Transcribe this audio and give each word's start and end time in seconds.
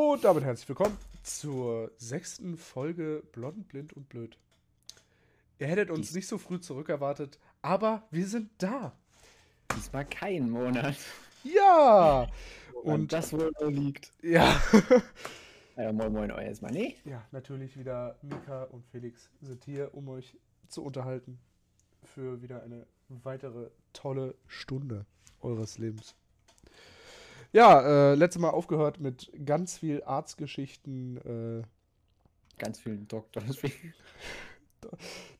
Und 0.00 0.22
damit 0.22 0.44
herzlich 0.44 0.68
willkommen 0.68 0.96
zur 1.24 1.90
sechsten 1.96 2.56
Folge 2.56 3.24
Blond, 3.32 3.66
Blind 3.66 3.92
und 3.94 4.08
Blöd. 4.08 4.38
Ihr 5.58 5.66
hättet 5.66 5.90
uns 5.90 6.06
Dies- 6.06 6.14
nicht 6.14 6.28
so 6.28 6.38
früh 6.38 6.60
zurückerwartet, 6.60 7.36
aber 7.62 8.06
wir 8.12 8.28
sind 8.28 8.48
da. 8.58 8.96
Diesmal 9.76 10.04
kein 10.04 10.50
Monat. 10.50 10.94
Ja! 11.42 12.28
Und 12.84 12.92
Und 12.92 13.12
das 13.12 13.32
wohl 13.32 13.50
liegt. 13.66 14.12
ja. 14.22 14.62
Ja, 15.76 15.92
moin 15.92 16.12
moin 16.12 16.30
euer 16.30 16.42
erstmal. 16.42 16.70
Nee. 16.70 16.96
ja, 17.04 17.26
natürlich 17.32 17.76
wieder 17.76 18.16
Mika 18.22 18.62
und 18.64 18.86
Felix 18.86 19.28
sind 19.40 19.64
hier, 19.64 19.92
um 19.94 20.08
euch 20.10 20.36
zu 20.68 20.84
unterhalten 20.84 21.40
für 22.04 22.40
wieder 22.40 22.62
eine 22.62 22.86
weitere 23.08 23.70
tolle 23.92 24.36
Stunde 24.46 25.06
eures 25.40 25.78
Lebens. 25.78 26.14
Ja, 27.52 28.12
äh, 28.12 28.14
letztes 28.14 28.40
Mal 28.40 28.50
aufgehört 28.50 29.00
mit 29.00 29.32
ganz 29.44 29.78
viel 29.78 30.02
Arztgeschichten, 30.04 31.62
äh, 31.62 31.66
Ganz 32.58 32.80
vielen 32.80 33.06
Doktor. 33.08 33.42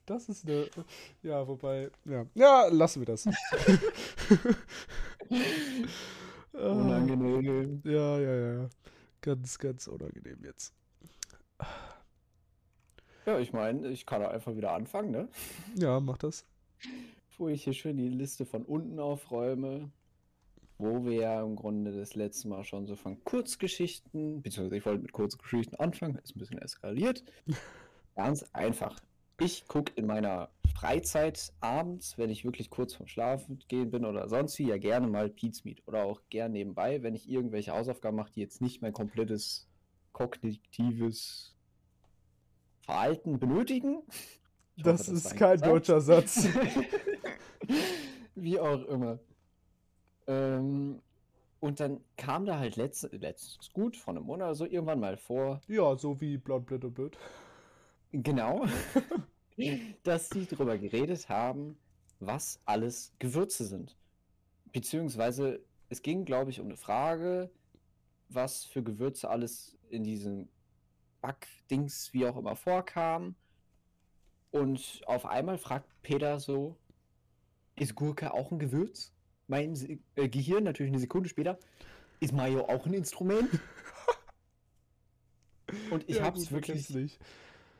Das 0.06 0.28
ist 0.28 0.46
eine. 0.46 0.68
Ja, 1.22 1.46
wobei. 1.46 1.90
Ja, 2.04 2.26
ja 2.34 2.66
lassen 2.68 3.00
wir 3.00 3.06
das. 3.06 3.26
Unangenehm. 6.52 7.82
ja, 7.84 8.18
ja, 8.18 8.52
ja. 8.54 8.68
Ganz, 9.20 9.58
ganz 9.58 9.86
unangenehm 9.86 10.42
jetzt. 10.44 10.74
Ja, 13.26 13.38
ich 13.38 13.52
meine, 13.52 13.88
ich 13.88 14.06
kann 14.06 14.22
einfach 14.22 14.56
wieder 14.56 14.72
anfangen, 14.72 15.10
ne? 15.10 15.28
Ja, 15.74 16.00
mach 16.00 16.18
das. 16.18 16.46
Wo 17.36 17.48
ich 17.48 17.64
hier 17.64 17.74
schön 17.74 17.96
die 17.96 18.08
Liste 18.08 18.46
von 18.46 18.64
unten 18.64 18.98
aufräume. 18.98 19.90
Wo 20.78 21.04
wir 21.04 21.20
ja 21.20 21.42
im 21.42 21.56
Grunde 21.56 21.92
das 21.92 22.14
letzte 22.14 22.48
Mal 22.48 22.62
schon 22.64 22.86
so 22.86 22.94
von 22.94 23.22
Kurzgeschichten, 23.24 24.42
beziehungsweise 24.42 24.76
ich 24.76 24.86
wollte 24.86 25.02
mit 25.02 25.12
Kurzgeschichten 25.12 25.78
anfangen, 25.78 26.16
ist 26.22 26.36
ein 26.36 26.38
bisschen 26.38 26.58
eskaliert. 26.58 27.24
Ganz 28.14 28.44
einfach. 28.52 28.98
Ich 29.40 29.66
gucke 29.66 29.92
in 29.96 30.06
meiner 30.06 30.50
Freizeit 30.74 31.52
abends, 31.60 32.18
wenn 32.18 32.30
ich 32.30 32.44
wirklich 32.44 32.70
kurz 32.70 32.94
vorm 32.94 33.08
Schlafen 33.08 33.58
gehen 33.68 33.90
bin 33.90 34.04
oder 34.04 34.28
sonst 34.28 34.58
wie, 34.58 34.68
ja 34.68 34.78
gerne 34.78 35.08
mal 35.08 35.28
Pete's 35.28 35.64
Meet. 35.64 35.82
Oder 35.86 36.04
auch 36.04 36.20
gern 36.30 36.52
nebenbei, 36.52 37.02
wenn 37.02 37.14
ich 37.14 37.28
irgendwelche 37.28 37.72
Hausaufgaben 37.72 38.16
mache, 38.16 38.32
die 38.32 38.40
jetzt 38.40 38.60
nicht 38.60 38.82
mein 38.82 38.92
komplettes 38.92 39.68
kognitives 40.12 41.56
Verhalten 42.82 43.38
benötigen. 43.38 44.02
Das 44.76 45.08
hoffe, 45.08 45.16
ist 45.16 45.36
kein 45.36 45.52
gesagt. 45.54 45.72
deutscher 45.72 46.00
Satz. 46.00 46.46
Wie 48.34 48.58
auch 48.58 48.84
immer. 48.84 49.18
Ähm, 50.28 51.02
und 51.60 51.80
dann 51.80 52.04
kam 52.16 52.46
da 52.46 52.58
halt 52.58 52.76
letzt, 52.76 53.08
letztes 53.12 53.72
gut, 53.72 53.96
von 53.96 54.16
einem 54.16 54.26
Monat 54.26 54.46
oder 54.48 54.54
so, 54.56 54.66
irgendwann 54.66 55.00
mal 55.00 55.16
vor, 55.18 55.62
Ja, 55.68 55.96
so 55.96 56.20
wie 56.20 56.36
blond, 56.36 56.66
blöd 56.66 56.84
und 56.84 56.94
blöd. 56.94 57.16
genau, 58.12 58.66
dass 60.02 60.30
sie 60.30 60.46
darüber 60.46 60.78
geredet 60.78 61.28
haben, 61.28 61.78
was 62.20 62.60
alles 62.64 63.14
Gewürze 63.18 63.64
sind. 63.64 63.96
Beziehungsweise, 64.72 65.60
es 65.90 66.02
ging, 66.02 66.26
glaube 66.26 66.50
ich, 66.50 66.60
um 66.60 66.68
eine 66.68 66.76
Frage, 66.76 67.50
was 68.28 68.64
für 68.64 68.82
Gewürze 68.84 69.30
alles 69.30 69.78
in 69.90 70.04
diesem 70.04 70.48
Backdings, 71.22 72.12
wie 72.14 72.26
auch 72.26 72.36
immer, 72.38 72.56
vorkam. 72.56 73.36
Und 74.50 75.00
auf 75.06 75.24
einmal 75.24 75.56
fragt 75.56 75.88
Peter 76.02 76.38
so, 76.38 76.76
ist 77.76 77.94
Gurke 77.94 78.34
auch 78.34 78.52
ein 78.52 78.58
Gewürz? 78.58 79.14
Mein 79.48 79.74
Se- 79.74 79.98
äh, 80.14 80.28
Gehirn 80.28 80.64
natürlich 80.64 80.92
eine 80.92 81.00
Sekunde 81.00 81.28
später, 81.28 81.58
ist 82.20 82.32
Mayo 82.32 82.64
auch 82.66 82.86
ein 82.86 82.94
Instrument? 82.94 83.48
Und 85.90 86.08
ich 86.08 86.16
ja, 86.16 86.24
kennt's 86.30 86.50
wirklich, 86.50 86.88
nicht. 86.90 87.18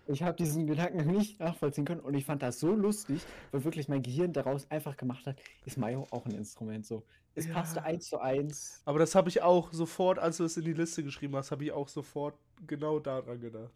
ich 0.09 0.23
habe 0.23 0.37
diesen 0.37 0.67
Gedanken 0.67 1.07
nicht 1.11 1.41
nachvollziehen 1.41 1.87
können 1.87 2.01
und 2.03 2.13
ich 2.15 2.25
fand 2.27 2.43
das 2.43 2.61
so 2.61 2.73
lustig, 2.75 3.23
weil 3.51 3.65
wirklich 3.65 3.89
mein 3.89 4.03
Gehirn 4.03 4.33
daraus 4.35 4.71
einfach 4.71 4.97
gemacht 4.99 5.27
hat, 5.27 5.37
ist 5.65 5.79
Mayo 5.79 6.07
auch 6.11 6.27
ein 6.27 6.33
Instrument 6.33 6.85
so. 6.85 7.03
Es 7.35 7.47
Ja. 7.47 7.55
passte 7.55 7.83
eins 7.85 8.09
zu 8.09 8.19
eins. 8.21 8.83
Aber 8.85 8.99
das 8.99 9.15
habe 9.15 9.29
ich 9.31 9.41
auch 9.43 9.73
sofort, 9.73 10.19
als 10.19 10.37
du 10.39 10.45
es 10.45 10.57
in 10.59 10.65
die 10.65 10.75
Liste 10.75 11.03
geschrieben 11.03 11.35
hast, 11.37 11.51
habe 11.51 11.65
ich 11.65 11.73
auch 11.73 11.89
sofort 11.89 12.35
genau 12.67 12.99
daran 12.99 13.41
gedacht. 13.41 13.73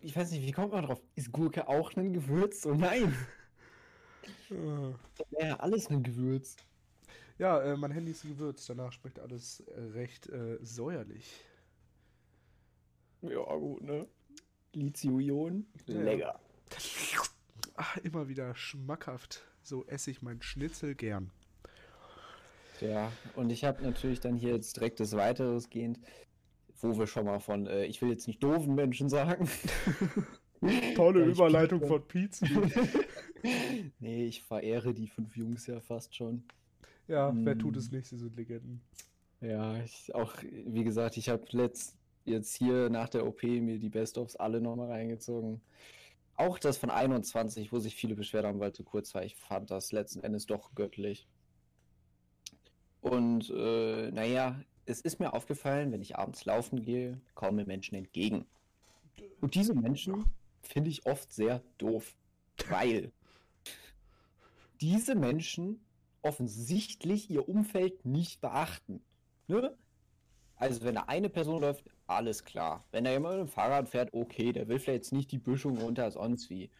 Ich 0.00 0.14
weiß 0.14 0.30
nicht, 0.32 0.44
wie 0.46 0.52
kommt 0.52 0.72
man 0.72 0.84
drauf? 0.84 1.00
Ist 1.14 1.32
Gurke 1.32 1.66
auch 1.66 1.94
ein 1.96 2.12
Gewürz? 2.12 2.60
So 2.62 2.74
nein, 2.74 3.14
Ah. 4.50 4.92
ja 5.40 5.56
alles 5.60 5.88
ein 5.88 6.02
Gewürz. 6.02 6.56
Ja, 7.38 7.60
äh, 7.60 7.76
mein 7.76 7.90
Handy 7.90 8.12
ist 8.12 8.22
gewürzt, 8.22 8.68
danach 8.68 8.92
schmeckt 8.92 9.18
alles 9.18 9.60
äh, 9.60 9.80
recht 9.80 10.28
äh, 10.28 10.58
säuerlich. 10.62 11.34
Ja, 13.22 13.42
gut, 13.56 13.82
ne? 13.82 14.06
Lithium-Ionen, 14.72 15.66
Ja, 15.86 16.00
lecker. 16.00 16.40
Ach, 17.76 17.96
immer 17.98 18.28
wieder 18.28 18.54
schmackhaft. 18.54 19.44
So 19.62 19.84
esse 19.86 20.10
ich 20.10 20.22
mein 20.22 20.42
Schnitzel 20.42 20.94
gern. 20.94 21.30
Ja, 22.80 23.10
und 23.34 23.50
ich 23.50 23.64
habe 23.64 23.82
natürlich 23.82 24.20
dann 24.20 24.36
hier 24.36 24.54
jetzt 24.54 24.76
direkt 24.76 25.00
das 25.00 25.12
Weiteres 25.16 25.70
gehend, 25.70 25.98
wo 26.80 26.98
wir 26.98 27.06
schon 27.06 27.24
mal 27.24 27.40
von, 27.40 27.66
äh, 27.66 27.86
ich 27.86 28.02
will 28.02 28.10
jetzt 28.10 28.26
nicht 28.26 28.42
doofen 28.42 28.74
Menschen 28.74 29.08
sagen. 29.08 29.48
Tolle 30.94 31.20
Ja, 31.20 31.26
Überleitung 31.26 31.86
von 31.86 32.06
Pizza. 32.06 32.46
nee, 34.00 34.26
ich 34.26 34.42
verehre 34.42 34.92
die 34.92 35.08
fünf 35.08 35.36
Jungs 35.36 35.66
ja 35.66 35.80
fast 35.80 36.14
schon. 36.14 36.44
Ja, 37.08 37.32
wer 37.34 37.54
Mm. 37.54 37.58
tut 37.58 37.76
es 37.76 37.90
nicht? 37.90 38.06
Sie 38.06 38.16
sind 38.16 38.36
Legenden. 38.36 38.80
Ja, 39.40 39.82
ich 39.82 40.14
auch, 40.14 40.34
wie 40.42 40.84
gesagt, 40.84 41.16
ich 41.16 41.28
habe 41.28 41.44
letzt 41.50 41.96
jetzt 42.24 42.54
hier 42.56 42.88
nach 42.88 43.08
der 43.10 43.26
OP 43.26 43.42
mir 43.42 43.78
die 43.78 43.90
Best-ofs 43.90 44.36
alle 44.36 44.60
nochmal 44.60 44.88
reingezogen. 44.90 45.60
Auch 46.36 46.58
das 46.58 46.78
von 46.78 46.90
21, 46.90 47.70
wo 47.72 47.78
sich 47.78 47.94
viele 47.94 48.14
beschwert 48.14 48.46
haben, 48.46 48.58
weil 48.58 48.72
zu 48.72 48.82
kurz 48.84 49.14
war. 49.14 49.24
Ich 49.24 49.36
fand 49.36 49.70
das 49.70 49.92
letzten 49.92 50.20
Endes 50.24 50.46
doch 50.46 50.74
göttlich. 50.74 51.28
Und 53.02 53.50
äh, 53.50 54.10
naja, 54.10 54.58
es 54.86 55.00
ist 55.02 55.20
mir 55.20 55.34
aufgefallen, 55.34 55.92
wenn 55.92 56.00
ich 56.00 56.16
abends 56.16 56.44
laufen 56.46 56.82
gehe, 56.82 57.20
kommen 57.34 57.56
mir 57.56 57.66
Menschen 57.66 57.94
entgegen. 57.96 58.46
Und 59.40 59.54
diese 59.54 59.74
Menschen 59.74 60.24
finde 60.62 60.90
ich 60.90 61.04
oft 61.06 61.32
sehr 61.32 61.62
doof, 61.76 62.16
weil 62.70 63.12
diese 64.80 65.14
Menschen 65.14 65.80
offensichtlich 66.24 67.30
ihr 67.30 67.48
Umfeld 67.48 68.04
nicht 68.04 68.40
beachten. 68.40 69.02
Ne? 69.46 69.76
Also 70.56 70.82
wenn 70.84 70.94
da 70.94 71.02
eine 71.02 71.28
Person 71.28 71.60
läuft, 71.60 71.84
alles 72.06 72.44
klar. 72.44 72.84
Wenn 72.90 73.04
da 73.04 73.10
jemand 73.10 73.38
mit 73.38 73.48
dem 73.48 73.52
Fahrrad 73.52 73.88
fährt, 73.88 74.12
okay, 74.12 74.52
der 74.52 74.68
will 74.68 74.78
vielleicht 74.78 75.04
jetzt 75.04 75.12
nicht 75.12 75.32
die 75.32 75.38
Büschung 75.38 75.78
runter, 75.78 76.10
sonst 76.10 76.50
wie. 76.50 76.70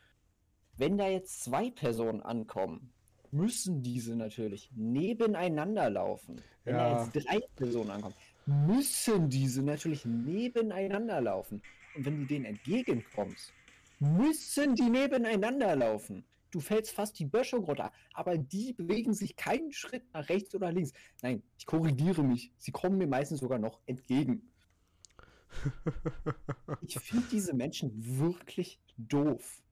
Wenn 0.77 0.99
da 0.99 1.09
jetzt 1.09 1.44
zwei 1.44 1.71
Personen 1.71 2.21
ankommen, 2.21 2.93
müssen 3.31 3.83
diese 3.83 4.16
natürlich 4.16 4.71
nebeneinander 4.75 5.91
laufen. 5.91 6.41
Wenn 6.65 6.78
da 6.78 6.88
Ja. 6.88 6.99
jetzt 6.99 7.12
drei 7.27 7.41
Personen 7.56 7.91
ankommen, 7.91 8.15
müssen 8.47 9.28
diese 9.28 9.62
natürlich 9.62 10.04
nebeneinander 10.04 11.21
laufen. 11.21 11.62
Und 11.94 12.04
wenn 12.06 12.21
du 12.21 12.27
denen 12.27 12.44
entgegenkommst, 12.44 13.53
müssen 14.00 14.75
die 14.75 14.88
nebeneinander 14.91 15.77
laufen. 15.77 16.25
Du 16.54 16.60
fällst 16.60 16.92
fast 16.92 17.19
die 17.19 17.25
Böschung 17.25 17.65
runter, 17.65 17.91
aber 18.12 18.38
die 18.38 18.72
bewegen 18.75 19.12
sich 19.12 19.34
keinen 19.34 19.72
Schritt 19.72 20.04
nach 20.15 20.28
rechts 20.28 20.54
oder 20.54 20.70
links. 20.70 20.92
Nein, 21.20 21.42
ich 21.59 21.66
korrigiere 21.66 22.22
mich. 22.22 22.53
Sie 22.59 22.70
kommen 22.70 22.97
mir 22.97 23.09
meistens 23.09 23.41
sogar 23.41 23.59
noch 23.59 23.81
entgegen. 23.87 24.48
Ich 26.87 26.98
finde 26.98 27.26
diese 27.31 27.54
Menschen 27.54 27.91
wirklich 28.19 28.78
doof. 28.97 29.62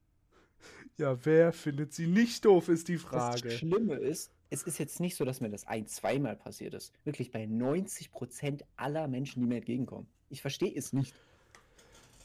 Ja, 0.97 1.25
wer 1.25 1.53
findet 1.53 1.93
sie 1.93 2.07
nicht 2.07 2.43
doof, 2.45 2.67
ist 2.67 2.87
die 2.87 2.95
Das 2.95 3.03
Frage. 3.03 3.51
Schlimme 3.51 3.95
ist, 3.95 4.31
es 4.49 4.63
ist 4.63 4.77
jetzt 4.77 4.99
nicht 4.99 5.15
so, 5.15 5.23
dass 5.25 5.39
mir 5.39 5.49
das 5.49 5.65
ein-, 5.65 5.87
zweimal 5.87 6.35
passiert 6.35 6.73
ist. 6.73 6.93
Wirklich 7.05 7.31
bei 7.31 7.45
90% 7.45 8.61
aller 8.75 9.07
Menschen, 9.07 9.41
die 9.41 9.47
mir 9.47 9.57
entgegenkommen. 9.57 10.07
Ich 10.29 10.41
verstehe 10.41 10.73
es 10.75 10.91
nicht. 10.93 11.13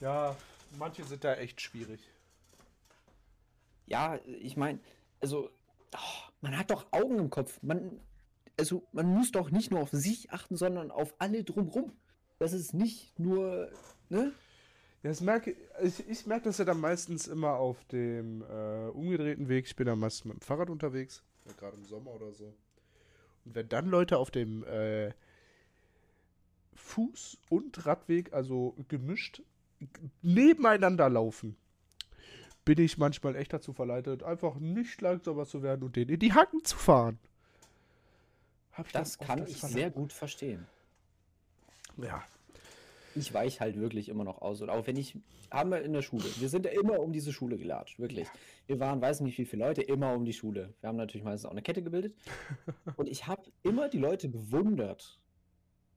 Ja, 0.01 0.37
manche 0.79 1.05
sind 1.05 1.23
da 1.23 1.35
echt 1.35 1.61
schwierig. 1.61 2.01
Ja, 3.89 4.19
ich 4.27 4.57
meine, 4.57 4.81
also, 5.21 5.51
oh, 5.95 6.31
man 6.41 6.57
hat 6.57 6.71
doch 6.71 6.87
Augen 6.93 7.19
im 7.19 7.31
Kopf. 7.31 7.59
Man, 7.63 8.01
also, 8.59 8.87
man 8.93 9.07
muss 9.07 9.33
doch 9.33 9.51
nicht 9.51 9.71
nur 9.71 9.81
auf 9.81 9.91
sich 9.91 10.31
achten, 10.31 10.57
sondern 10.57 10.91
auf 10.91 11.15
alle 11.19 11.45
drumrum. 11.45 11.93
Das 12.39 12.53
ist 12.53 12.75
nicht 12.75 13.19
nur, 13.19 13.71
ne? 14.09 14.33
Das 15.03 15.21
merke, 15.21 15.57
ich, 15.83 16.09
ich 16.09 16.27
merke 16.27 16.45
das 16.45 16.59
ja 16.59 16.65
dann 16.65 16.81
meistens 16.81 17.29
immer 17.29 17.55
auf 17.55 17.85
dem 17.87 18.43
äh, 18.43 18.89
umgedrehten 18.89 19.49
Weg. 19.49 19.67
Ich 19.67 19.77
bin 19.77 19.87
dann 19.87 19.99
meistens 19.99 20.25
mit 20.25 20.35
dem 20.35 20.41
Fahrrad 20.41 20.71
unterwegs, 20.71 21.23
ja, 21.47 21.53
gerade 21.53 21.77
im 21.77 21.85
Sommer 21.85 22.11
oder 22.11 22.33
so. 22.33 22.53
Und 23.45 23.55
wenn 23.55 23.69
dann 23.69 23.87
Leute 23.87 24.19
auf 24.19 24.31
dem 24.31 24.65
äh, 24.65 25.13
Fuß- 26.77 27.39
und 27.49 27.87
Radweg, 27.87 28.33
also 28.33 28.75
gemischt, 28.89 29.43
nebeneinander 30.23 31.09
laufen, 31.09 31.57
bin 32.69 32.85
ich 32.85 32.99
manchmal 32.99 33.35
echt 33.35 33.55
dazu 33.55 33.73
verleitet, 33.73 34.23
einfach 34.23 34.57
nicht 34.57 35.01
langsamer 35.01 35.47
zu 35.47 35.63
werden 35.63 35.85
und 35.85 35.97
denen 35.97 36.11
in 36.11 36.19
die 36.19 36.35
Hacken 36.35 36.63
zu 36.65 36.77
fahren. 36.77 37.19
Das 38.93 39.17
kann 39.17 39.47
ich 39.47 39.57
Verla- 39.57 39.69
sehr 39.69 39.91
gut 39.91 40.13
verstehen. 40.13 40.67
Ja, 41.97 42.23
ich 43.15 43.33
weiche 43.33 43.61
halt 43.61 43.81
wirklich 43.81 44.11
immer 44.11 44.23
noch 44.23 44.43
aus. 44.43 44.61
Und 44.61 44.69
auch 44.69 44.87
wenn 44.87 44.97
ich, 44.97 45.17
haben 45.51 45.71
wir 45.71 45.81
in 45.81 45.95
der 45.95 46.03
Schule, 46.03 46.25
wir 46.39 46.51
sind 46.51 46.67
ja 46.67 46.73
immer 46.73 47.01
um 47.01 47.11
diese 47.11 47.33
Schule 47.33 47.57
gelatscht, 47.57 47.99
wirklich. 47.99 48.29
Wir 48.67 48.79
waren, 48.79 49.01
weiß 49.01 49.21
nicht 49.21 49.39
wie 49.39 49.47
viele 49.47 49.65
Leute, 49.65 49.81
immer 49.81 50.13
um 50.13 50.27
die 50.27 50.35
Schule. 50.35 50.75
Wir 50.83 50.89
haben 50.91 50.97
natürlich 50.97 51.25
meistens 51.25 51.47
auch 51.47 51.53
eine 51.53 51.63
Kette 51.63 51.83
gebildet. 51.83 52.15
Und 52.97 53.09
ich 53.09 53.27
habe 53.27 53.51
immer 53.63 53.89
die 53.89 53.99
Leute 53.99 54.29
bewundert. 54.29 55.19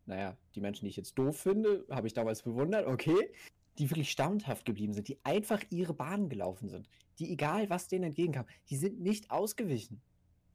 Naja, 0.05 0.37
die 0.55 0.61
Menschen, 0.61 0.85
die 0.85 0.89
ich 0.91 0.95
jetzt 0.95 1.17
doof 1.19 1.37
finde, 1.37 1.83
habe 1.89 2.07
ich 2.07 2.13
damals 2.13 2.43
bewundert, 2.43 2.87
okay. 2.87 3.29
Die 3.77 3.89
wirklich 3.89 4.11
standhaft 4.11 4.65
geblieben 4.65 4.93
sind, 4.93 5.07
die 5.07 5.17
einfach 5.23 5.61
ihre 5.69 5.93
Bahnen 5.93 6.29
gelaufen 6.29 6.69
sind. 6.69 6.89
Die, 7.19 7.31
egal 7.31 7.69
was 7.69 7.87
denen 7.87 8.05
entgegenkam, 8.05 8.45
die 8.69 8.75
sind 8.75 8.99
nicht 8.99 9.31
ausgewichen. 9.31 10.01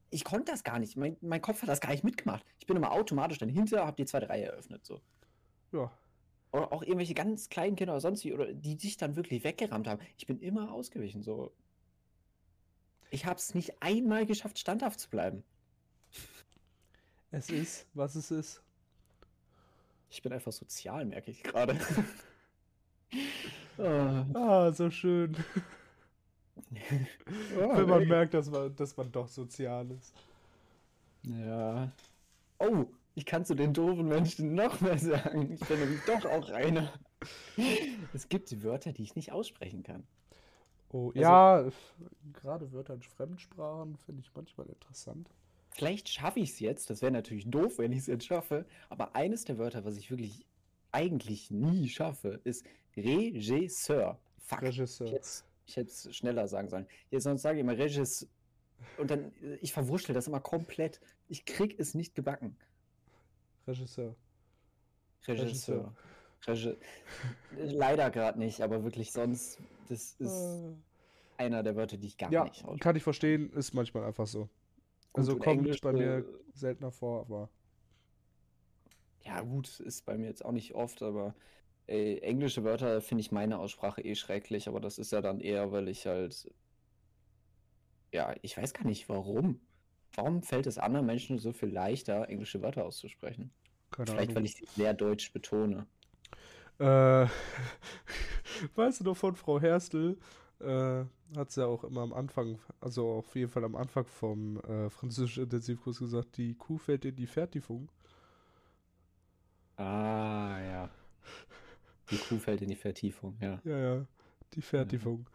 Ich 0.09 0.23
konnte 0.23 0.51
das 0.51 0.63
gar 0.63 0.79
nicht. 0.79 0.95
Mein, 0.95 1.17
mein 1.21 1.41
Kopf 1.41 1.61
hat 1.61 1.69
das 1.69 1.81
gar 1.81 1.91
nicht 1.91 2.03
mitgemacht. 2.03 2.45
Ich 2.59 2.67
bin 2.67 2.77
immer 2.77 2.91
automatisch 2.91 3.37
dann 3.37 3.49
hinter, 3.49 3.85
habe 3.85 3.97
die 3.97 4.05
zweite 4.05 4.29
Reihe 4.29 4.45
eröffnet. 4.45 4.85
So. 4.85 5.01
Ja. 5.71 5.91
Oder 6.51 6.71
auch 6.71 6.81
irgendwelche 6.81 7.13
ganz 7.13 7.49
kleinen 7.49 7.75
Kinder 7.75 7.93
oder 7.93 8.01
sonst 8.01 8.23
wie, 8.23 8.33
oder 8.33 8.53
die 8.53 8.77
sich 8.77 8.97
dann 8.97 9.15
wirklich 9.15 9.43
weggerammt 9.43 9.87
haben. 9.87 10.01
Ich 10.17 10.25
bin 10.25 10.39
immer 10.39 10.71
ausgewichen. 10.71 11.23
So. 11.23 11.51
Ich 13.09 13.25
habe 13.25 13.37
es 13.37 13.53
nicht 13.53 13.81
einmal 13.81 14.25
geschafft, 14.25 14.59
standhaft 14.59 14.99
zu 14.99 15.09
bleiben. 15.09 15.43
Es 17.31 17.49
ist, 17.49 17.87
was 17.93 18.15
es 18.15 18.31
ist. 18.31 18.61
Ich 20.09 20.21
bin 20.21 20.31
einfach 20.31 20.53
sozial, 20.53 21.05
merke 21.05 21.31
ich 21.31 21.43
gerade. 21.43 21.77
ah. 23.77 24.25
ah, 24.33 24.71
so 24.71 24.89
schön. 24.89 25.35
oh, 27.57 27.75
Wenn 27.77 27.89
man 27.89 28.01
ey. 28.01 28.07
merkt, 28.07 28.33
dass 28.33 28.49
man, 28.49 28.75
dass 28.75 28.95
man 28.97 29.11
doch 29.11 29.27
sozial 29.27 29.89
ist. 29.91 30.13
Ja. 31.23 31.91
Oh, 32.59 32.85
ich 33.15 33.25
kann 33.25 33.45
zu 33.45 33.55
den 33.55 33.73
doofen 33.73 34.07
Menschen 34.07 34.55
noch 34.55 34.79
mehr 34.81 34.97
sagen. 34.97 35.51
Ich 35.51 35.59
bin 35.61 35.79
nämlich 35.79 36.01
doch 36.05 36.25
auch 36.25 36.49
einer. 36.49 36.93
Es 38.13 38.29
gibt 38.29 38.63
Wörter, 38.63 38.93
die 38.93 39.03
ich 39.03 39.15
nicht 39.15 39.31
aussprechen 39.31 39.83
kann. 39.83 40.03
Oh, 40.89 41.09
also, 41.09 41.19
ja, 41.19 41.65
gerade 42.33 42.71
Wörter 42.71 42.93
in 42.93 43.01
Fremdsprachen 43.01 43.97
finde 43.97 44.21
ich 44.21 44.31
manchmal 44.33 44.67
interessant. 44.67 45.29
Vielleicht 45.71 46.09
schaffe 46.09 46.39
ich 46.39 46.51
es 46.51 46.59
jetzt. 46.59 46.89
Das 46.89 47.01
wäre 47.01 47.11
natürlich 47.11 47.49
doof, 47.49 47.77
wenn 47.77 47.91
ich 47.91 47.99
es 47.99 48.07
jetzt 48.07 48.25
schaffe. 48.25 48.65
Aber 48.89 49.15
eines 49.15 49.43
der 49.43 49.57
Wörter, 49.57 49.83
was 49.83 49.97
ich 49.97 50.09
wirklich 50.09 50.45
eigentlich 50.91 51.51
nie 51.51 51.89
schaffe, 51.89 52.39
ist 52.43 52.65
Regisseur. 52.95 54.19
Fuck. 54.37 54.61
Regisseur. 54.61 55.19
Ich 55.65 55.75
hätte 55.75 55.89
es 55.89 56.15
schneller 56.15 56.47
sagen 56.47 56.69
sollen. 56.69 56.87
Jetzt 57.11 57.23
sonst 57.23 57.41
sage 57.41 57.57
ich 57.57 57.61
immer 57.61 57.77
Regis. 57.77 58.27
Und 58.97 59.11
dann, 59.11 59.31
ich 59.61 59.73
verwurschtel 59.73 60.13
das 60.13 60.27
immer 60.27 60.39
komplett. 60.39 61.01
Ich 61.27 61.45
krieg 61.45 61.75
es 61.79 61.93
nicht 61.93 62.15
gebacken. 62.15 62.55
Regisseur. 63.67 64.15
Regisseur. 65.27 65.93
Regisseur. 66.47 66.77
Leider 67.57 68.09
gerade 68.11 68.39
nicht, 68.39 68.61
aber 68.61 68.83
wirklich 68.83 69.11
sonst, 69.11 69.59
das 69.89 70.13
ist 70.19 70.31
uh. 70.31 70.75
einer 71.37 71.63
der 71.63 71.75
Wörter, 71.75 71.97
die 71.97 72.07
ich 72.07 72.17
gar 72.17 72.31
ja, 72.31 72.45
nicht 72.45 72.61
Ja, 72.61 72.75
kann 72.77 72.95
ich 72.95 73.03
verstehen, 73.03 73.51
ist 73.53 73.73
manchmal 73.73 74.05
einfach 74.05 74.27
so. 74.27 74.41
Gut, 74.43 74.49
also 75.15 75.33
kommt 75.33 75.47
Englisch, 75.47 75.81
bei 75.81 75.91
mir 75.91 76.25
seltener 76.53 76.91
vor, 76.91 77.21
aber. 77.21 77.49
Ja, 79.27 79.41
gut, 79.41 79.79
ist 79.81 80.05
bei 80.05 80.17
mir 80.17 80.27
jetzt 80.27 80.43
auch 80.45 80.51
nicht 80.51 80.73
oft, 80.75 81.01
aber 81.03 81.35
Ey, 81.87 82.19
englische 82.19 82.65
Wörter 82.65 83.01
finde 83.01 83.23
ich 83.23 83.33
meine 83.33 83.59
Aussprache 83.59 84.03
eh 84.03 84.15
schrecklich, 84.15 84.69
aber 84.69 84.81
das 84.81 84.99
ist 84.99 85.11
ja 85.13 85.23
dann 85.23 85.41
eher, 85.41 85.73
weil 85.73 85.89
ich 85.89 86.07
halt. 86.07 86.53
Ja, 88.13 88.35
ich 88.41 88.57
weiß 88.57 88.73
gar 88.73 88.85
nicht 88.85 89.07
warum. 89.09 89.61
Warum 90.15 90.41
fällt 90.43 90.67
es 90.67 90.77
anderen 90.77 91.05
Menschen 91.05 91.39
so 91.39 91.53
viel 91.53 91.69
leichter, 91.69 92.27
englische 92.29 92.61
Wörter 92.61 92.85
auszusprechen? 92.85 93.53
Keine 93.91 94.13
Vielleicht, 94.13 94.15
Ahnung. 94.15 94.35
weil 94.35 94.45
ich 94.45 94.55
sie 94.55 94.65
sehr 94.65 94.93
deutsch 94.93 95.31
betone. 95.33 95.87
Äh, 96.79 97.27
weißt 98.75 99.01
du 99.01 99.03
noch 99.05 99.17
von 99.17 99.35
Frau 99.35 99.59
Herstel? 99.59 100.17
Äh, 100.59 101.05
hat 101.35 101.51
sie 101.51 101.61
ja 101.61 101.67
auch 101.67 101.83
immer 101.83 102.01
am 102.01 102.13
Anfang, 102.13 102.59
also 102.81 103.09
auf 103.11 103.35
jeden 103.35 103.49
Fall 103.51 103.63
am 103.63 103.75
Anfang 103.75 104.05
vom 104.05 104.57
äh, 104.61 104.89
französischen 104.89 105.43
Intensivkurs 105.43 105.99
gesagt, 105.99 106.37
die 106.37 106.55
Kuh 106.55 106.77
fällt 106.77 107.05
in 107.05 107.15
die 107.15 107.27
Fertigung. 107.27 107.89
Ah, 109.77 110.59
ja. 110.59 110.89
Die 112.09 112.17
Kuh 112.17 112.39
fällt 112.39 112.61
in 112.61 112.69
die 112.69 112.75
Vertiefung, 112.75 113.37
ja. 113.39 113.61
Ja, 113.63 113.77
ja, 113.77 114.05
die 114.53 114.61
Vertiefung. 114.61 115.27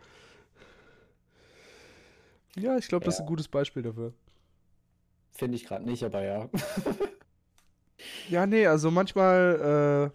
Ja, 2.56 2.76
ich 2.76 2.88
glaube, 2.88 3.04
das 3.04 3.14
ist 3.14 3.20
ein 3.20 3.26
gutes 3.26 3.48
Beispiel 3.48 3.82
dafür. 3.82 4.12
Finde 5.30 5.56
ich 5.56 5.64
gerade 5.64 5.84
nicht, 5.84 6.02
aber 6.02 6.22
ja. 6.22 6.50
ja, 8.28 8.46
nee, 8.46 8.66
also 8.66 8.90
manchmal 8.90 10.12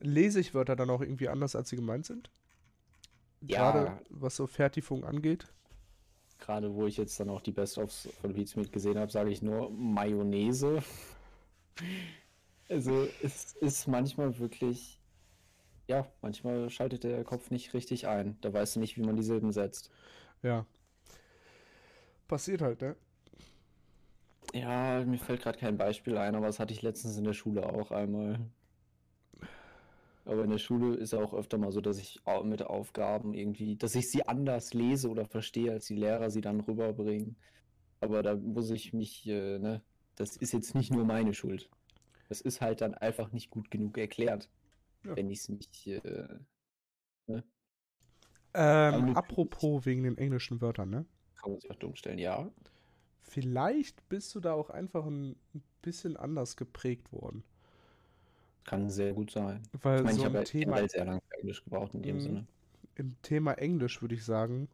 äh, 0.00 0.06
lese 0.06 0.40
ich 0.40 0.54
Wörter 0.54 0.76
dann 0.76 0.90
auch 0.90 1.00
irgendwie 1.00 1.28
anders, 1.28 1.56
als 1.56 1.70
sie 1.70 1.76
gemeint 1.76 2.06
sind. 2.06 2.30
Gerade 3.40 3.86
ja. 3.86 4.00
was 4.10 4.36
so 4.36 4.46
Fertiefung 4.46 5.04
angeht. 5.04 5.46
Gerade 6.38 6.74
wo 6.74 6.86
ich 6.86 6.96
jetzt 6.96 7.18
dann 7.18 7.30
auch 7.30 7.40
die 7.40 7.52
Best-ofs 7.52 8.08
von 8.20 8.34
Beatsmeet 8.34 8.72
gesehen 8.72 8.98
habe, 8.98 9.10
sage 9.10 9.30
ich 9.30 9.42
nur 9.42 9.70
Mayonnaise. 9.70 10.82
Also 12.72 13.06
es 13.22 13.52
ist 13.60 13.86
manchmal 13.86 14.38
wirklich 14.38 15.02
ja, 15.88 16.06
manchmal 16.22 16.70
schaltet 16.70 17.04
der 17.04 17.22
Kopf 17.24 17.50
nicht 17.50 17.74
richtig 17.74 18.06
ein. 18.08 18.38
Da 18.40 18.52
weißt 18.52 18.76
du 18.76 18.80
nicht, 18.80 18.96
wie 18.96 19.02
man 19.02 19.16
die 19.16 19.22
Silben 19.22 19.52
setzt. 19.52 19.90
Ja. 20.42 20.64
Passiert 22.28 22.62
halt, 22.62 22.80
ne? 22.80 22.96
Ja, 24.54 25.04
mir 25.04 25.18
fällt 25.18 25.42
gerade 25.42 25.58
kein 25.58 25.76
Beispiel 25.76 26.16
ein, 26.16 26.34
aber 26.34 26.46
das 26.46 26.58
hatte 26.58 26.72
ich 26.72 26.82
letztens 26.82 27.18
in 27.18 27.24
der 27.24 27.34
Schule 27.34 27.66
auch 27.66 27.90
einmal. 27.90 28.38
Aber 30.24 30.44
in 30.44 30.50
der 30.50 30.58
Schule 30.58 30.94
ist 30.96 31.14
auch 31.14 31.34
öfter 31.34 31.58
mal 31.58 31.72
so, 31.72 31.80
dass 31.80 31.98
ich 31.98 32.20
mit 32.44 32.62
Aufgaben 32.62 33.34
irgendwie, 33.34 33.76
dass 33.76 33.94
ich 33.94 34.10
sie 34.10 34.26
anders 34.26 34.72
lese 34.72 35.10
oder 35.10 35.26
verstehe, 35.26 35.72
als 35.72 35.86
die 35.86 35.96
Lehrer 35.96 36.30
sie 36.30 36.40
dann 36.40 36.60
rüberbringen. 36.60 37.36
Aber 38.00 38.22
da 38.22 38.36
muss 38.36 38.70
ich 38.70 38.92
mich, 38.92 39.26
äh, 39.26 39.58
ne, 39.58 39.82
das 40.16 40.36
ist 40.36 40.52
jetzt 40.52 40.74
nicht 40.74 40.92
nur 40.92 41.04
meine 41.04 41.34
Schuld. 41.34 41.68
Das 42.32 42.40
ist 42.40 42.62
halt 42.62 42.80
dann 42.80 42.94
einfach 42.94 43.30
nicht 43.30 43.50
gut 43.50 43.70
genug 43.70 43.98
erklärt 43.98 44.48
ja. 45.04 45.16
wenn 45.16 45.30
ich 45.30 45.40
es 45.40 45.48
nicht. 45.48 45.86
Äh, 45.86 46.00
ne? 47.26 47.44
ähm, 48.54 49.16
apropos 49.16 49.84
wegen 49.86 50.02
den 50.04 50.18
englischen 50.18 50.60
Wörtern, 50.60 50.90
ne? 50.90 51.04
Kann 51.36 51.52
man 51.52 51.60
sich 51.60 51.70
auch 51.70 51.76
dumm 51.76 51.94
stellen, 51.96 52.18
ja. 52.18 52.50
Vielleicht 53.22 54.08
bist 54.08 54.34
du 54.34 54.40
da 54.40 54.52
auch 54.52 54.70
einfach 54.70 55.06
ein 55.06 55.36
bisschen 55.80 56.16
anders 56.16 56.56
geprägt 56.56 57.12
worden. 57.12 57.42
Kann 58.64 58.90
sehr 58.90 59.12
gut 59.12 59.30
sein. 59.30 59.62
Weil 59.72 59.98
ich, 59.98 60.04
mein, 60.04 60.14
so 60.14 60.20
ich 60.20 60.26
habe 60.26 60.44
Thema 60.44 60.76
halt 60.76 60.90
sehr 60.90 61.04
lange 61.04 61.22
Englisch 61.30 61.64
gebraucht 61.64 61.94
in 61.94 62.02
dem 62.02 62.16
mhm. 62.16 62.20
Sinne. 62.20 62.46
Im 62.94 63.16
Thema 63.22 63.54
Englisch 63.54 64.00
würde 64.02 64.14
ich 64.14 64.24
sagen, 64.24 64.68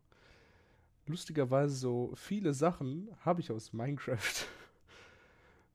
lustigerweise 1.06 1.74
so 1.74 2.12
viele 2.14 2.52
Sachen 2.52 3.08
habe 3.24 3.40
ich 3.40 3.50
aus 3.50 3.72
Minecraft. 3.72 4.18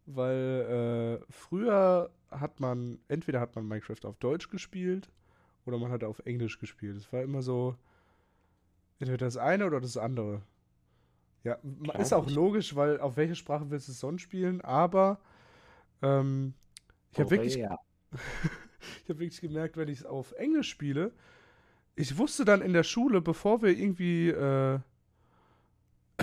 Weil 0.06 1.20
äh, 1.22 1.26
früher 1.32 2.12
hat 2.30 2.60
man, 2.60 3.00
entweder 3.08 3.40
hat 3.40 3.56
man 3.56 3.68
Minecraft 3.68 4.04
auf 4.04 4.18
Deutsch 4.18 4.50
gespielt 4.50 5.10
oder 5.66 5.78
man 5.78 5.92
hat 5.92 6.04
auf 6.04 6.20
Englisch 6.26 6.60
gespielt. 6.60 6.98
Es 6.98 7.12
war 7.14 7.22
immer 7.22 7.42
so, 7.42 7.76
entweder 9.00 9.26
das 9.26 9.38
eine 9.38 9.66
oder 9.66 9.80
das 9.80 9.98
andere. 9.98 10.42
Ja, 11.44 11.58
Glaub 11.82 12.00
ist 12.00 12.14
auch 12.14 12.28
ich. 12.28 12.36
logisch, 12.36 12.76
weil 12.76 13.00
auf 13.00 13.18
welche 13.18 13.36
Sprache 13.36 13.70
willst 13.70 13.88
du 13.88 13.92
es 13.92 14.00
sonst 14.00 14.22
spielen, 14.22 14.62
aber 14.62 15.20
ähm, 16.02 16.54
ich 17.12 17.20
habe 17.20 17.32
wirklich, 17.32 17.58
ich 17.58 17.64
habe 19.10 19.20
wirklich 19.20 19.42
gemerkt, 19.42 19.78
wenn 19.78 19.90
ich 19.90 20.00
es 20.00 20.06
auf 20.06 20.32
Englisch 20.34 20.70
spiele, 20.70 21.12
ich 21.96 22.18
wusste 22.18 22.46
dann 22.46 22.62
in 22.62 22.74
der 22.74 22.84
Schule, 22.84 23.22
bevor 23.22 23.62
wir 23.62 23.70
irgendwie 23.78 24.30
äh, 24.30 24.80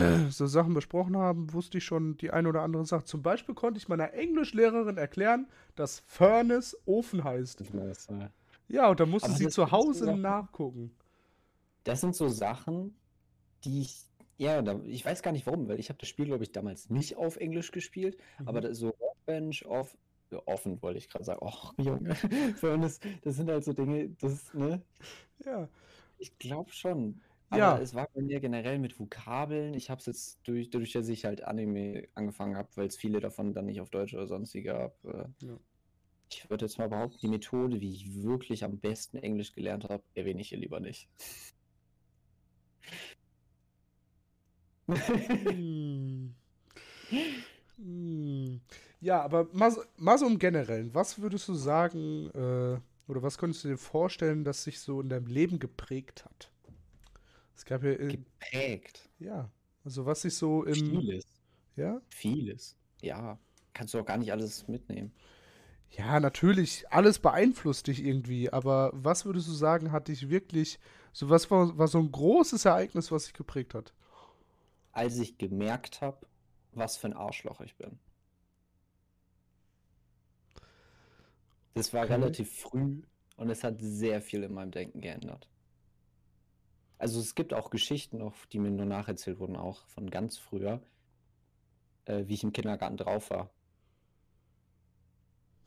so 0.30 0.46
Sachen 0.46 0.74
besprochen 0.74 1.16
haben, 1.16 1.52
wusste 1.52 1.78
ich 1.78 1.84
schon 1.84 2.16
die 2.16 2.30
eine 2.30 2.48
oder 2.48 2.62
andere 2.62 2.84
Sache. 2.86 3.04
Zum 3.04 3.22
Beispiel 3.22 3.54
konnte 3.54 3.78
ich 3.78 3.88
meiner 3.88 4.12
Englischlehrerin 4.12 4.96
erklären, 4.96 5.48
dass 5.76 6.00
Furnace 6.06 6.76
Ofen 6.86 7.24
heißt. 7.24 7.64
Ja, 8.68 8.88
und 8.88 9.00
da 9.00 9.06
musste 9.06 9.28
Aber 9.28 9.36
sie 9.36 9.48
zu 9.48 9.70
Hause 9.70 10.06
so 10.06 10.16
nachgucken. 10.16 10.92
Das 11.84 12.00
sind 12.00 12.14
so 12.14 12.28
Sachen, 12.28 12.94
die 13.64 13.82
ich, 13.82 14.02
ja, 14.36 14.62
da, 14.62 14.80
ich 14.84 15.04
weiß 15.04 15.22
gar 15.22 15.32
nicht 15.32 15.46
warum, 15.46 15.68
weil 15.68 15.80
ich 15.80 15.88
habe 15.88 15.98
das 15.98 16.08
Spiel, 16.08 16.26
glaube 16.26 16.44
ich, 16.44 16.52
damals 16.52 16.90
nicht 16.90 17.16
auf 17.16 17.36
Englisch 17.36 17.72
gespielt, 17.72 18.16
mhm. 18.38 18.48
aber 18.48 18.74
so 18.74 18.94
Workbench 18.98 19.66
auf, 19.66 19.96
offen 20.46 20.80
wollte 20.82 20.98
ich 20.98 21.08
gerade 21.08 21.24
sagen. 21.24 21.40
Och, 21.42 21.74
Junge, 21.78 22.14
Furnace, 22.56 23.00
das 23.22 23.36
sind 23.36 23.50
halt 23.50 23.64
so 23.64 23.72
Dinge, 23.72 24.10
das, 24.20 24.54
ne? 24.54 24.82
Ja. 25.44 25.68
Ich 26.20 26.38
glaube 26.38 26.70
schon. 26.70 27.20
Aber 27.50 27.58
ja. 27.58 27.78
es 27.80 27.94
war 27.94 28.08
bei 28.14 28.22
mir 28.22 28.40
generell 28.40 28.78
mit 28.78 28.98
Vokabeln. 28.98 29.74
Ich 29.74 29.90
habe 29.90 29.98
es 30.00 30.06
jetzt 30.06 30.40
durch, 30.44 30.70
dadurch, 30.70 30.92
dass 30.92 31.08
ich 31.08 31.24
halt 31.24 31.42
Anime 31.44 32.08
angefangen 32.14 32.56
habe, 32.56 32.68
weil 32.76 32.86
es 32.86 32.96
viele 32.96 33.20
davon 33.20 33.54
dann 33.54 33.66
nicht 33.66 33.80
auf 33.80 33.90
Deutsch 33.90 34.14
oder 34.14 34.26
sonst 34.28 34.52
gab. 34.64 34.96
Äh, 35.04 35.24
ja. 35.42 35.58
Ich 36.32 36.48
würde 36.50 36.64
jetzt 36.64 36.78
mal 36.78 36.88
behaupten, 36.88 37.18
die 37.20 37.28
Methode, 37.28 37.80
wie 37.80 37.92
ich 37.92 38.22
wirklich 38.22 38.64
am 38.64 38.78
besten 38.80 39.18
Englisch 39.18 39.52
gelernt 39.54 39.84
habe, 39.88 40.02
erwähne 40.14 40.40
ich 40.40 40.48
hier 40.48 40.58
lieber 40.58 40.80
nicht. 40.80 41.08
hm. 45.48 46.34
Hm. 47.78 48.60
Ja, 49.00 49.22
aber 49.22 49.48
mal, 49.52 49.74
mal 49.96 50.18
so 50.18 50.26
im 50.26 50.38
Generellen, 50.38 50.94
was 50.94 51.20
würdest 51.20 51.48
du 51.48 51.54
sagen, 51.54 52.30
äh, 52.30 52.80
Oder 53.08 53.22
was 53.22 53.38
könntest 53.38 53.64
du 53.64 53.68
dir 53.68 53.78
vorstellen, 53.78 54.44
dass 54.44 54.62
sich 54.64 54.78
so 54.80 55.00
in 55.00 55.08
deinem 55.08 55.26
Leben 55.26 55.58
geprägt 55.58 56.24
hat? 56.24 56.52
Es 57.60 57.66
gab 57.66 57.82
ja. 57.82 57.90
äh, 57.90 58.08
Geprägt. 58.08 59.10
ja. 59.18 59.50
Also 59.84 60.06
was 60.06 60.22
sich 60.22 60.34
so 60.34 60.64
im. 60.64 60.74
Vieles. 60.74 61.26
Ja? 61.76 62.00
Vieles. 62.08 62.74
Ja. 63.02 63.38
Kannst 63.74 63.92
du 63.92 63.98
auch 64.00 64.06
gar 64.06 64.16
nicht 64.16 64.32
alles 64.32 64.66
mitnehmen. 64.66 65.12
Ja, 65.90 66.20
natürlich, 66.20 66.90
alles 66.90 67.18
beeinflusst 67.18 67.86
dich 67.88 68.02
irgendwie, 68.02 68.50
aber 68.50 68.90
was 68.94 69.26
würdest 69.26 69.46
du 69.48 69.52
sagen, 69.52 69.92
hat 69.92 70.08
dich 70.08 70.30
wirklich, 70.30 70.78
so 71.12 71.28
was 71.28 71.50
war, 71.50 71.76
war 71.76 71.86
so 71.88 71.98
ein 71.98 72.10
großes 72.10 72.64
Ereignis, 72.64 73.12
was 73.12 73.24
dich 73.24 73.34
geprägt 73.34 73.74
hat? 73.74 73.92
Als 74.92 75.18
ich 75.18 75.36
gemerkt 75.36 76.00
habe, 76.00 76.26
was 76.72 76.96
für 76.96 77.08
ein 77.08 77.12
Arschloch 77.12 77.60
ich 77.60 77.76
bin. 77.76 77.98
Das 81.74 81.92
war 81.92 82.04
Okay. 82.04 82.14
relativ 82.14 82.50
früh 82.58 83.02
und 83.36 83.50
es 83.50 83.62
hat 83.64 83.76
sehr 83.80 84.22
viel 84.22 84.44
in 84.44 84.54
meinem 84.54 84.70
Denken 84.70 85.02
geändert. 85.02 85.46
Also 87.00 87.18
es 87.18 87.34
gibt 87.34 87.54
auch 87.54 87.70
Geschichten 87.70 88.18
noch, 88.18 88.34
die 88.52 88.58
mir 88.58 88.70
nur 88.70 88.84
nacherzählt 88.84 89.38
wurden, 89.40 89.56
auch 89.56 89.86
von 89.86 90.10
ganz 90.10 90.36
früher, 90.36 90.82
äh, 92.04 92.24
wie 92.26 92.34
ich 92.34 92.44
im 92.44 92.52
Kindergarten 92.52 92.98
drauf 92.98 93.30
war. 93.30 93.48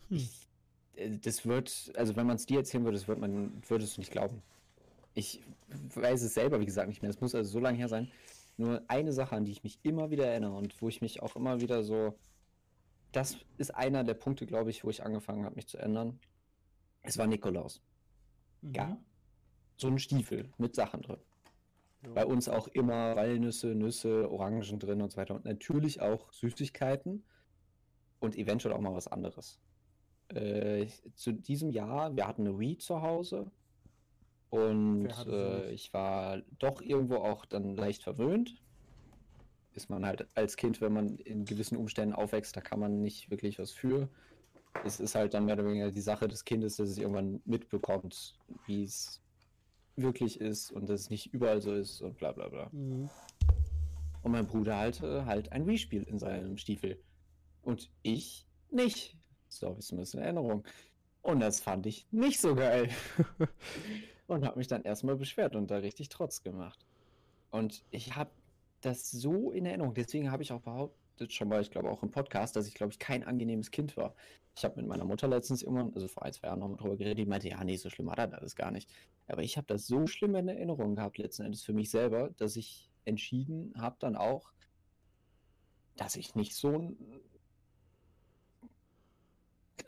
Hm. 0.09 0.29
Äh, 0.95 1.17
Das 1.17 1.43
wird, 1.45 1.91
also 1.95 2.15
wenn 2.15 2.27
man 2.27 2.35
es 2.35 2.45
dir 2.45 2.59
erzählen 2.59 2.83
würde, 2.83 2.99
das 2.99 3.07
wird 3.07 3.17
man, 3.19 3.63
würdest 3.67 3.97
du 3.97 4.01
nicht 4.01 4.11
glauben. 4.11 4.43
Ich 5.15 5.41
weiß 5.95 6.21
es 6.21 6.35
selber, 6.35 6.59
wie 6.59 6.65
gesagt, 6.65 6.87
nicht 6.87 7.01
mehr. 7.01 7.09
Es 7.09 7.19
muss 7.19 7.33
also 7.33 7.49
so 7.49 7.59
lange 7.59 7.79
her 7.79 7.89
sein. 7.89 8.11
Nur 8.57 8.83
eine 8.87 9.11
Sache, 9.11 9.35
an 9.35 9.45
die 9.45 9.53
ich 9.53 9.63
mich 9.63 9.79
immer 9.81 10.11
wieder 10.11 10.27
erinnere 10.27 10.55
und 10.55 10.79
wo 10.83 10.87
ich 10.87 11.01
mich 11.01 11.23
auch 11.23 11.35
immer 11.35 11.61
wieder 11.61 11.83
so. 11.83 12.15
Das 13.11 13.37
ist 13.57 13.73
einer 13.73 14.03
der 14.03 14.13
Punkte, 14.13 14.45
glaube 14.45 14.69
ich, 14.69 14.83
wo 14.83 14.91
ich 14.91 15.03
angefangen 15.03 15.45
habe, 15.45 15.55
mich 15.55 15.67
zu 15.67 15.77
ändern. 15.79 16.19
Es 17.01 17.17
war 17.17 17.25
Nikolaus. 17.25 17.81
Ja. 18.61 18.97
So 19.77 19.87
ein 19.87 19.99
Stiefel 19.99 20.49
mit 20.57 20.75
Sachen 20.75 21.01
drin. 21.01 21.19
Bei 22.13 22.25
uns 22.25 22.49
auch 22.49 22.67
immer 22.67 23.15
Walnüsse, 23.15 23.67
Nüsse, 23.75 24.29
Orangen 24.29 24.79
drin 24.79 25.01
und 25.01 25.11
so 25.11 25.17
weiter. 25.17 25.35
Und 25.35 25.45
natürlich 25.45 26.01
auch 26.01 26.31
Süßigkeiten 26.33 27.23
und 28.19 28.37
eventuell 28.37 28.73
auch 28.73 28.81
mal 28.81 28.93
was 28.93 29.07
anderes. 29.07 29.59
Äh, 30.29 30.87
zu 31.15 31.31
diesem 31.31 31.69
Jahr, 31.69 32.15
wir 32.15 32.27
hatten 32.27 32.47
eine 32.47 32.59
Wii 32.59 32.77
zu 32.77 33.01
Hause 33.01 33.51
und 34.53 35.09
äh, 35.27 35.71
ich 35.71 35.93
war 35.93 36.41
doch 36.59 36.81
irgendwo 36.81 37.15
auch 37.15 37.45
dann 37.45 37.75
leicht 37.75 38.03
verwöhnt. 38.03 38.61
Ist 39.73 39.89
man 39.89 40.05
halt 40.05 40.27
als 40.35 40.57
Kind, 40.57 40.79
wenn 40.79 40.93
man 40.93 41.17
in 41.17 41.45
gewissen 41.45 41.75
Umständen 41.75 42.13
aufwächst, 42.13 42.55
da 42.55 42.61
kann 42.61 42.79
man 42.79 43.01
nicht 43.01 43.31
wirklich 43.31 43.57
was 43.57 43.71
für. 43.71 44.09
Es 44.85 44.99
ist 44.99 45.15
halt 45.15 45.33
dann 45.33 45.45
mehr 45.45 45.55
oder 45.55 45.65
weniger 45.65 45.91
die 45.91 46.01
Sache 46.01 46.27
des 46.27 46.45
Kindes, 46.45 46.75
dass 46.75 46.89
es 46.89 46.99
irgendwann 46.99 47.41
mitbekommt, 47.45 48.35
wie 48.67 48.83
es 48.83 49.22
wirklich 49.95 50.41
ist 50.41 50.71
und 50.71 50.89
dass 50.89 51.01
es 51.01 51.09
nicht 51.09 51.33
überall 51.33 51.61
so 51.61 51.73
ist 51.73 52.01
und 52.01 52.17
bla 52.17 52.31
bla 52.31 52.49
bla. 52.49 52.69
Mhm. 52.71 53.09
Und 54.23 54.31
mein 54.31 54.47
Bruder 54.47 54.77
hatte 54.79 55.25
halt 55.25 55.51
ein 55.51 55.67
Wii-Spiel 55.67 56.03
in 56.03 56.17
seinem 56.17 56.57
Stiefel. 56.57 56.97
Und 57.61 57.91
ich 58.01 58.47
nicht. 58.71 59.17
So 59.49 59.67
habe 59.67 59.79
ich 59.79 59.85
zumindest 59.85 60.15
in 60.15 60.21
Erinnerung. 60.21 60.63
Und 61.21 61.39
das 61.39 61.59
fand 61.59 61.85
ich 61.85 62.07
nicht 62.11 62.39
so 62.39 62.55
geil. 62.55 62.89
und 64.27 64.45
habe 64.45 64.57
mich 64.57 64.67
dann 64.67 64.83
erstmal 64.83 65.15
beschwert 65.15 65.55
und 65.55 65.69
da 65.69 65.77
richtig 65.77 66.09
Trotz 66.09 66.41
gemacht. 66.41 66.85
Und 67.51 67.83
ich 67.91 68.15
habe 68.15 68.31
das 68.81 69.11
so 69.11 69.51
in 69.51 69.65
Erinnerung. 69.65 69.93
Deswegen 69.93 70.31
habe 70.31 70.43
ich 70.43 70.51
auch 70.51 70.61
behauptet, 70.61 71.31
schon 71.31 71.47
mal, 71.49 71.61
ich 71.61 71.71
glaube 71.71 71.89
auch 71.89 72.03
im 72.03 72.11
Podcast, 72.11 72.55
dass 72.55 72.67
ich, 72.67 72.73
glaube 72.73 72.91
ich, 72.91 72.99
kein 72.99 73.23
angenehmes 73.23 73.71
Kind 73.71 73.95
war. 73.95 74.15
Ich 74.55 74.63
habe 74.65 74.77
mit 74.77 74.87
meiner 74.87 75.05
Mutter 75.05 75.27
letztens 75.27 75.63
irgendwann, 75.63 75.93
also 75.93 76.07
vor 76.07 76.23
ein, 76.23 76.33
zwei 76.33 76.47
Jahren 76.47 76.59
noch 76.59 76.69
mal 76.69 76.77
drüber 76.77 76.97
geredet, 76.97 77.19
die 77.19 77.25
meinte, 77.25 77.49
ja, 77.49 77.63
nee, 77.63 77.75
so 77.75 77.89
schlimm 77.89 78.07
war 78.07 78.15
das 78.15 78.33
alles 78.33 78.55
gar 78.55 78.71
nicht. 78.71 78.89
Aber 79.27 79.41
ich 79.41 79.57
habe 79.57 79.67
das 79.67 79.87
so 79.87 80.07
schlimm 80.07 80.35
in 80.35 80.47
Erinnerung 80.47 80.95
gehabt, 80.95 81.17
letzten 81.17 81.43
Endes 81.43 81.63
für 81.63 81.73
mich 81.73 81.89
selber, 81.89 82.29
dass 82.37 82.55
ich 82.55 82.89
entschieden 83.05 83.73
habe 83.77 83.95
dann 83.99 84.15
auch, 84.15 84.51
dass 85.95 86.15
ich 86.15 86.35
nicht 86.35 86.55
so 86.55 86.69
ein 86.69 86.97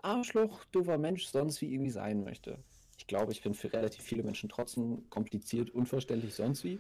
Arschloch, 0.02 0.64
doofer 0.66 0.98
Mensch 0.98 1.26
sonst 1.26 1.62
wie 1.62 1.74
irgendwie 1.74 1.92
sein 1.92 2.24
möchte. 2.24 2.60
Ich 2.98 3.08
glaube, 3.08 3.32
ich 3.32 3.42
bin 3.42 3.54
für 3.54 3.74
relativ 3.74 4.04
viele 4.04 4.24
Menschen 4.24 4.50
trotzdem 4.50 5.10
kompliziert, 5.10 5.72
unverständlich, 5.72 6.36
sonst 6.36 6.64
wie. 6.64 6.80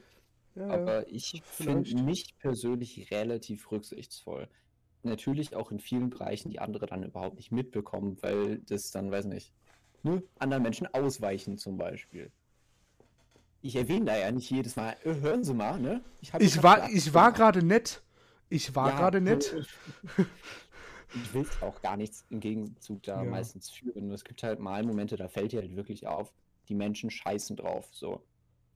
Ja. 0.55 0.67
Aber 0.69 1.07
ich 1.09 1.41
finde 1.43 2.03
mich 2.03 2.37
persönlich 2.39 3.11
relativ 3.11 3.71
rücksichtsvoll. 3.71 4.47
Natürlich 5.03 5.55
auch 5.55 5.71
in 5.71 5.79
vielen 5.79 6.09
Bereichen, 6.09 6.49
die 6.49 6.59
andere 6.59 6.85
dann 6.85 7.03
überhaupt 7.03 7.35
nicht 7.35 7.51
mitbekommen, 7.51 8.17
weil 8.21 8.59
das 8.59 8.91
dann, 8.91 9.11
weiß 9.11 9.25
nicht, 9.25 9.53
ne, 10.03 10.23
anderen 10.39 10.63
Menschen 10.63 10.87
ausweichen 10.93 11.57
zum 11.57 11.77
Beispiel. 11.77 12.31
Ich 13.65 13.75
erwähne 13.75 14.05
da 14.05 14.15
ja 14.15 14.31
nicht 14.31 14.47
jedes 14.51 14.75
Mal, 14.75 14.95
äh, 15.03 15.15
hören 15.21 15.43
Sie 15.43 15.55
mal, 15.55 15.79
ne? 15.79 16.03
Ich 16.21 16.31
jetzt 16.31 16.61
war, 16.61 16.87
ich 16.91 17.15
war 17.15 17.31
gerade 17.31 17.63
nett. 17.63 18.03
Ich 18.47 18.75
war 18.75 18.89
Ja, 18.91 18.95
gerade 18.95 19.17
du- 19.17 19.23
nett. 19.23 19.55
Du 20.15 21.33
willst 21.33 21.63
auch 21.63 21.81
gar 21.81 21.97
nichts 21.97 22.25
im 22.29 22.39
Gegenzug 22.41 23.01
da 23.01 23.23
Ja. 23.23 23.29
meistens 23.31 23.71
führen. 23.71 24.11
Es 24.11 24.23
gibt 24.23 24.43
halt 24.43 24.59
mal 24.59 24.83
Momente, 24.83 25.15
da 25.15 25.27
fällt 25.29 25.51
dir 25.51 25.61
halt 25.61 25.75
wirklich 25.75 26.05
auf, 26.05 26.31
die 26.69 26.75
Menschen 26.75 27.09
scheißen 27.09 27.55
drauf. 27.55 27.87
So. 27.91 28.21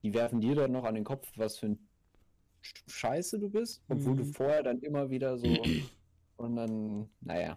Die 0.02 0.12
werfen 0.12 0.40
dir 0.40 0.56
dann 0.56 0.72
noch 0.72 0.82
an 0.82 0.96
den 0.96 1.04
Kopf, 1.04 1.30
was 1.36 1.58
für 1.58 1.66
ein 1.66 1.88
Sch- 2.60 2.82
Scheiße 2.90 3.38
du 3.38 3.48
bist, 3.48 3.84
obwohl 3.88 4.16
du 4.16 4.24
Mhm. 4.24 4.34
vorher 4.34 4.64
dann 4.64 4.80
immer 4.80 5.08
wieder 5.08 5.38
so 5.38 5.44
und 6.36 6.56
dann, 6.56 7.08
naja. 7.20 7.56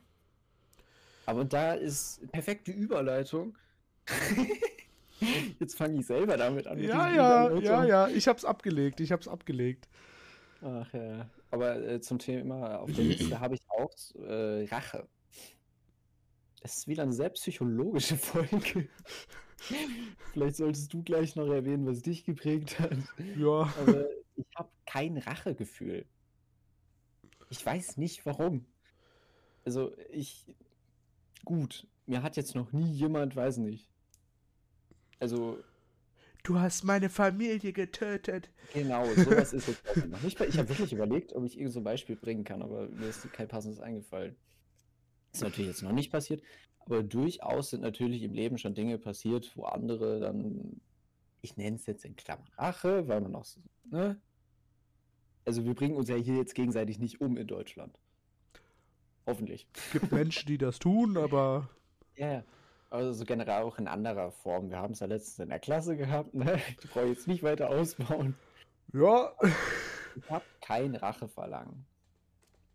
Aber 1.26 1.46
da 1.46 1.74
ist 1.74 2.22
perfekte 2.32 2.72
Überleitung. 2.72 3.58
Jetzt 5.60 5.78
fange 5.78 6.00
ich 6.00 6.06
selber 6.06 6.38
damit 6.38 6.68
an. 6.68 6.80
Ja, 6.80 7.14
ja, 7.14 7.54
ja, 7.60 7.86
ja. 7.86 8.08
Ich 8.08 8.28
hab's 8.28 8.46
abgelegt. 8.46 9.00
Ich 9.00 9.12
hab's 9.12 9.28
abgelegt. 9.28 9.88
Ach 10.62 10.92
ja. 10.94 11.30
Aber 11.52 11.82
äh, 11.82 12.02
zum 12.02 12.20
Thema 12.20 12.80
auf 12.80 12.92
der 12.92 13.04
Liste 13.04 13.40
habe 13.40 13.56
ich 13.56 13.62
auch 13.70 13.92
äh, 14.26 14.66
Rache. 14.66 15.08
Es 16.62 16.78
ist 16.78 16.88
wieder 16.88 17.04
eine 17.04 17.14
sehr 17.14 17.30
psychologische 17.30 18.18
Folge. 18.18 18.88
Vielleicht 20.32 20.56
solltest 20.58 20.94
du 20.94 21.04
gleich 21.04 21.36
noch 21.36 21.48
erwähnen, 21.48 21.86
was 21.86 22.02
dich 22.02 22.26
geprägt 22.26 22.80
hat. 22.80 22.98
Ja. 23.38 23.74
Aber 23.80 24.06
ich 24.36 24.46
habe 24.56 24.70
kein 24.86 25.18
Rachegefühl. 25.18 26.06
Ich 27.50 27.66
weiß 27.66 27.98
nicht 27.98 28.26
warum. 28.26 28.66
Also 29.66 29.94
ich. 30.10 30.56
Gut, 31.46 31.88
mir 32.06 32.24
hat 32.24 32.38
jetzt 32.38 32.56
noch 32.56 32.72
nie 32.72 32.92
jemand, 32.92 33.36
weiß 33.36 33.58
nicht. 33.58 33.93
Also 35.24 35.58
Du 36.44 36.60
hast 36.60 36.84
meine 36.84 37.10
Familie 37.10 37.72
getötet. 37.72 38.50
Genau, 38.74 39.06
sowas 39.16 39.54
ist 39.54 39.70
jetzt 39.70 39.82
auch 39.90 40.06
noch 40.08 40.22
nicht. 40.22 40.42
Ich 40.42 40.58
habe 40.58 40.68
wirklich 40.68 40.92
überlegt, 40.92 41.32
ob 41.32 41.46
ich 41.46 41.58
irgend 41.58 41.72
so 41.72 41.80
ein 41.80 41.86
Beispiel 41.86 42.18
bringen 42.18 42.44
kann, 42.44 42.62
aber 42.62 42.90
mir 42.90 43.08
ist 43.08 43.32
kein 43.32 43.48
passendes 43.48 43.80
eingefallen. 43.80 44.36
Ist 45.32 45.42
natürlich 45.42 45.70
jetzt 45.70 45.82
noch 45.82 45.94
nicht 45.94 46.12
passiert, 46.12 46.44
aber 46.80 47.02
durchaus 47.02 47.70
sind 47.70 47.80
natürlich 47.80 48.24
im 48.24 48.34
Leben 48.34 48.58
schon 48.58 48.74
Dinge 48.76 48.98
passiert, 48.98 49.56
wo 49.56 49.64
andere 49.64 50.20
dann, 50.20 50.82
ich 51.42 51.56
nenne 51.56 51.78
es 51.78 51.86
jetzt 51.86 52.04
in 52.04 52.18
Klammern 52.18 52.50
Rache, 52.58 53.08
weil 53.08 53.22
man 53.22 53.34
auch, 53.36 53.46
so, 53.46 53.62
ne? 53.90 54.20
Also 55.46 55.64
wir 55.64 55.76
bringen 55.76 55.96
uns 55.96 56.10
ja 56.10 56.18
hier 56.18 56.36
jetzt 56.36 56.56
gegenseitig 56.56 57.00
nicht 57.00 57.22
um 57.22 57.38
in 57.38 57.48
Deutschland. 57.48 57.98
Hoffentlich. 59.26 59.66
Gibt 59.94 60.12
Menschen, 60.12 60.46
die 60.48 60.58
das 60.58 60.78
tun, 60.80 61.16
aber 61.16 61.70
Ja, 62.18 62.34
ja. 62.34 62.44
Also 62.94 63.12
so 63.14 63.26
generell 63.26 63.64
auch 63.64 63.80
in 63.80 63.88
anderer 63.88 64.32
Form. 64.32 64.70
Wir 64.70 64.78
haben 64.78 64.94
es 64.94 65.00
ja 65.00 65.08
letztens 65.08 65.40
in 65.40 65.50
der 65.50 65.58
Klasse 65.60 65.98
gehabt, 65.98 66.34
ne? 66.36 66.60
Ich 66.84 66.90
brauche 66.92 67.08
jetzt 67.08 67.28
nicht 67.28 67.42
weiter 67.42 67.70
ausbauen. 67.70 68.36
ja. 68.94 69.34
Ich 70.16 70.30
habe 70.30 70.46
kein 70.62 70.94
Racheverlangen. 70.96 71.88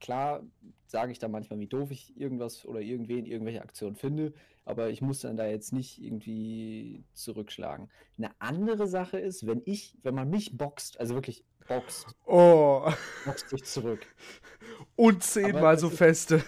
Klar 0.00 0.42
sage 0.88 1.12
ich 1.12 1.20
da 1.20 1.28
manchmal, 1.28 1.60
wie 1.60 1.68
doof 1.68 1.92
ich 1.92 2.16
irgendwas 2.20 2.64
oder 2.66 2.80
irgendwen, 2.80 3.26
irgendwelche 3.26 3.62
Aktionen 3.62 3.94
finde, 3.94 4.32
aber 4.64 4.90
ich 4.90 5.02
muss 5.02 5.20
dann 5.20 5.36
da 5.36 5.46
jetzt 5.46 5.72
nicht 5.72 6.02
irgendwie 6.02 7.04
zurückschlagen. 7.14 7.88
Eine 8.16 8.30
andere 8.40 8.88
Sache 8.88 9.20
ist, 9.20 9.46
wenn 9.46 9.62
ich, 9.66 9.96
wenn 10.02 10.16
man 10.16 10.28
mich 10.30 10.56
boxt, 10.58 10.98
also 10.98 11.14
wirklich 11.14 11.44
boxt, 11.68 12.08
Oh. 12.26 12.90
boxt 13.24 13.50
sich 13.50 13.62
zurück. 13.64 14.04
Und 14.96 15.22
zehnmal 15.22 15.78
so 15.78 15.88
ist- 15.88 15.96
feste. 15.98 16.36
Ja, 16.38 16.42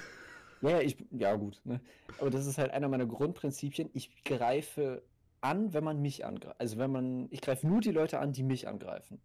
ja, 0.62 0.80
ich, 0.80 0.96
ja 1.10 1.34
gut, 1.36 1.60
ne? 1.64 1.80
Aber 2.18 2.30
das 2.30 2.46
ist 2.46 2.58
halt 2.58 2.70
einer 2.70 2.88
meiner 2.88 3.06
Grundprinzipien. 3.06 3.90
Ich 3.92 4.24
greife 4.24 5.02
an, 5.40 5.72
wenn 5.72 5.84
man 5.84 6.00
mich 6.02 6.24
angreift. 6.24 6.60
Also 6.60 6.78
wenn 6.78 6.90
man, 6.90 7.28
ich 7.30 7.40
greife 7.40 7.66
nur 7.66 7.80
die 7.80 7.92
Leute 7.92 8.18
an, 8.18 8.32
die 8.32 8.42
mich 8.42 8.68
angreifen. 8.68 9.20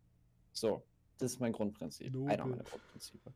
So, 0.53 0.83
das 1.17 1.33
ist 1.33 1.39
mein 1.39 1.51
Grundprinzip. 1.51 2.07
Einer 2.07 2.37
Nobel. 2.37 2.51
meiner 2.51 2.63
Grundprinzipien. 2.63 3.33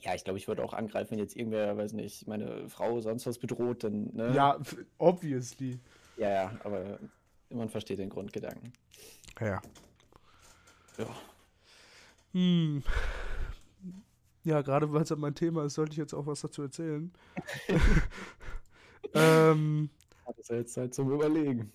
Ja, 0.00 0.14
ich 0.14 0.24
glaube, 0.24 0.38
ich 0.38 0.48
würde 0.48 0.64
auch 0.64 0.72
angreifen, 0.72 1.12
wenn 1.12 1.18
jetzt 1.18 1.36
irgendwer, 1.36 1.76
weiß 1.76 1.92
nicht, 1.92 2.26
meine 2.26 2.68
Frau 2.68 3.00
sonst 3.00 3.26
was 3.26 3.38
bedroht, 3.38 3.84
dann, 3.84 4.12
ne? 4.12 4.34
Ja, 4.34 4.58
obviously. 4.98 5.78
Ja, 6.16 6.30
ja, 6.30 6.60
aber 6.64 6.98
man 7.50 7.68
versteht 7.68 8.00
den 8.00 8.10
Grundgedanken. 8.10 8.72
Ja. 9.40 9.62
Ja. 10.98 11.06
Hm. 12.32 12.82
Ja, 14.44 14.62
gerade 14.62 14.92
weil 14.92 15.02
es 15.02 15.08
ja 15.08 15.16
mein 15.16 15.34
Thema 15.34 15.64
ist, 15.64 15.74
sollte 15.74 15.92
ich 15.92 15.98
jetzt 15.98 16.14
auch 16.14 16.26
was 16.26 16.42
dazu 16.42 16.62
erzählen. 16.62 17.12
ähm, 19.14 19.90
Hat 20.26 20.38
es 20.38 20.48
ja 20.48 20.56
jetzt 20.56 20.74
Zeit 20.74 20.94
zum 20.94 21.10
Überlegen. 21.10 21.72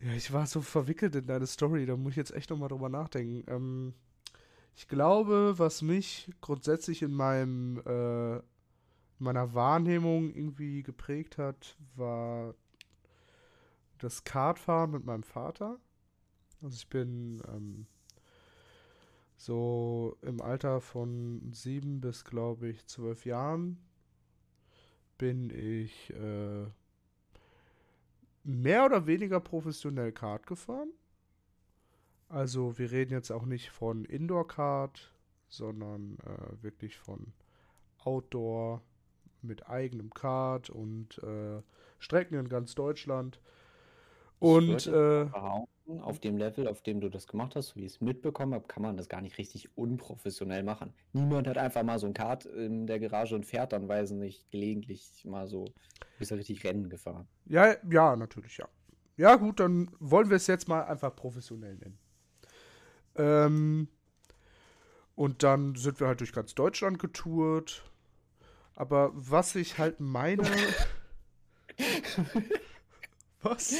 Ja, 0.00 0.12
ich 0.12 0.32
war 0.32 0.46
so 0.46 0.60
verwickelt 0.60 1.16
in 1.16 1.26
deine 1.26 1.46
Story, 1.46 1.84
da 1.84 1.96
muss 1.96 2.12
ich 2.12 2.16
jetzt 2.16 2.32
echt 2.32 2.50
nochmal 2.50 2.68
drüber 2.68 2.88
nachdenken. 2.88 3.44
Ähm, 3.50 3.94
ich 4.76 4.86
glaube, 4.86 5.54
was 5.56 5.82
mich 5.82 6.30
grundsätzlich 6.40 7.02
in 7.02 7.12
meinem 7.12 7.82
äh, 7.84 8.40
meiner 9.18 9.54
Wahrnehmung 9.54 10.32
irgendwie 10.32 10.84
geprägt 10.84 11.38
hat, 11.38 11.76
war 11.96 12.54
das 13.98 14.22
Kartfahren 14.22 14.92
mit 14.92 15.04
meinem 15.04 15.24
Vater. 15.24 15.80
Also 16.62 16.76
ich 16.76 16.88
bin 16.88 17.42
ähm, 17.48 17.86
so 19.38 20.16
im 20.20 20.42
Alter 20.42 20.80
von 20.80 21.52
sieben 21.52 22.00
bis, 22.00 22.24
glaube 22.24 22.68
ich, 22.68 22.84
zwölf 22.86 23.24
Jahren 23.24 23.78
bin 25.16 25.50
ich 25.50 26.12
äh, 26.12 26.66
mehr 28.42 28.84
oder 28.84 29.06
weniger 29.06 29.40
professionell 29.40 30.12
Kart 30.12 30.46
gefahren. 30.46 30.90
Also 32.28 32.78
wir 32.78 32.90
reden 32.90 33.12
jetzt 33.12 33.30
auch 33.30 33.46
nicht 33.46 33.70
von 33.70 34.04
Indoor-Kart, 34.04 35.14
sondern 35.48 36.18
äh, 36.18 36.62
wirklich 36.62 36.98
von 36.98 37.32
Outdoor 37.98 38.82
mit 39.40 39.68
eigenem 39.68 40.12
Kart 40.12 40.68
und 40.68 41.18
äh, 41.22 41.62
Strecken 42.00 42.34
in 42.34 42.48
ganz 42.48 42.74
Deutschland. 42.74 43.40
Und 44.40 44.86
äh, 44.88 45.26
auf 46.00 46.18
dem 46.18 46.36
Level, 46.36 46.68
auf 46.68 46.82
dem 46.82 47.00
du 47.00 47.08
das 47.08 47.26
gemacht 47.26 47.56
hast, 47.56 47.68
so 47.68 47.76
wie 47.76 47.84
ich 47.84 47.94
es 47.94 48.00
mitbekommen 48.00 48.54
habe, 48.54 48.66
kann 48.66 48.82
man 48.82 48.96
das 48.96 49.08
gar 49.08 49.20
nicht 49.20 49.38
richtig 49.38 49.76
unprofessionell 49.76 50.62
machen. 50.62 50.92
Niemand 51.12 51.48
hat 51.48 51.56
einfach 51.56 51.82
mal 51.82 51.98
so 51.98 52.06
ein 52.06 52.14
Kart 52.14 52.44
in 52.44 52.86
der 52.86 53.00
Garage 53.00 53.34
und 53.34 53.46
fährt 53.46 53.72
dann, 53.72 53.88
weiß 53.88 54.12
nicht, 54.12 54.50
gelegentlich 54.50 55.24
mal 55.24 55.46
so, 55.46 55.64
bis 56.18 56.30
richtig 56.32 56.64
Rennen 56.64 56.90
gefahren. 56.90 57.26
Ja, 57.46 57.74
ja, 57.90 58.16
natürlich, 58.16 58.58
ja. 58.58 58.68
Ja, 59.16 59.36
gut, 59.36 59.60
dann 59.60 59.90
wollen 59.98 60.28
wir 60.28 60.36
es 60.36 60.46
jetzt 60.46 60.68
mal 60.68 60.84
einfach 60.84 61.14
professionell 61.16 61.76
nennen. 61.76 61.98
Ähm, 63.16 63.88
und 65.14 65.42
dann 65.42 65.74
sind 65.74 66.00
wir 66.00 66.06
halt 66.06 66.20
durch 66.20 66.32
ganz 66.32 66.54
Deutschland 66.54 66.98
getourt. 66.98 67.82
Aber 68.76 69.10
was 69.14 69.56
ich 69.56 69.78
halt 69.78 69.98
meine. 69.98 70.44
was? 73.42 73.74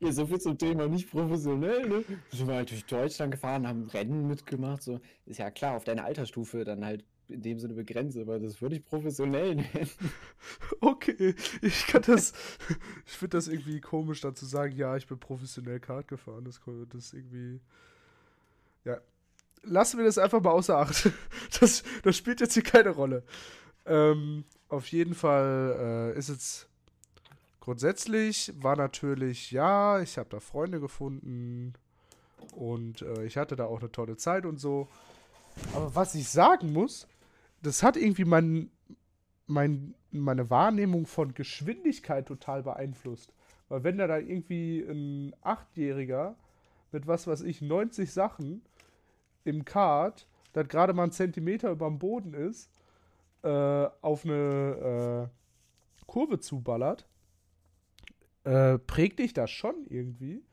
Ja, 0.00 0.12
so 0.12 0.26
viel 0.26 0.40
zum 0.40 0.58
Thema 0.58 0.88
nicht 0.88 1.10
professionell, 1.10 1.88
ne? 1.88 2.04
Sind 2.30 2.46
wir 2.48 2.54
halt 2.56 2.70
durch 2.70 2.84
Deutschland 2.84 3.32
gefahren, 3.32 3.66
haben 3.66 3.84
Rennen 3.88 4.26
mitgemacht, 4.26 4.82
so. 4.82 5.00
Ist 5.24 5.38
ja 5.38 5.50
klar, 5.50 5.74
auf 5.76 5.84
deine 5.84 6.04
Altersstufe 6.04 6.64
dann 6.64 6.84
halt 6.84 7.04
in 7.28 7.42
dem 7.42 7.58
Sinne 7.58 7.74
begrenzt, 7.74 8.16
aber 8.18 8.38
das 8.38 8.60
würde 8.60 8.76
ich 8.76 8.84
professionell 8.84 9.56
nennen. 9.56 9.90
Okay, 10.80 11.34
ich 11.62 11.86
kann 11.86 12.02
das, 12.02 12.32
ich 13.06 13.12
finde 13.12 13.38
das 13.38 13.48
irgendwie 13.48 13.80
komisch, 13.80 14.20
dann 14.20 14.34
zu 14.34 14.46
sagen, 14.46 14.76
ja, 14.76 14.96
ich 14.96 15.06
bin 15.06 15.18
professionell 15.18 15.80
Kart 15.80 16.08
gefahren. 16.08 16.44
Das, 16.44 16.60
das 16.90 17.12
irgendwie, 17.12 17.60
ja. 18.84 18.98
Lassen 19.62 19.98
wir 19.98 20.04
das 20.04 20.18
einfach 20.18 20.40
mal 20.42 20.50
außer 20.50 20.76
Acht. 20.78 21.10
Das, 21.60 21.82
das 22.02 22.16
spielt 22.16 22.40
jetzt 22.40 22.54
hier 22.54 22.62
keine 22.62 22.90
Rolle. 22.90 23.24
Ähm, 23.86 24.44
auf 24.68 24.86
jeden 24.88 25.14
Fall 25.14 26.12
äh, 26.14 26.18
ist 26.18 26.28
es 26.28 26.68
Grundsätzlich 27.66 28.52
war 28.62 28.76
natürlich, 28.76 29.50
ja, 29.50 30.00
ich 30.00 30.18
habe 30.18 30.28
da 30.28 30.38
Freunde 30.38 30.78
gefunden 30.78 31.72
und 32.54 33.02
äh, 33.02 33.24
ich 33.24 33.36
hatte 33.36 33.56
da 33.56 33.64
auch 33.64 33.80
eine 33.80 33.90
tolle 33.90 34.16
Zeit 34.16 34.46
und 34.46 34.58
so. 34.60 34.86
Aber 35.74 35.92
was 35.92 36.14
ich 36.14 36.28
sagen 36.28 36.72
muss, 36.72 37.08
das 37.62 37.82
hat 37.82 37.96
irgendwie 37.96 38.24
mein, 38.24 38.70
mein, 39.48 39.96
meine 40.12 40.48
Wahrnehmung 40.48 41.06
von 41.06 41.34
Geschwindigkeit 41.34 42.28
total 42.28 42.62
beeinflusst. 42.62 43.32
Weil 43.68 43.82
wenn 43.82 43.98
da, 43.98 44.06
da 44.06 44.18
irgendwie 44.18 44.86
ein 44.88 45.34
Achtjähriger 45.42 46.36
mit 46.92 47.08
was 47.08 47.26
weiß 47.26 47.40
ich, 47.40 47.62
90 47.62 48.12
Sachen 48.12 48.62
im 49.42 49.64
Kart, 49.64 50.28
das 50.52 50.68
gerade 50.68 50.92
mal 50.92 51.02
einen 51.02 51.10
Zentimeter 51.10 51.72
über 51.72 51.88
dem 51.88 51.98
Boden 51.98 52.32
ist, 52.32 52.70
äh, 53.42 53.88
auf 54.02 54.24
eine 54.24 55.30
äh, 55.32 56.04
Kurve 56.06 56.38
zuballert, 56.38 57.08
äh, 58.46 58.78
prägt 58.78 59.18
dich 59.18 59.32
das 59.34 59.50
schon 59.50 59.86
irgendwie. 59.88 60.44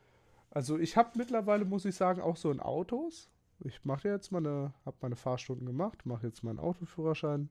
Also 0.50 0.78
ich 0.78 0.96
habe 0.96 1.10
mittlerweile, 1.16 1.64
muss 1.64 1.84
ich 1.84 1.94
sagen, 1.94 2.20
auch 2.20 2.36
so 2.36 2.50
in 2.50 2.58
Autos. 2.58 3.30
Ich 3.60 3.84
mache 3.84 4.08
jetzt 4.08 4.32
meine, 4.32 4.74
habe 4.84 4.96
meine 5.00 5.14
Fahrstunden 5.14 5.64
gemacht, 5.64 6.04
mache 6.04 6.26
jetzt 6.26 6.42
meinen 6.42 6.58
Autoführerschein. 6.58 7.48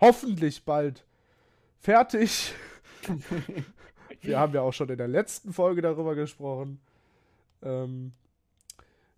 Hoffentlich 0.00 0.64
bald 0.64 1.04
fertig. 1.76 2.54
Wir 4.20 4.38
haben 4.38 4.54
ja 4.54 4.62
auch 4.62 4.72
schon 4.72 4.88
in 4.90 4.96
der 4.96 5.08
letzten 5.08 5.52
Folge 5.52 5.82
darüber 5.82 6.14
gesprochen. 6.14 6.80
Ähm, 7.60 8.12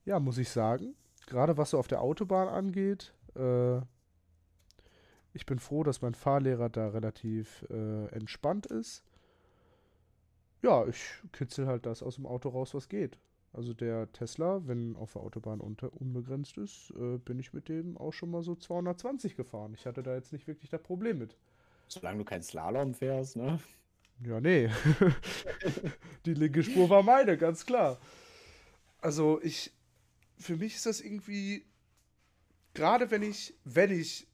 ja, 0.06 0.18
muss 0.20 0.38
ich 0.38 0.48
sagen, 0.48 0.94
gerade 1.26 1.58
was 1.58 1.70
so 1.70 1.78
auf 1.78 1.86
der 1.86 2.00
Autobahn 2.00 2.48
angeht, 2.48 3.12
äh, 3.36 3.76
ich 5.34 5.44
bin 5.44 5.58
froh, 5.58 5.84
dass 5.84 6.00
mein 6.00 6.14
Fahrlehrer 6.14 6.70
da 6.70 6.88
relativ 6.88 7.66
äh, 7.70 8.06
entspannt 8.06 8.64
ist 8.66 9.04
ja, 10.62 10.86
ich 10.86 11.02
kitzel 11.32 11.66
halt 11.66 11.86
das 11.86 12.02
aus 12.02 12.16
dem 12.16 12.26
Auto 12.26 12.48
raus, 12.50 12.74
was 12.74 12.88
geht. 12.88 13.18
Also 13.52 13.74
der 13.74 14.10
Tesla, 14.12 14.66
wenn 14.66 14.94
auf 14.96 15.14
der 15.14 15.22
Autobahn 15.22 15.60
unter, 15.60 15.92
unbegrenzt 16.00 16.56
ist, 16.56 16.92
äh, 16.96 17.18
bin 17.18 17.38
ich 17.40 17.52
mit 17.52 17.68
dem 17.68 17.96
auch 17.96 18.12
schon 18.12 18.30
mal 18.30 18.42
so 18.42 18.54
220 18.54 19.34
gefahren. 19.34 19.74
Ich 19.74 19.86
hatte 19.86 20.02
da 20.02 20.14
jetzt 20.14 20.32
nicht 20.32 20.46
wirklich 20.46 20.70
das 20.70 20.82
Problem 20.82 21.18
mit. 21.18 21.36
Solange 21.88 22.18
du 22.18 22.24
kein 22.24 22.42
Slalom 22.42 22.94
fährst, 22.94 23.36
ne? 23.36 23.58
Ja, 24.24 24.40
nee. 24.40 24.70
Die 26.26 26.34
linke 26.34 26.62
Spur 26.62 26.88
war 26.90 27.02
meine, 27.02 27.36
ganz 27.36 27.66
klar. 27.66 27.98
Also 29.00 29.40
ich, 29.42 29.72
für 30.38 30.56
mich 30.56 30.76
ist 30.76 30.86
das 30.86 31.00
irgendwie, 31.00 31.64
gerade 32.74 33.10
wenn 33.10 33.22
ich, 33.22 33.54
wenn 33.64 33.90
ich 33.90 34.28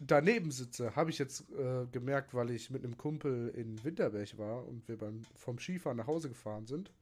daneben 0.00 0.50
sitze, 0.50 0.94
habe 0.96 1.10
ich 1.10 1.18
jetzt 1.18 1.50
äh, 1.52 1.86
gemerkt, 1.90 2.34
weil 2.34 2.50
ich 2.50 2.70
mit 2.70 2.84
einem 2.84 2.96
Kumpel 2.96 3.48
in 3.50 3.82
Winterberg 3.84 4.38
war 4.38 4.66
und 4.66 4.86
wir 4.88 4.98
beim, 4.98 5.22
vom 5.34 5.58
Skifahren 5.58 5.96
nach 5.96 6.06
Hause 6.06 6.28
gefahren 6.28 6.66
sind. 6.66 6.92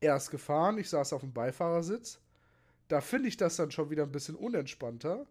Er 0.00 0.16
ist 0.16 0.30
gefahren, 0.30 0.78
ich 0.78 0.88
saß 0.88 1.12
auf 1.12 1.22
dem 1.22 1.32
Beifahrersitz. 1.32 2.20
Da 2.88 3.00
finde 3.00 3.28
ich 3.28 3.36
das 3.36 3.56
dann 3.56 3.70
schon 3.70 3.90
wieder 3.90 4.02
ein 4.02 4.12
bisschen 4.12 4.34
unentspannter, 4.34 5.26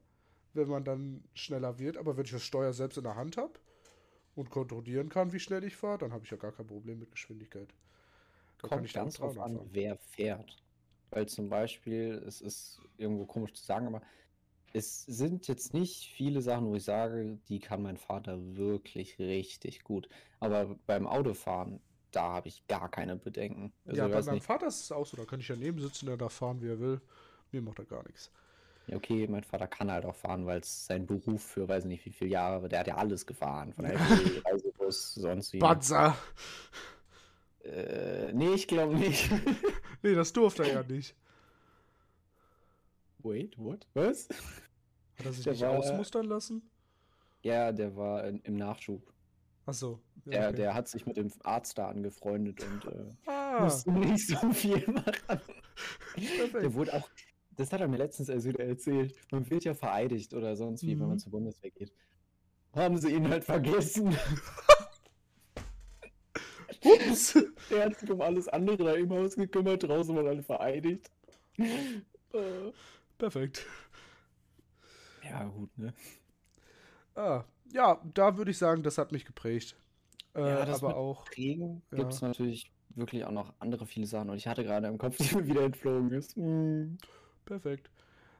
wenn 0.53 0.67
man 0.67 0.83
dann 0.83 1.23
schneller 1.33 1.77
wird. 1.79 1.97
Aber 1.97 2.17
wenn 2.17 2.25
ich 2.25 2.31
das 2.31 2.43
Steuer 2.43 2.73
selbst 2.73 2.97
in 2.97 3.03
der 3.03 3.15
Hand 3.15 3.37
habe 3.37 3.53
und 4.35 4.49
kontrollieren 4.49 5.09
kann, 5.09 5.31
wie 5.31 5.39
schnell 5.39 5.63
ich 5.63 5.75
fahre, 5.75 5.99
dann 5.99 6.13
habe 6.13 6.23
ich 6.25 6.31
ja 6.31 6.37
gar 6.37 6.51
kein 6.51 6.65
Problem 6.65 6.99
mit 6.99 7.11
Geschwindigkeit. 7.11 7.73
Da 8.61 8.69
Kommt 8.69 8.91
ganz 8.93 9.15
drauf 9.15 9.37
an, 9.39 9.59
wer 9.71 9.97
fährt. 9.97 10.63
Weil 11.11 11.27
zum 11.27 11.49
Beispiel, 11.49 12.23
es 12.25 12.41
ist 12.41 12.81
irgendwo 12.97 13.25
komisch 13.25 13.53
zu 13.53 13.63
sagen, 13.63 13.85
aber 13.85 14.01
es 14.73 15.03
sind 15.03 15.47
jetzt 15.47 15.73
nicht 15.73 16.11
viele 16.11 16.41
Sachen, 16.41 16.65
wo 16.65 16.75
ich 16.75 16.83
sage, 16.83 17.37
die 17.47 17.59
kann 17.59 17.83
mein 17.83 17.97
Vater 17.97 18.39
wirklich 18.57 19.19
richtig 19.19 19.83
gut. 19.83 20.09
Aber 20.39 20.75
beim 20.87 21.05
Autofahren, 21.07 21.79
da 22.11 22.33
habe 22.33 22.47
ich 22.47 22.65
gar 22.67 22.89
keine 22.89 23.15
Bedenken. 23.15 23.71
Also, 23.85 24.01
ja, 24.01 24.07
bei 24.07 24.21
meinem 24.21 24.35
nicht. 24.35 24.45
Vater 24.45 24.67
ist 24.67 24.81
es 24.81 24.91
auch 24.91 25.05
so. 25.05 25.15
Da 25.15 25.25
kann 25.25 25.39
ich 25.39 25.47
daneben 25.47 25.79
sitzen, 25.79 26.07
der 26.07 26.17
darf 26.17 26.33
fahren, 26.33 26.61
wie 26.61 26.69
er 26.69 26.79
will. 26.79 27.01
Mir 27.51 27.61
macht 27.61 27.79
er 27.79 27.85
gar 27.85 28.03
nichts. 28.07 28.31
Ja, 28.87 28.97
okay, 28.97 29.27
mein 29.27 29.43
Vater 29.43 29.67
kann 29.67 29.91
halt 29.91 30.05
auch 30.05 30.15
fahren, 30.15 30.45
weil 30.45 30.59
es 30.59 30.87
sein 30.87 31.05
Beruf 31.05 31.41
für 31.41 31.67
weiß 31.67 31.85
nicht 31.85 32.05
wie 32.05 32.11
viele 32.11 32.31
Jahre, 32.31 32.67
der 32.67 32.79
hat 32.79 32.87
ja 32.87 32.97
alles 32.97 33.25
gefahren. 33.25 33.73
Von 33.73 33.85
LP, 33.85 33.97
Reisebus, 34.45 35.13
sonst 35.13 35.53
wie. 35.53 35.59
Banzer! 35.59 36.17
Äh, 37.63 38.33
nee, 38.33 38.53
ich 38.55 38.67
glaube 38.67 38.95
nicht. 38.95 39.29
nee, 40.03 40.15
das 40.15 40.33
durfte 40.33 40.63
er 40.63 40.73
ja 40.73 40.83
nicht. 40.83 41.15
Wait, 43.19 43.57
what? 43.57 43.87
Was? 43.93 44.27
Hat 45.23 45.29
er 45.29 45.33
sich 45.33 45.43
der 45.45 45.53
nicht 45.53 45.61
war, 45.61 45.71
ausmustern 45.71 46.25
lassen? 46.25 46.69
Ja, 47.43 47.71
der 47.71 47.95
war 47.95 48.25
in, 48.27 48.39
im 48.41 48.57
Nachschub. 48.57 49.01
Ach 49.65 49.73
so. 49.73 50.01
Ja, 50.25 50.31
der, 50.31 50.47
okay. 50.47 50.55
der 50.57 50.73
hat 50.73 50.87
sich 50.89 51.05
mit 51.05 51.15
dem 51.15 51.31
Arzt 51.43 51.77
da 51.77 51.87
angefreundet 51.87 52.61
und 52.61 52.85
äh, 52.91 53.05
ah. 53.29 53.63
musste 53.63 53.91
nicht 53.91 54.27
so 54.27 54.51
viel 54.51 54.85
machen. 54.87 55.41
der 56.53 56.73
wurde 56.73 56.93
auch, 56.93 57.09
das 57.51 57.71
hat 57.71 57.79
er 57.79 57.87
mir 57.87 57.97
letztens 57.97 58.27
wieder 58.43 58.65
erzählt. 58.65 59.15
Man 59.31 59.49
wird 59.49 59.63
ja 59.63 59.73
vereidigt 59.73 60.33
oder 60.33 60.57
sonst 60.57 60.83
wie, 60.83 60.95
mhm. 60.95 60.99
wenn 60.99 61.07
man 61.07 61.15
mhm. 61.15 61.19
zur 61.19 61.31
Bundeswehr 61.31 61.71
geht. 61.71 61.93
Haben 62.73 62.97
sie 62.97 63.11
ihn 63.13 63.29
halt 63.29 63.45
vergessen. 63.45 64.17
Ups. 66.83 67.37
Er 67.69 67.85
hat 67.85 67.97
sich 67.97 68.11
um 68.11 68.21
alles 68.21 68.49
andere 68.49 68.83
da 68.83 68.93
im 68.93 69.09
Haus 69.09 69.35
gekümmert, 69.35 69.83
draußen 69.83 70.13
waren 70.15 70.27
alle 70.27 70.43
vereidigt. 70.43 71.09
Perfekt. 73.17 73.65
Ja, 75.33 75.45
gut, 75.45 75.75
ne? 75.79 75.93
Ah, 77.15 77.43
ja, 77.71 77.99
da 78.13 78.37
würde 78.37 78.51
ich 78.51 78.57
sagen, 78.57 78.83
das 78.83 78.99
hat 78.99 79.11
mich 79.11 79.25
geprägt. 79.25 79.75
Äh, 80.35 80.41
ja, 80.41 80.65
das 80.65 80.83
aber 80.83 80.95
auch. 80.95 81.25
Prägen 81.25 81.81
ja. 81.91 81.97
gibt 81.97 82.13
es 82.13 82.21
natürlich 82.21 82.71
wirklich 82.89 83.25
auch 83.25 83.31
noch 83.31 83.53
andere 83.59 83.87
viele 83.87 84.05
Sachen. 84.05 84.29
Und 84.29 84.37
ich 84.37 84.47
hatte 84.47 84.63
gerade 84.63 84.87
im 84.87 84.99
Kopf, 84.99 85.17
die 85.17 85.35
mir 85.35 85.47
wieder 85.47 85.63
entflogen 85.63 86.11
ist. 86.11 86.37
Mhm. 86.37 86.97
Perfekt. 87.45 87.89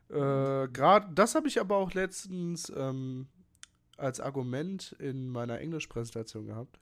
Äh, 0.10 0.68
gerade 0.68 1.08
das 1.14 1.34
habe 1.34 1.48
ich 1.48 1.60
aber 1.60 1.78
auch 1.78 1.94
letztens 1.94 2.72
ähm, 2.76 3.28
als 3.98 4.20
Argument 4.20 4.96
in 5.00 5.30
meiner 5.30 5.60
Englischpräsentation 5.60 6.46
gehabt. 6.46 6.80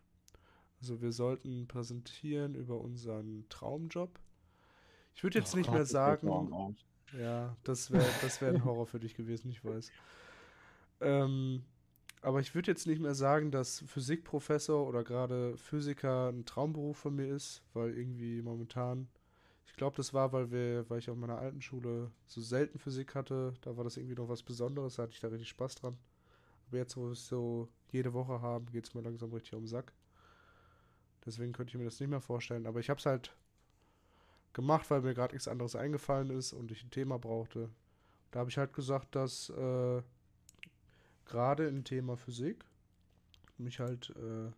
Also 0.81 1.01
wir 1.01 1.13
sollten 1.13 1.67
präsentieren 1.67 2.55
über 2.55 2.81
unseren 2.81 3.45
Traumjob. 3.47 4.19
Ich 5.15 5.23
würde 5.23 5.39
jetzt 5.39 5.53
Oh 5.53 5.57
nicht 5.57 5.67
Gott, 5.67 5.75
mehr 5.75 5.85
sagen. 5.85 6.75
Ja, 7.19 7.55
das 7.63 7.91
wäre 7.91 8.05
das 8.21 8.41
wär 8.41 8.49
ein 8.49 8.63
Horror 8.65 8.87
für 8.87 8.99
dich 8.99 9.15
gewesen, 9.15 9.49
ich 9.49 9.63
weiß. 9.63 9.91
Ähm, 11.01 11.63
aber 12.21 12.39
ich 12.39 12.53
würde 12.53 12.69
jetzt 12.69 12.85
nicht 12.85 13.01
mehr 13.01 13.15
sagen, 13.15 13.51
dass 13.51 13.83
Physikprofessor 13.87 14.87
oder 14.87 15.03
gerade 15.03 15.57
Physiker 15.57 16.29
ein 16.29 16.45
Traumberuf 16.45 16.97
von 16.97 17.15
mir 17.15 17.27
ist, 17.27 17.63
weil 17.73 17.97
irgendwie 17.97 18.41
momentan, 18.41 19.07
ich 19.65 19.73
glaube, 19.73 19.97
das 19.97 20.13
war, 20.13 20.31
weil 20.31 20.51
wir, 20.51 20.87
weil 20.89 20.99
ich 20.99 21.09
auf 21.09 21.17
meiner 21.17 21.39
alten 21.39 21.61
Schule 21.61 22.11
so 22.27 22.41
selten 22.41 22.77
Physik 22.77 23.15
hatte, 23.15 23.53
da 23.61 23.75
war 23.75 23.83
das 23.83 23.97
irgendwie 23.97 24.15
noch 24.15 24.29
was 24.29 24.43
Besonderes, 24.43 24.95
da 24.95 25.03
hatte 25.03 25.13
ich 25.13 25.19
da 25.19 25.29
richtig 25.29 25.49
Spaß 25.49 25.75
dran. 25.75 25.97
Aber 26.67 26.77
jetzt, 26.77 26.95
wo 26.95 27.05
wir 27.05 27.11
es 27.11 27.27
so 27.27 27.67
jede 27.91 28.13
Woche 28.13 28.41
haben, 28.41 28.67
geht 28.67 28.87
es 28.87 28.93
mir 28.93 29.01
langsam 29.01 29.33
richtig 29.33 29.55
um 29.55 29.63
den 29.63 29.67
Sack. 29.67 29.91
Deswegen 31.25 31.53
könnte 31.53 31.71
ich 31.71 31.77
mir 31.77 31.85
das 31.85 31.99
nicht 31.99 32.09
mehr 32.09 32.21
vorstellen. 32.21 32.65
Aber 32.65 32.79
ich 32.79 32.89
habe 32.89 32.99
es 32.99 33.05
halt 33.05 33.35
gemacht, 34.53 34.89
weil 34.89 35.01
mir 35.01 35.13
gerade 35.13 35.33
nichts 35.33 35.47
anderes 35.47 35.75
eingefallen 35.75 36.29
ist 36.29 36.53
und 36.53 36.71
ich 36.71 36.83
ein 36.83 36.91
Thema 36.91 37.17
brauchte. 37.17 37.69
Da 38.31 38.39
habe 38.39 38.49
ich 38.49 38.57
halt 38.57 38.73
gesagt, 38.73 39.15
dass 39.15 39.49
äh, 39.49 40.01
gerade 41.25 41.67
im 41.67 41.83
Thema 41.83 42.17
Physik 42.17 42.65
mich 43.57 43.79
halt 43.79 44.13
äh, 44.15 44.51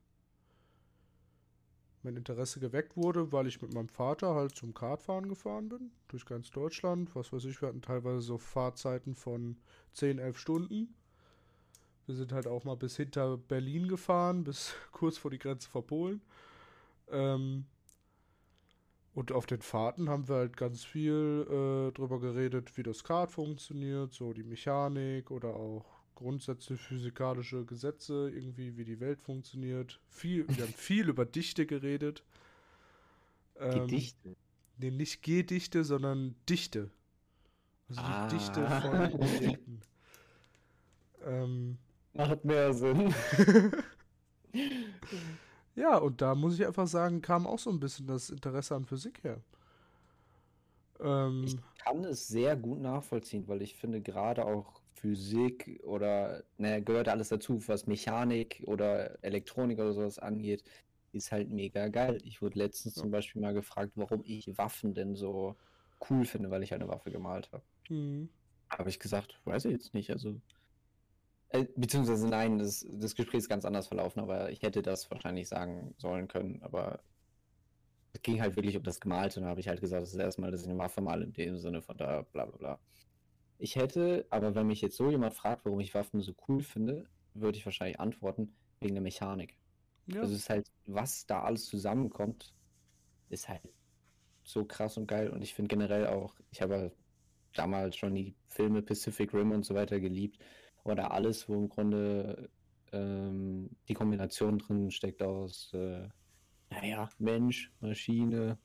mein 2.03 2.17
Interesse 2.17 2.59
geweckt 2.59 2.97
wurde, 2.97 3.31
weil 3.31 3.47
ich 3.47 3.61
mit 3.61 3.73
meinem 3.73 3.89
Vater 3.89 4.35
halt 4.35 4.55
zum 4.55 4.73
Kartfahren 4.73 5.29
gefahren 5.29 5.69
bin, 5.69 5.91
durch 6.09 6.25
ganz 6.25 6.51
Deutschland. 6.51 7.15
Was 7.15 7.31
weiß 7.31 7.45
ich, 7.45 7.61
wir 7.61 7.69
hatten 7.69 7.81
teilweise 7.81 8.21
so 8.21 8.37
Fahrzeiten 8.37 9.15
von 9.15 9.57
10, 9.93 10.19
11 10.19 10.37
Stunden. 10.37 10.93
Wir 12.05 12.15
sind 12.15 12.33
halt 12.33 12.47
auch 12.47 12.65
mal 12.65 12.75
bis 12.75 12.97
hinter 12.97 13.37
Berlin 13.37 13.87
gefahren, 13.87 14.43
bis 14.43 14.73
kurz 14.91 15.17
vor 15.17 15.31
die 15.31 15.39
Grenze 15.39 15.69
vor 15.69 15.87
Polen. 15.87 16.21
Ähm, 17.09 17.65
und 19.13 19.31
auf 19.31 19.45
den 19.45 19.61
Fahrten 19.61 20.09
haben 20.09 20.27
wir 20.27 20.35
halt 20.35 20.57
ganz 20.57 20.83
viel 20.83 21.45
äh, 21.47 21.91
drüber 21.93 22.19
geredet, 22.19 22.75
wie 22.77 22.83
das 22.83 23.03
Kart 23.03 23.31
funktioniert, 23.31 24.13
so 24.13 24.33
die 24.33 24.43
Mechanik 24.43 25.29
oder 25.31 25.55
auch 25.55 25.85
Grundsätze, 26.15 26.77
physikalische 26.77 27.65
Gesetze, 27.65 28.29
irgendwie 28.33 28.77
wie 28.77 28.85
die 28.85 28.99
Welt 28.99 29.19
funktioniert. 29.21 29.99
Viel, 30.09 30.47
wir 30.47 30.63
haben 30.65 30.73
viel 30.77 31.09
über 31.09 31.25
Dichte 31.25 31.65
geredet. 31.65 32.23
Ähm, 33.59 33.87
Gedichte. 33.87 34.35
Nee, 34.77 34.91
nicht 34.91 35.21
Gedichte, 35.21 35.83
sondern 35.83 36.35
Dichte. 36.49 36.89
Also 37.89 38.01
die 38.01 38.07
Ah. 38.07 38.27
Dichte 38.27 38.67
von 38.81 39.13
Objekten. 39.21 39.81
ähm, 41.25 41.77
Macht 42.13 42.43
mehr 42.45 42.73
Sinn. 42.73 43.13
ja, 45.75 45.97
und 45.97 46.21
da 46.21 46.35
muss 46.35 46.55
ich 46.59 46.65
einfach 46.65 46.87
sagen, 46.87 47.21
kam 47.21 47.47
auch 47.47 47.59
so 47.59 47.69
ein 47.71 47.79
bisschen 47.79 48.07
das 48.07 48.29
Interesse 48.29 48.75
an 48.75 48.85
Physik 48.85 49.23
her. 49.23 49.41
Ähm, 50.99 51.63
Ich 51.65 51.75
kann 51.75 52.03
es 52.05 52.27
sehr 52.27 52.55
gut 52.55 52.79
nachvollziehen, 52.79 53.47
weil 53.47 53.61
ich 53.61 53.75
finde 53.75 54.01
gerade 54.01 54.45
auch 54.45 54.81
Physik 54.93 55.81
oder, 55.83 56.45
naja, 56.57 56.79
gehört 56.79 57.09
alles 57.09 57.29
dazu, 57.29 57.59
was 57.67 57.85
Mechanik 57.87 58.63
oder 58.65 59.21
Elektronik 59.23 59.77
oder 59.79 59.93
sowas 59.93 60.19
angeht, 60.19 60.63
ist 61.11 61.31
halt 61.31 61.49
mega 61.49 61.89
geil. 61.89 62.19
Ich 62.23 62.41
wurde 62.41 62.59
letztens 62.59 62.95
Ja. 62.95 63.03
zum 63.03 63.11
Beispiel 63.11 63.41
mal 63.41 63.53
gefragt, 63.53 63.91
warum 63.95 64.21
ich 64.25 64.57
Waffen 64.57 64.93
denn 64.93 65.15
so 65.15 65.57
cool 66.09 66.25
finde, 66.25 66.49
weil 66.49 66.63
ich 66.63 66.73
eine 66.73 66.87
Waffe 66.87 67.11
gemalt 67.11 67.51
habe. 67.51 67.65
hm, 67.89 68.25
Habe 68.69 68.89
ich 68.89 68.99
gesagt, 68.99 69.39
weiß 69.45 69.63
ich 69.65 69.71
jetzt 69.71 69.93
nicht, 69.93 70.09
also. 70.11 70.41
Äh, 71.53 71.67
beziehungsweise 71.75 72.27
nein, 72.27 72.57
das, 72.57 72.85
das 72.91 73.15
Gespräch 73.15 73.39
ist 73.39 73.49
ganz 73.49 73.63
anders 73.63 73.87
verlaufen, 73.87 74.19
aber 74.19 74.51
ich 74.51 74.61
hätte 74.63 74.81
das 74.81 75.09
wahrscheinlich 75.11 75.47
sagen 75.47 75.93
sollen 75.97 76.27
können, 76.27 76.61
aber 76.63 77.03
es 78.11 78.21
ging 78.23 78.41
halt 78.41 78.55
wirklich 78.55 78.75
um 78.75 78.83
das 78.83 78.99
Gemalte 78.99 79.39
und 79.39 79.43
da 79.43 79.49
habe 79.51 79.59
ich 79.59 79.67
halt 79.67 79.79
gesagt, 79.79 80.01
das 80.01 80.13
ist 80.13 80.19
erstmal, 80.19 80.51
dass 80.51 80.63
ich 80.63 80.69
eine 80.69 80.79
Waffe 80.79 81.01
male 81.01 81.23
in 81.23 81.33
dem 81.33 81.57
Sinne 81.57 81.81
von 81.81 81.95
da 81.97 82.23
bla 82.23 82.45
bla 82.45 82.57
bla. 82.57 82.79
Ich 83.59 83.75
hätte, 83.75 84.25
aber 84.31 84.55
wenn 84.55 84.67
mich 84.67 84.81
jetzt 84.81 84.97
so 84.97 85.09
jemand 85.11 85.35
fragt, 85.35 85.65
warum 85.65 85.79
ich 85.79 85.93
Waffen 85.93 86.21
so 86.21 86.33
cool 86.47 86.61
finde, 86.63 87.07
würde 87.35 87.57
ich 87.57 87.65
wahrscheinlich 87.65 87.99
antworten, 87.99 88.55
wegen 88.79 88.95
der 88.95 89.03
Mechanik. 89.03 89.57
ja. 90.07 90.21
Also 90.21 90.33
es 90.33 90.41
ist 90.41 90.49
halt, 90.49 90.71
was 90.85 91.25
da 91.27 91.43
alles 91.43 91.65
zusammenkommt, 91.67 92.53
ist 93.29 93.47
halt 93.47 93.61
so 94.43 94.65
krass 94.65 94.97
und 94.97 95.07
geil. 95.07 95.29
Und 95.29 95.43
ich 95.43 95.53
finde 95.53 95.69
generell 95.69 96.07
auch, 96.07 96.35
ich 96.51 96.61
habe 96.61 96.91
damals 97.53 97.95
schon 97.95 98.15
die 98.15 98.35
Filme 98.47 98.81
Pacific 98.81 99.33
Rim 99.33 99.51
und 99.51 99.65
so 99.65 99.75
weiter 99.75 99.99
geliebt. 99.99 100.39
Oder 100.83 101.11
alles, 101.11 101.47
wo 101.47 101.55
im 101.55 101.69
Grunde 101.69 102.49
ähm, 102.91 103.69
die 103.87 103.93
Kombination 103.93 104.59
drin 104.59 104.91
steckt 104.91 105.21
aus, 105.21 105.71
äh, 105.73 106.07
naja, 106.69 107.09
Mensch, 107.19 107.71
Maschine 107.79 108.57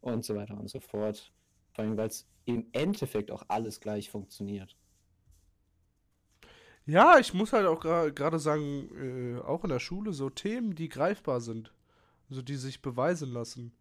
und 0.00 0.24
so 0.24 0.34
weiter 0.34 0.58
und 0.58 0.68
so 0.68 0.80
fort. 0.80 1.32
Vor 1.72 1.84
allem, 1.84 1.96
weil 1.96 2.08
es 2.08 2.28
im 2.44 2.66
Endeffekt 2.72 3.30
auch 3.30 3.44
alles 3.48 3.80
gleich 3.80 4.10
funktioniert. 4.10 4.76
Ja, 6.86 7.18
ich 7.18 7.34
muss 7.34 7.52
halt 7.52 7.66
auch 7.66 7.80
gerade 7.80 8.38
sagen, 8.38 8.88
äh, 8.96 9.40
auch 9.40 9.62
in 9.62 9.70
der 9.70 9.78
Schule 9.78 10.14
so 10.14 10.30
Themen, 10.30 10.74
die 10.74 10.88
greifbar 10.88 11.42
sind, 11.42 11.74
also 12.30 12.40
die 12.40 12.56
sich 12.56 12.80
beweisen 12.80 13.30
lassen, 13.30 13.72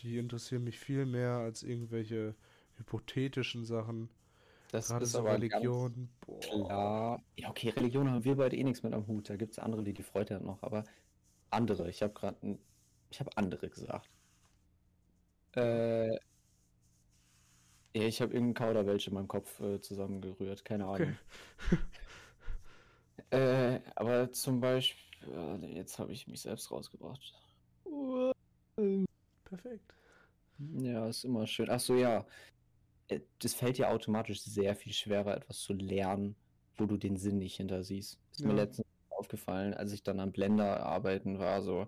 die 0.00 0.18
interessieren 0.18 0.64
mich 0.64 0.80
viel 0.80 1.06
mehr 1.06 1.36
als 1.36 1.62
irgendwelche 1.62 2.34
hypothetischen 2.74 3.64
Sachen. 3.64 4.08
Das 4.72 4.88
Gerade 4.88 5.04
ist 5.04 5.12
so 5.12 5.18
aber 5.18 5.34
Religion. 5.34 6.08
Boah. 6.26 6.40
Klar. 6.40 7.22
Ja, 7.36 7.50
okay, 7.50 7.68
Religion 7.68 8.10
haben 8.10 8.24
wir 8.24 8.36
beide 8.36 8.56
eh 8.56 8.64
nichts 8.64 8.82
mit 8.82 8.94
am 8.94 9.06
Hut. 9.06 9.28
Da 9.28 9.36
gibt 9.36 9.52
es 9.52 9.58
andere, 9.58 9.84
die 9.84 9.92
die 9.92 10.02
Freude 10.02 10.34
haben 10.34 10.46
noch, 10.46 10.62
aber 10.62 10.84
andere. 11.50 11.90
Ich 11.90 12.02
habe 12.02 12.14
gerade, 12.14 12.58
ich 13.10 13.20
habe 13.20 13.30
andere 13.36 13.68
gesagt. 13.68 14.08
Äh, 15.54 16.14
ja, 16.14 16.18
ich 17.92 18.22
habe 18.22 18.32
irgendeinen 18.32 18.54
Kauderwelsch 18.54 19.08
in 19.08 19.14
meinem 19.14 19.28
Kopf 19.28 19.60
äh, 19.60 19.78
zusammengerührt, 19.82 20.64
keine 20.64 20.86
Ahnung. 20.86 21.16
Äh, 23.30 23.80
aber 23.94 24.30
zum 24.32 24.60
Beispiel, 24.60 25.32
äh, 25.32 25.74
jetzt 25.74 25.98
habe 25.98 26.12
ich 26.12 26.26
mich 26.26 26.42
selbst 26.42 26.70
rausgebracht. 26.70 27.32
Perfekt. 29.44 29.94
Ja, 30.58 31.06
ist 31.08 31.24
immer 31.24 31.46
schön. 31.46 31.70
Ach 31.70 31.80
so, 31.80 31.94
ja. 31.94 32.26
Äh, 33.08 33.20
Das 33.40 33.54
fällt 33.54 33.78
dir 33.78 33.90
automatisch 33.90 34.42
sehr 34.42 34.74
viel 34.76 34.92
schwerer, 34.92 35.36
etwas 35.36 35.60
zu 35.60 35.72
lernen, 35.74 36.36
wo 36.76 36.86
du 36.86 36.96
den 36.96 37.16
Sinn 37.16 37.38
nicht 37.38 37.56
hinter 37.56 37.82
siehst. 37.82 38.18
Ist 38.32 38.44
mir 38.44 38.50
Ja. 38.50 38.56
letztens 38.56 38.86
aufgefallen, 39.10 39.74
als 39.74 39.92
ich 39.92 40.02
dann 40.02 40.20
am 40.20 40.32
Blender 40.32 40.84
arbeiten 40.84 41.38
war, 41.38 41.62
so, 41.62 41.86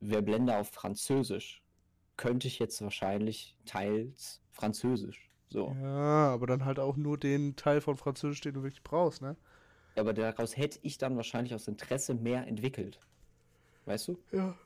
wäre 0.00 0.22
Blender 0.22 0.58
auf 0.58 0.70
Französisch, 0.70 1.62
könnte 2.16 2.48
ich 2.48 2.58
jetzt 2.58 2.80
wahrscheinlich 2.82 3.56
teils 3.66 4.42
Französisch. 4.52 5.30
So. 5.48 5.74
Ja, 5.82 6.32
aber 6.32 6.46
dann 6.46 6.64
halt 6.64 6.78
auch 6.78 6.96
nur 6.96 7.18
den 7.18 7.56
Teil 7.56 7.80
von 7.80 7.96
Französisch, 7.96 8.40
den 8.40 8.54
du 8.54 8.62
wirklich 8.62 8.82
brauchst, 8.82 9.22
ne? 9.22 9.36
Aber 9.96 10.12
daraus 10.12 10.56
hätte 10.56 10.78
ich 10.82 10.98
dann 10.98 11.16
wahrscheinlich 11.16 11.54
aus 11.54 11.68
Interesse 11.68 12.14
mehr 12.14 12.46
entwickelt. 12.46 13.00
Weißt 13.86 14.08
du? 14.08 14.18
Ja. 14.32 14.58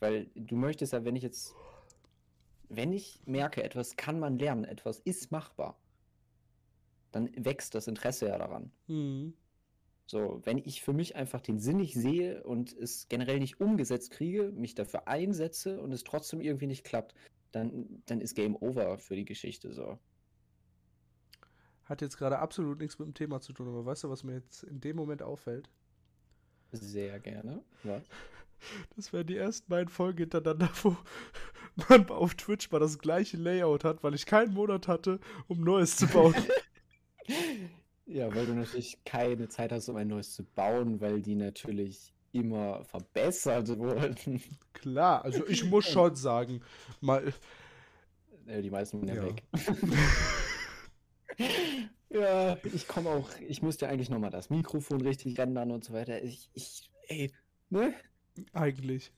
Weil 0.00 0.30
du 0.34 0.56
möchtest 0.56 0.92
ja, 0.92 1.04
wenn 1.04 1.16
ich 1.16 1.22
jetzt, 1.22 1.54
wenn 2.68 2.92
ich 2.92 3.20
merke, 3.24 3.62
etwas 3.62 3.96
kann 3.96 4.18
man 4.18 4.38
lernen, 4.38 4.64
etwas 4.64 5.00
ist 5.00 5.30
machbar, 5.30 5.78
dann 7.12 7.30
wächst 7.36 7.74
das 7.74 7.88
Interesse 7.88 8.28
ja 8.28 8.38
daran. 8.38 8.70
Hm. 8.86 9.34
So, 10.06 10.40
wenn 10.44 10.58
ich 10.58 10.82
für 10.82 10.94
mich 10.94 11.16
einfach 11.16 11.40
den 11.40 11.58
Sinn 11.58 11.76
nicht 11.76 11.94
sehe 11.94 12.42
und 12.44 12.72
es 12.72 13.08
generell 13.08 13.38
nicht 13.40 13.60
umgesetzt 13.60 14.10
kriege, 14.10 14.50
mich 14.52 14.74
dafür 14.74 15.06
einsetze 15.06 15.80
und 15.80 15.92
es 15.92 16.02
trotzdem 16.02 16.40
irgendwie 16.40 16.66
nicht 16.66 16.84
klappt, 16.84 17.14
dann, 17.52 18.02
dann 18.06 18.20
ist 18.20 18.34
Game 18.34 18.56
Over 18.56 18.98
für 18.98 19.16
die 19.16 19.26
Geschichte 19.26 19.72
so. 19.72 19.98
Hat 21.84 22.02
jetzt 22.02 22.18
gerade 22.18 22.38
absolut 22.38 22.78
nichts 22.78 22.98
mit 22.98 23.06
dem 23.06 23.14
Thema 23.14 23.40
zu 23.40 23.52
tun, 23.52 23.68
aber 23.68 23.84
weißt 23.84 24.04
du, 24.04 24.10
was 24.10 24.24
mir 24.24 24.34
jetzt 24.34 24.62
in 24.62 24.80
dem 24.80 24.96
Moment 24.96 25.22
auffällt? 25.22 25.70
Sehr 26.72 27.18
gerne. 27.20 27.62
Was? 27.82 28.02
Das 28.96 29.12
wären 29.12 29.28
die 29.28 29.36
ersten 29.36 29.68
beiden 29.68 29.88
Folgen 29.88 30.18
hintereinander, 30.18 30.68
wo 30.82 30.96
man 31.88 32.08
auf 32.10 32.34
Twitch 32.34 32.70
mal 32.70 32.78
das 32.80 32.98
gleiche 32.98 33.36
Layout 33.36 33.84
hat, 33.84 34.02
weil 34.02 34.14
ich 34.14 34.26
keinen 34.26 34.52
Monat 34.54 34.88
hatte, 34.88 35.20
um 35.46 35.60
Neues 35.62 35.96
zu 35.96 36.06
bauen. 36.06 36.34
Ja, 38.06 38.34
weil 38.34 38.46
du 38.46 38.54
natürlich 38.54 38.96
keine 39.04 39.50
Zeit 39.50 39.70
hast, 39.70 39.90
um 39.90 39.96
ein 39.96 40.08
neues 40.08 40.32
zu 40.32 40.42
bauen, 40.42 40.98
weil 40.98 41.20
die 41.20 41.34
natürlich 41.34 42.14
immer 42.32 42.82
verbessert 42.84 43.68
wurden. 43.78 44.40
Klar, 44.72 45.22
also 45.24 45.46
ich 45.46 45.62
muss 45.64 45.86
schon 45.90 46.16
sagen, 46.16 46.62
mal, 47.02 47.34
die 48.46 48.70
meisten 48.70 49.00
sind 49.00 49.08
ja, 49.08 49.16
Ja. 49.16 49.24
weg. 49.24 49.42
ja, 52.08 52.56
ich 52.72 52.88
komme 52.88 53.10
auch, 53.10 53.28
ich 53.46 53.60
müsste 53.60 53.88
eigentlich 53.88 54.08
nochmal 54.08 54.30
das 54.30 54.48
Mikrofon 54.48 55.02
richtig 55.02 55.38
rendern 55.38 55.70
und 55.70 55.84
so 55.84 55.92
weiter. 55.92 56.22
Ich, 56.22 56.48
ich, 56.54 56.90
ey, 57.08 57.30
ne? 57.68 57.92
eigentlich. 58.54 59.12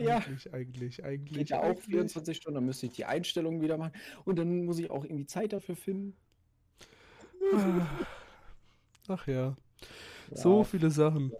Ja. 0.00 0.18
Eigentlich, 0.18 0.52
eigentlich, 0.52 1.04
eigentlich. 1.04 1.38
Geht 1.38 1.50
ja 1.50 1.60
auch 1.60 1.80
eigentlich. 1.82 1.84
24 1.84 2.36
Stunden, 2.36 2.54
dann 2.56 2.66
müsste 2.66 2.86
ich 2.86 2.92
die 2.92 3.04
Einstellungen 3.04 3.60
wieder 3.60 3.78
machen 3.78 3.92
und 4.24 4.38
dann 4.38 4.64
muss 4.64 4.78
ich 4.78 4.90
auch 4.90 5.04
irgendwie 5.04 5.26
Zeit 5.26 5.52
dafür 5.52 5.76
finden. 5.76 6.16
Ach 9.08 9.26
ja, 9.26 9.56
so 10.34 10.62
Ja, 10.62 10.64
viele 10.64 10.90
Sachen. 10.90 11.32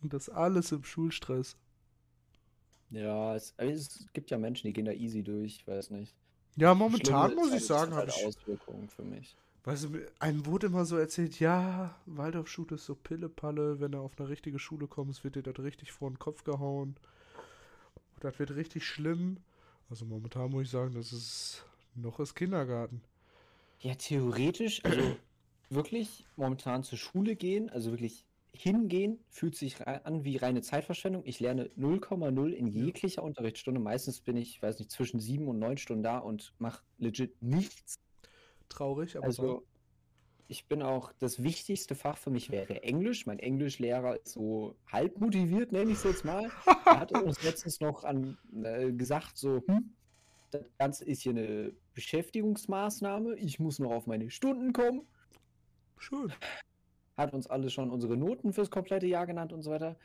Und 0.00 0.12
das 0.12 0.28
alles 0.28 0.72
im 0.72 0.84
Schulstress. 0.84 1.56
Ja, 2.90 3.34
es, 3.36 3.54
es 3.58 4.06
gibt 4.12 4.30
ja 4.30 4.38
Menschen, 4.38 4.66
die 4.66 4.72
gehen 4.72 4.84
da 4.86 4.92
easy 4.92 5.22
durch, 5.22 5.56
ich 5.56 5.66
weiß 5.66 5.90
nicht. 5.90 6.16
Ja, 6.56 6.74
momentan 6.74 7.30
Schlimme 7.30 7.42
muss 7.42 7.52
ich 7.52 7.52
halt, 7.52 7.62
sagen, 7.62 7.94
habe 7.94 8.06
hat 8.06 8.08
ich. 8.10 8.26
Auswirkungen 8.26 8.88
für 8.88 9.04
mich. 9.04 9.38
Weißt 9.64 9.84
du, 9.84 9.98
einem 10.20 10.46
wurde 10.46 10.68
immer 10.68 10.84
so 10.86 10.96
erzählt, 10.96 11.40
ja, 11.40 11.94
Waldorfschule 12.06 12.76
ist 12.76 12.86
so 12.86 12.94
Pillepalle, 12.94 13.80
wenn 13.80 13.92
du 13.92 13.98
auf 13.98 14.18
eine 14.18 14.28
richtige 14.28 14.58
Schule 14.58 14.86
kommst, 14.86 15.24
wird 15.24 15.34
dir 15.36 15.42
das 15.42 15.58
richtig 15.58 15.92
vor 15.92 16.08
den 16.10 16.18
Kopf 16.18 16.44
gehauen. 16.44 16.96
Das 18.26 18.40
wird 18.40 18.56
richtig 18.56 18.84
schlimm. 18.84 19.36
Also 19.88 20.04
momentan 20.04 20.50
muss 20.50 20.64
ich 20.64 20.70
sagen, 20.70 20.94
das 20.96 21.12
ist 21.12 21.64
noch 21.94 22.18
ist 22.18 22.34
Kindergarten. 22.34 23.00
Ja, 23.78 23.94
theoretisch, 23.94 24.84
also 24.84 25.16
wirklich 25.70 26.26
momentan 26.34 26.82
zur 26.82 26.98
Schule 26.98 27.36
gehen, 27.36 27.70
also 27.70 27.92
wirklich 27.92 28.26
hingehen, 28.52 29.20
fühlt 29.28 29.54
sich 29.54 29.86
an 29.86 30.24
wie 30.24 30.38
reine 30.38 30.60
Zeitverschwendung. 30.60 31.22
Ich 31.24 31.38
lerne 31.38 31.66
0,0 31.78 32.50
in 32.50 32.66
jeglicher 32.66 33.22
Unterrichtsstunde. 33.22 33.78
Meistens 33.78 34.20
bin 34.20 34.36
ich, 34.36 34.60
weiß 34.60 34.80
nicht, 34.80 34.90
zwischen 34.90 35.20
sieben 35.20 35.46
und 35.46 35.60
neun 35.60 35.78
Stunden 35.78 36.02
da 36.02 36.18
und 36.18 36.52
mache 36.58 36.82
legit 36.98 37.40
nichts. 37.40 38.00
Traurig, 38.68 39.16
aber 39.16 39.38
wahr. 39.38 39.62
Ich 40.48 40.66
bin 40.66 40.82
auch, 40.82 41.12
das 41.18 41.42
wichtigste 41.42 41.96
Fach 41.96 42.16
für 42.16 42.30
mich 42.30 42.50
wäre 42.50 42.82
Englisch. 42.84 43.26
Mein 43.26 43.40
Englischlehrer 43.40 44.16
ist 44.16 44.32
so 44.34 44.76
halb 44.86 45.18
motiviert, 45.18 45.72
nenne 45.72 45.90
ich 45.90 45.98
es 45.98 46.04
jetzt 46.04 46.24
mal. 46.24 46.50
Er 46.86 47.00
hat 47.00 47.12
uns 47.12 47.42
letztens 47.42 47.80
noch 47.80 48.04
an, 48.04 48.38
äh, 48.62 48.92
gesagt, 48.92 49.36
so, 49.36 49.60
hm, 49.66 49.92
das 50.52 50.62
Ganze 50.78 51.04
ist 51.04 51.22
hier 51.22 51.32
eine 51.32 51.72
Beschäftigungsmaßnahme. 51.94 53.34
Ich 53.36 53.58
muss 53.58 53.80
noch 53.80 53.90
auf 53.90 54.06
meine 54.06 54.30
Stunden 54.30 54.72
kommen. 54.72 55.02
schön. 55.98 56.32
Hat 57.16 57.32
uns 57.32 57.48
alle 57.48 57.70
schon 57.70 57.90
unsere 57.90 58.16
Noten 58.16 58.52
fürs 58.52 58.70
komplette 58.70 59.06
Jahr 59.06 59.26
genannt 59.26 59.52
und 59.52 59.62
so 59.62 59.70
weiter. 59.70 59.96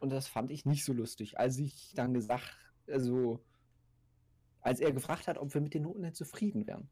Und 0.00 0.10
das 0.10 0.28
fand 0.28 0.50
ich 0.52 0.66
nicht 0.66 0.84
so 0.84 0.92
lustig. 0.92 1.38
Als 1.38 1.58
ich 1.58 1.92
dann 1.94 2.14
gesagt, 2.14 2.56
also, 2.86 3.40
als 4.60 4.80
er 4.80 4.92
gefragt 4.92 5.26
hat, 5.26 5.38
ob 5.38 5.52
wir 5.54 5.60
mit 5.60 5.74
den 5.74 5.82
Noten 5.82 6.12
zufrieden 6.14 6.66
wären, 6.66 6.88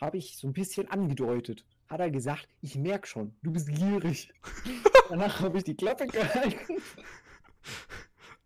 habe 0.00 0.18
ich 0.18 0.36
so 0.36 0.48
ein 0.48 0.52
bisschen 0.52 0.88
angedeutet. 0.88 1.64
Hat 1.90 1.98
er 2.00 2.10
gesagt, 2.10 2.48
ich 2.62 2.76
merke 2.76 3.06
schon, 3.08 3.34
du 3.42 3.50
bist 3.52 3.68
gierig. 3.68 4.32
Danach 5.08 5.40
habe 5.40 5.58
ich 5.58 5.64
die 5.64 5.76
Klappe 5.76 6.06
gehalten. 6.06 6.80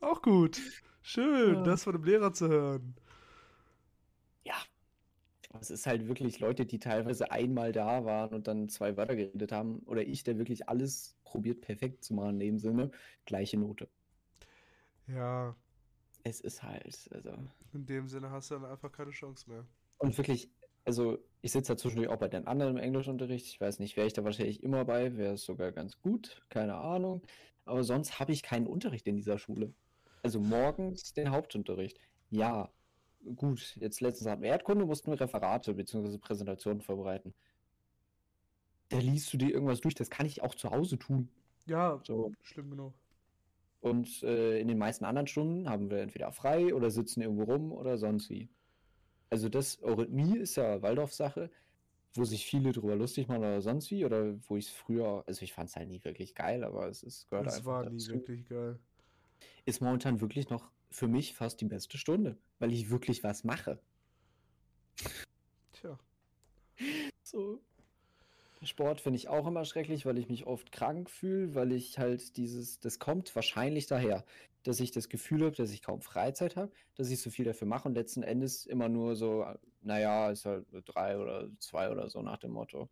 Auch 0.01 0.23
gut. 0.23 0.59
Schön, 1.03 1.57
Ja. 1.57 1.63
das 1.63 1.85
von 1.85 1.93
dem 1.93 2.05
Lehrer 2.05 2.33
zu 2.33 2.49
hören. 2.49 2.97
Ja. 4.45 4.55
Es 5.61 5.71
ist 5.71 5.87
halt 5.87 6.09
wirklich 6.09 6.41
Leute, 6.41 6.65
die 6.65 6.79
teilweise 6.79 7.31
einmal 7.31 7.73
da 7.73 8.05
waren 8.07 8.35
und 8.35 8.49
dann 8.49 8.71
zwei 8.71 8.97
Wörter 8.97 9.15
geredet 9.15 9.53
haben. 9.53 9.81
Oder 9.81 10.03
ich, 10.03 10.25
der 10.25 10.39
wirklich 10.39 10.69
alles 10.71 11.15
probiert 11.25 11.61
perfekt 11.61 12.03
zu 12.03 12.15
machen 12.15 12.31
in 12.33 12.39
dem 12.41 12.59
Sinne. 12.59 12.91
Gleiche 13.27 13.59
Note. 13.59 13.89
Ja, 15.07 15.55
Es 16.23 16.41
ist 16.41 16.63
halt, 16.63 17.11
also. 17.13 17.31
in 17.75 17.85
dem 17.85 18.09
Sinne 18.09 18.31
hast 18.31 18.51
du 18.51 18.55
dann 18.55 18.65
einfach 18.65 18.91
keine 18.91 19.11
Chance 19.11 19.51
mehr. 19.51 19.67
Und 19.99 20.17
wirklich, 20.17 20.51
also 20.85 21.18
ich 21.42 21.53
sitze 21.53 21.73
da 21.73 21.77
zwischendurch 21.77 22.11
auch 22.11 22.18
bei 22.18 22.29
den 22.29 22.47
anderen 22.47 22.77
im 22.77 22.83
Englischunterricht. 22.83 23.47
Ich 23.47 23.61
weiß 23.61 23.79
nicht, 23.79 23.97
wäre 23.97 24.07
ich 24.07 24.12
da 24.12 24.25
wahrscheinlich 24.25 24.62
immer 24.62 24.85
bei, 24.85 25.16
wäre 25.16 25.35
es 25.35 25.44
sogar 25.44 25.73
ganz 25.73 26.01
gut, 26.01 26.42
keine 26.49 26.77
Ahnung. 26.77 27.23
Aber 27.64 27.85
sonst 27.85 28.18
habe 28.18 28.33
ich 28.33 28.42
keinen 28.42 28.66
Unterricht 28.66 29.07
in 29.07 29.16
dieser 29.16 29.38
Schule. 29.38 29.73
Also 30.23 30.40
morgens 30.40 31.12
den 31.12 31.31
Hauptunterricht. 31.31 31.99
Ja, 32.31 32.70
gut. 33.37 33.77
Jetzt 33.81 34.01
letztens 34.01 34.31
hatten 34.31 34.42
wir 34.42 34.51
Erdkunde, 34.51 34.87
mussten 34.87 35.11
wir 35.11 35.20
Referate 35.20 35.75
bzw. 35.75 36.18
Präsentationen 36.18 36.81
vorbereiten. 36.81 37.35
Da 38.88 38.99
liest 38.99 39.33
du 39.33 39.38
dir 39.38 39.51
irgendwas 39.51 39.81
durch, 39.81 39.94
das 39.94 40.11
kann 40.11 40.27
ich 40.27 40.42
auch 40.42 40.55
zu 40.55 40.70
Hause 40.70 40.99
tun. 40.99 41.29
Ja, 41.66 42.01
So. 42.05 42.33
schlimm 42.42 42.70
genug. 42.70 42.94
Und 43.81 44.23
äh, 44.23 44.59
in 44.61 44.68
den 44.68 44.79
meisten 44.79 45.05
anderen 45.05 45.27
Stunden 45.27 45.68
haben 45.68 45.90
wir 45.90 45.99
entweder 45.99 46.33
frei 46.33 46.75
oder 46.75 46.90
sitzen 46.90 47.20
irgendwo 47.20 47.44
rum 47.44 47.73
oder 47.73 47.99
sonst 47.99 48.31
wie. 48.31 48.49
Also 49.35 49.49
das 49.49 49.83
Eurythmie 49.83 50.38
ist 50.38 50.55
ja 50.55 50.81
Waldorf-Sache, 50.81 51.51
wo 52.14 52.25
sich 52.25 52.47
viele 52.47 52.70
drüber 52.70 52.94
lustig 52.94 53.27
machen 53.27 53.40
oder 53.40 53.61
sonst 53.61 53.90
wie, 53.90 54.05
oder 54.05 54.37
wo 54.49 54.57
ich 54.57 54.66
es 54.66 54.70
früher, 54.70 55.25
also 55.27 55.42
ich 55.42 55.53
fand 55.53 55.68
es 55.70 55.75
halt 55.75 55.88
nie 55.88 56.05
wirklich 56.05 56.37
geil, 56.37 56.62
aber 56.62 56.87
es 56.87 57.03
ist, 57.03 57.29
gehört 57.29 57.49
einfach 57.49 57.64
war 57.64 57.90
nie 57.90 57.99
dazu. 57.99 58.12
wirklich 58.12 58.49
geil. 58.49 58.79
Ist 59.64 59.83
momentan 59.83 60.20
wirklich 60.20 60.51
noch 60.51 60.70
für 60.92 61.09
mich 61.09 61.35
fast 61.35 61.61
die 61.61 61.64
beste 61.64 61.99
Stunde, 61.99 62.38
weil 62.61 62.70
ich 62.70 62.90
wirklich 62.90 63.25
was 63.25 63.42
mache. 63.42 63.81
Tja. 65.73 65.99
So. 67.25 67.61
Sport 68.66 69.00
finde 69.00 69.18
ich 69.18 69.29
auch 69.29 69.46
immer 69.46 69.64
schrecklich, 69.64 70.07
weil 70.07 70.18
ich 70.18 70.29
mich 70.29 70.46
oft 70.46 70.72
krank 70.72 71.11
fühle, 71.11 71.55
weil 71.55 71.72
ich 71.72 71.98
halt 71.98 72.37
dieses, 72.37 72.81
das 72.81 72.98
kommt 72.98 73.35
wahrscheinlich 73.35 73.87
daher, 73.87 74.24
dass 74.62 74.81
ich 74.81 74.90
das 74.90 75.09
Gefühl 75.09 75.44
habe, 75.44 75.55
dass 75.55 75.70
ich 75.70 75.83
kaum 75.83 76.00
Freizeit 76.00 76.57
habe, 76.57 76.72
dass 76.96 77.11
ich 77.11 77.20
so 77.20 77.31
viel 77.31 77.44
dafür 77.44 77.68
mache 77.68 77.88
und 77.88 77.94
letzten 77.94 78.22
Endes 78.22 78.66
immer 78.66 78.88
nur 78.88 79.14
so, 79.16 79.46
naja, 79.83 80.31
ist 80.31 80.46
halt 80.46 80.66
drei 80.87 81.18
oder 81.18 81.48
zwei 81.59 81.90
oder 81.90 82.09
so 82.09 82.22
nach 82.22 82.38
dem 82.38 82.53
Motto. 82.53 82.88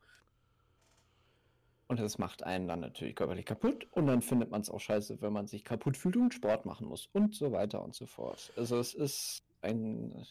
Und 1.88 2.00
das 2.00 2.18
macht 2.18 2.42
einen 2.42 2.68
dann 2.68 2.80
natürlich 2.80 3.16
körperlich 3.16 3.44
kaputt 3.44 3.86
und 3.90 4.06
dann 4.06 4.22
findet 4.22 4.50
man 4.50 4.62
es 4.62 4.70
auch 4.70 4.80
scheiße, 4.80 5.20
wenn 5.20 5.32
man 5.32 5.46
sich 5.46 5.64
kaputt 5.64 5.96
fühlt 5.96 6.16
und 6.16 6.32
Sport 6.32 6.64
machen 6.64 6.86
muss 6.86 7.08
und 7.12 7.34
so 7.34 7.52
weiter 7.52 7.82
und 7.82 7.94
so 7.94 8.06
fort. 8.06 8.52
Also 8.56 8.78
es 8.78 8.94
ist 8.94 9.42
ein 9.60 10.26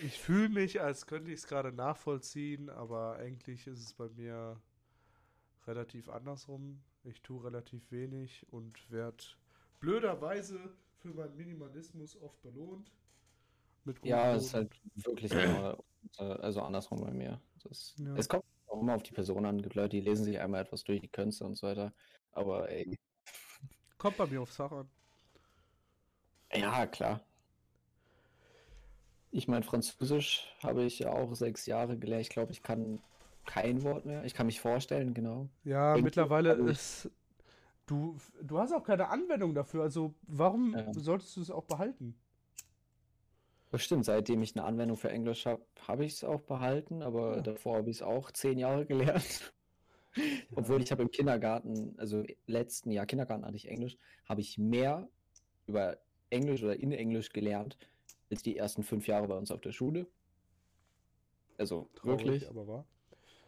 Ich 0.00 0.18
fühle 0.18 0.48
mich, 0.48 0.80
als 0.80 1.06
könnte 1.06 1.30
ich 1.30 1.40
es 1.40 1.46
gerade 1.46 1.72
nachvollziehen, 1.72 2.70
aber 2.70 3.16
eigentlich 3.16 3.66
ist 3.66 3.80
es 3.80 3.92
bei 3.94 4.08
mir 4.08 4.60
relativ 5.66 6.08
andersrum. 6.08 6.82
Ich 7.04 7.20
tue 7.20 7.44
relativ 7.44 7.90
wenig 7.90 8.46
und 8.50 8.90
werde 8.90 9.22
blöderweise 9.80 10.58
für 10.98 11.08
meinen 11.08 11.36
Minimalismus 11.36 12.20
oft 12.20 12.40
belohnt. 12.42 12.90
Mit 13.84 14.04
Ja, 14.04 14.34
es 14.34 14.46
ist 14.46 14.54
halt 14.54 14.72
wirklich 14.94 15.32
äh, 15.32 15.74
also 16.18 16.62
andersrum 16.62 17.00
bei 17.00 17.12
mir. 17.12 17.40
Das, 17.62 17.94
Ja. 17.98 18.14
Es 18.16 18.28
kommt 18.28 18.44
auch 18.68 18.80
immer 18.80 18.94
auf 18.94 19.02
die 19.02 19.12
Person 19.12 19.44
an. 19.44 19.56
Es 19.56 19.62
gibt 19.64 19.74
Leute, 19.74 19.90
die 19.90 20.00
lesen 20.00 20.24
sich 20.24 20.38
einmal 20.38 20.62
etwas 20.62 20.84
durch, 20.84 21.00
die 21.00 21.08
können 21.08 21.30
es 21.30 21.40
und 21.40 21.56
so 21.56 21.66
weiter. 21.66 21.92
Aber 22.32 22.70
ey, 22.70 22.98
Kommt 23.98 24.16
bei 24.16 24.26
mir 24.26 24.40
aufs 24.42 24.56
Fach 24.56 24.72
an. 24.72 24.88
ja, 26.52 26.86
klar. 26.86 27.20
Ich 29.32 29.48
meine, 29.48 29.64
Französisch 29.64 30.54
habe 30.62 30.84
ich 30.84 30.98
ja 30.98 31.10
auch 31.12 31.34
sechs 31.34 31.66
Jahre 31.66 31.98
gelernt. 31.98 32.22
Ich 32.22 32.28
glaube, 32.28 32.52
ich 32.52 32.62
kann 32.62 33.00
kein 33.46 33.82
Wort 33.82 34.04
mehr. 34.04 34.24
Ich 34.24 34.34
kann 34.34 34.46
mich 34.46 34.60
vorstellen, 34.60 35.14
genau. 35.14 35.48
Ja, 35.64 35.94
Denke, 35.94 36.04
mittlerweile 36.04 36.52
ist. 36.52 37.10
Du, 37.86 38.16
du 38.42 38.58
hast 38.58 38.72
auch 38.72 38.84
keine 38.84 39.08
Anwendung 39.08 39.54
dafür, 39.54 39.82
also 39.82 40.14
warum 40.22 40.74
Ja. 40.76 40.92
solltest 40.94 41.36
du 41.36 41.40
es 41.42 41.50
auch 41.50 41.64
behalten? 41.64 42.14
Das 43.70 43.82
stimmt, 43.82 44.04
seitdem 44.04 44.42
ich 44.42 44.54
eine 44.54 44.64
Anwendung 44.66 44.96
für 44.96 45.10
Englisch 45.10 45.46
habe, 45.46 45.64
habe 45.88 46.04
ich 46.04 46.12
es 46.14 46.24
auch 46.24 46.42
behalten, 46.42 47.02
aber 47.02 47.36
Ja. 47.36 47.42
davor 47.42 47.78
habe 47.78 47.90
ich 47.90 47.96
es 47.96 48.02
auch 48.02 48.30
zehn 48.30 48.58
Jahre 48.58 48.86
gelernt. 48.86 49.52
Obwohl 50.54 50.82
ich 50.82 50.92
habe 50.92 51.02
im 51.02 51.10
Kindergarten, 51.10 51.94
also 51.98 52.24
letzten 52.46 52.90
Jahr 52.90 53.06
Kindergarten 53.06 53.44
hatte 53.46 53.56
ich 53.56 53.68
Englisch, 53.68 53.96
habe 54.26 54.40
ich 54.42 54.58
mehr 54.58 55.08
über 55.66 55.98
Englisch 56.30 56.62
oder 56.62 56.76
in 56.78 56.92
Englisch 56.92 57.30
gelernt, 57.32 57.78
als 58.32 58.42
die 58.42 58.56
ersten 58.56 58.82
fünf 58.82 59.06
Jahre 59.06 59.28
bei 59.28 59.36
uns 59.36 59.50
auf 59.50 59.60
der 59.60 59.72
Schule. 59.72 60.06
Also 61.58 61.88
Traurig, 61.94 62.20
wirklich. 62.20 62.48
aber 62.48 62.66
wahr. 62.66 62.86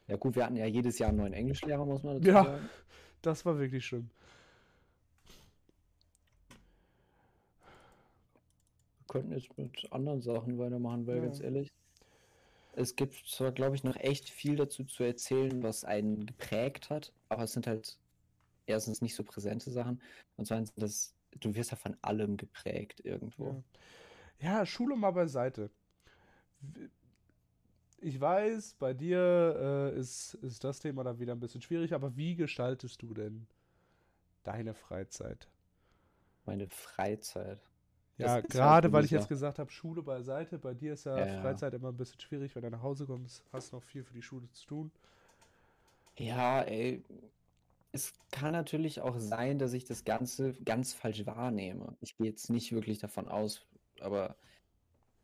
Ja 0.07 0.17
gut, 0.17 0.37
wir 0.37 0.45
hatten 0.45 0.57
ja 0.57 0.67
jedes 0.67 0.99
Jahr 0.99 1.09
einen 1.09 1.19
neuen 1.19 1.33
Englischlehrer, 1.33 1.85
muss 1.85 2.03
man 2.03 2.19
dazu 2.19 2.29
Ja. 2.29 2.45
sagen. 2.45 2.69
Das 3.23 3.47
war 3.47 3.59
wirklich 3.59 3.87
schlimm. 3.87 4.11
Wir 8.99 9.07
könnten 9.09 9.33
jetzt 9.33 9.57
mit 9.57 9.91
anderen 9.93 10.21
Sachen 10.21 10.59
weitermachen, 10.59 11.07
weil 11.07 11.17
Ja. 11.17 11.23
ganz 11.23 11.41
ehrlich, 11.41 11.73
es 12.75 12.95
gibt 12.97 13.15
zwar, 13.27 13.53
glaube 13.53 13.77
ich, 13.77 13.85
noch 13.85 13.97
echt 13.97 14.29
viel 14.29 14.57
dazu 14.57 14.85
zu 14.85 15.05
erzählen, 15.05 15.63
was 15.63 15.85
einen 15.85 16.27
geprägt 16.27 16.91
hat, 16.91 17.13
aber 17.31 17.45
es 17.45 17.53
sind 17.53 17.67
halt 17.67 17.99
erstens 18.67 19.01
nicht 19.01 19.15
so 19.15 19.23
präsente 19.25 19.71
Sachen 19.71 20.03
und 20.37 20.47
zweitens, 20.47 20.75
das, 20.77 21.15
du 21.41 21.55
wirst 21.55 21.71
ja 21.71 21.77
von 21.77 21.97
allem 22.03 22.37
geprägt 22.37 23.01
irgendwo. 23.05 23.47
Ja. 23.47 23.63
Ja, 24.41 24.65
Schule 24.67 24.97
mal 24.97 25.11
beiseite. 25.13 25.71
Ich 27.99 28.21
weiß, 28.21 28.75
bei 28.79 28.93
dir 28.93 29.93
äh, 29.95 29.99
ist, 29.99 30.35
ist 30.35 30.63
das 30.63 30.79
Thema 30.81 31.05
dann 31.05 31.19
wieder 31.19 31.33
ein 31.35 31.41
bisschen 31.41 31.63
schwierig, 31.63 31.95
aber 31.95 32.17
wie 32.17 32.37
gestaltest 32.37 33.01
du 33.03 33.15
denn 33.15 33.47
deine 34.45 34.75
Freizeit? 34.75 35.49
Meine 36.47 36.69
Freizeit. 36.69 37.61
Ja, 38.17 38.41
gerade 38.41 38.93
weil 38.93 39.05
ich 39.05 39.11
jetzt 39.11 39.29
gesagt 39.29 39.59
habe, 39.59 39.71
Schule 39.71 40.03
beiseite. 40.03 40.59
Bei 40.59 40.75
dir 40.75 40.93
ist 40.95 41.05
ja 41.05 41.17
Ja, 41.17 41.27
ja. 41.27 41.41
Freizeit 41.41 41.75
immer 41.75 41.89
ein 41.89 41.97
bisschen 41.97 42.21
schwierig, 42.21 42.55
wenn 42.55 42.63
du 42.63 42.71
nach 42.71 42.83
Hause 42.83 43.07
kommst, 43.07 43.45
hast 43.53 43.73
noch 43.73 43.83
viel 43.83 44.05
für 44.05 44.15
die 44.15 44.23
Schule 44.23 44.49
zu 44.53 44.67
tun. 44.67 44.93
Ja, 46.17 46.63
ey, 46.63 47.05
es 47.93 48.15
kann 48.33 48.53
natürlich 48.53 49.01
auch 49.01 49.19
sein, 49.19 49.59
dass 49.59 49.73
ich 49.73 49.85
das 49.85 50.05
Ganze 50.05 50.55
ganz 50.65 50.95
falsch 50.95 51.27
wahrnehme. 51.27 51.97
Ich 52.01 52.17
gehe 52.17 52.29
jetzt 52.29 52.51
nicht 52.51 52.73
wirklich 52.73 52.99
davon 52.99 53.29
aus, 53.29 53.67
aber 54.05 54.37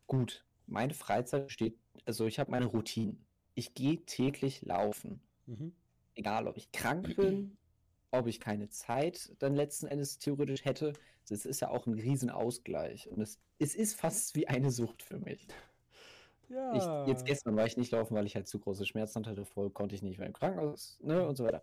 gut, 0.07 0.45
meine 0.67 0.95
Freizeit 0.95 1.47
besteht, 1.47 1.79
also 2.05 2.27
ich 2.27 2.39
habe 2.39 2.51
meine 2.51 2.67
Routinen. 2.67 3.25
Ich 3.55 3.75
gehe 3.75 4.05
täglich 4.07 4.63
laufen. 4.63 5.21
Mhm. 5.47 5.73
Egal, 6.15 6.49
ob 6.49 6.57
ich 6.57 6.73
krank 6.73 7.15
bin 7.17 7.57
ob 8.11 8.27
ich 8.27 8.41
keine 8.41 8.69
Zeit 8.69 9.33
dann 9.39 9.55
letzten 9.55 9.87
Endes 9.87 10.19
theoretisch 10.19 10.65
hätte. 10.65 10.93
Es 11.29 11.47
ist 11.47 11.61
ja 11.61 11.71
auch 11.71 11.87
ein 11.87 11.95
Riesenausgleich. 11.95 13.09
Und 13.09 13.21
es, 13.21 13.39
es 13.59 13.75
ist 13.75 13.95
fast 13.95 14.35
wie 14.35 14.49
eine 14.49 14.71
Sucht 14.71 15.03
für 15.03 15.19
mich. 15.19 15.47
Ja. 16.49 17.05
Ich, 17.05 17.09
jetzt 17.09 17.25
gestern 17.25 17.55
war 17.55 17.67
ich 17.67 17.77
nicht 17.77 17.93
laufen, 17.93 18.15
weil 18.17 18.27
ich 18.27 18.35
halt 18.35 18.49
zu 18.49 18.59
große 18.59 18.85
Schmerzen 18.85 19.25
hatte. 19.27 19.45
Vorher 19.45 19.73
konnte 19.73 19.95
ich 19.95 20.03
nicht 20.03 20.19
mehr 20.19 20.27
im 20.27 20.33
Krankenhaus, 20.33 20.99
ne, 21.01 21.25
und 21.25 21.37
so 21.37 21.45
weiter. 21.45 21.63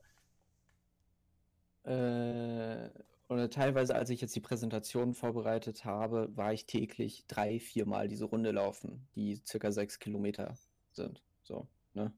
Äh, 1.83 2.89
und 3.27 3.53
teilweise, 3.53 3.93
als 3.93 4.09
ich 4.09 4.21
jetzt 4.21 4.35
die 4.35 4.41
Präsentation 4.41 5.13
vorbereitet 5.13 5.83
habe, 5.83 6.29
war 6.35 6.53
ich 6.53 6.65
täglich 6.65 7.25
drei, 7.27 7.59
viermal 7.59 8.07
diese 8.07 8.25
Runde 8.25 8.51
laufen, 8.51 9.05
die 9.15 9.41
circa 9.45 9.71
sechs 9.71 9.99
Kilometer 9.99 10.57
sind. 10.93 11.21
So, 11.43 11.67
ne? 11.93 12.13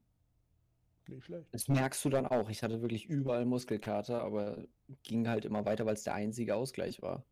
Nicht 1.08 1.24
schlecht. 1.24 1.52
Das 1.52 1.66
merkst 1.66 2.04
du 2.04 2.10
dann 2.10 2.26
auch. 2.26 2.48
Ich 2.48 2.62
hatte 2.62 2.80
wirklich 2.80 3.06
überall 3.06 3.44
Muskelkater, 3.44 4.22
aber 4.22 4.64
ging 5.02 5.28
halt 5.28 5.44
immer 5.44 5.64
weiter, 5.64 5.84
weil 5.84 5.94
es 5.94 6.04
der 6.04 6.14
einzige 6.14 6.54
Ausgleich 6.54 7.02
war. 7.02 7.24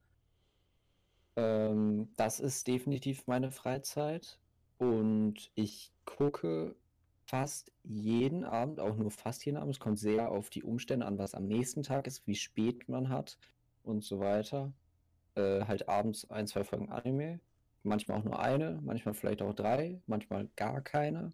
Ähm, 1.37 2.09
das 2.17 2.41
ist 2.41 2.67
definitiv 2.67 3.29
meine 3.29 3.53
Freizeit. 3.53 4.41
Und 4.79 5.53
ich 5.55 5.93
gucke 6.05 6.75
fast 7.27 7.71
jeden 7.85 8.43
Abend, 8.43 8.81
auch 8.81 8.97
nur 8.97 9.13
fast 9.13 9.45
jeden 9.45 9.57
Abend. 9.57 9.75
Es 9.75 9.81
kommt 9.81 10.01
sehr 10.01 10.33
auf 10.33 10.51
die 10.51 10.65
Umstände 10.65 11.07
an, 11.07 11.19
was 11.19 11.35
am 11.35 11.47
nächsten 11.47 11.85
Tag 11.85 12.09
ist, 12.09 12.27
wie 12.27 12.35
spät 12.35 12.89
man 12.89 13.09
hat 13.09 13.39
und 13.83 14.05
so 14.05 14.21
weiter. 14.21 14.73
Äh, 15.35 15.65
halt 15.65 15.89
abends 15.89 16.29
ein, 16.31 16.47
zwei 16.47 16.65
Folgen 16.65 16.91
Anime. 16.91 17.41
Manchmal 17.83 18.19
auch 18.19 18.25
nur 18.25 18.39
eine, 18.39 18.81
manchmal 18.83 19.15
vielleicht 19.15 19.41
auch 19.43 19.55
drei, 19.55 20.01
manchmal 20.07 20.49
gar 20.57 20.81
keine. 20.81 21.33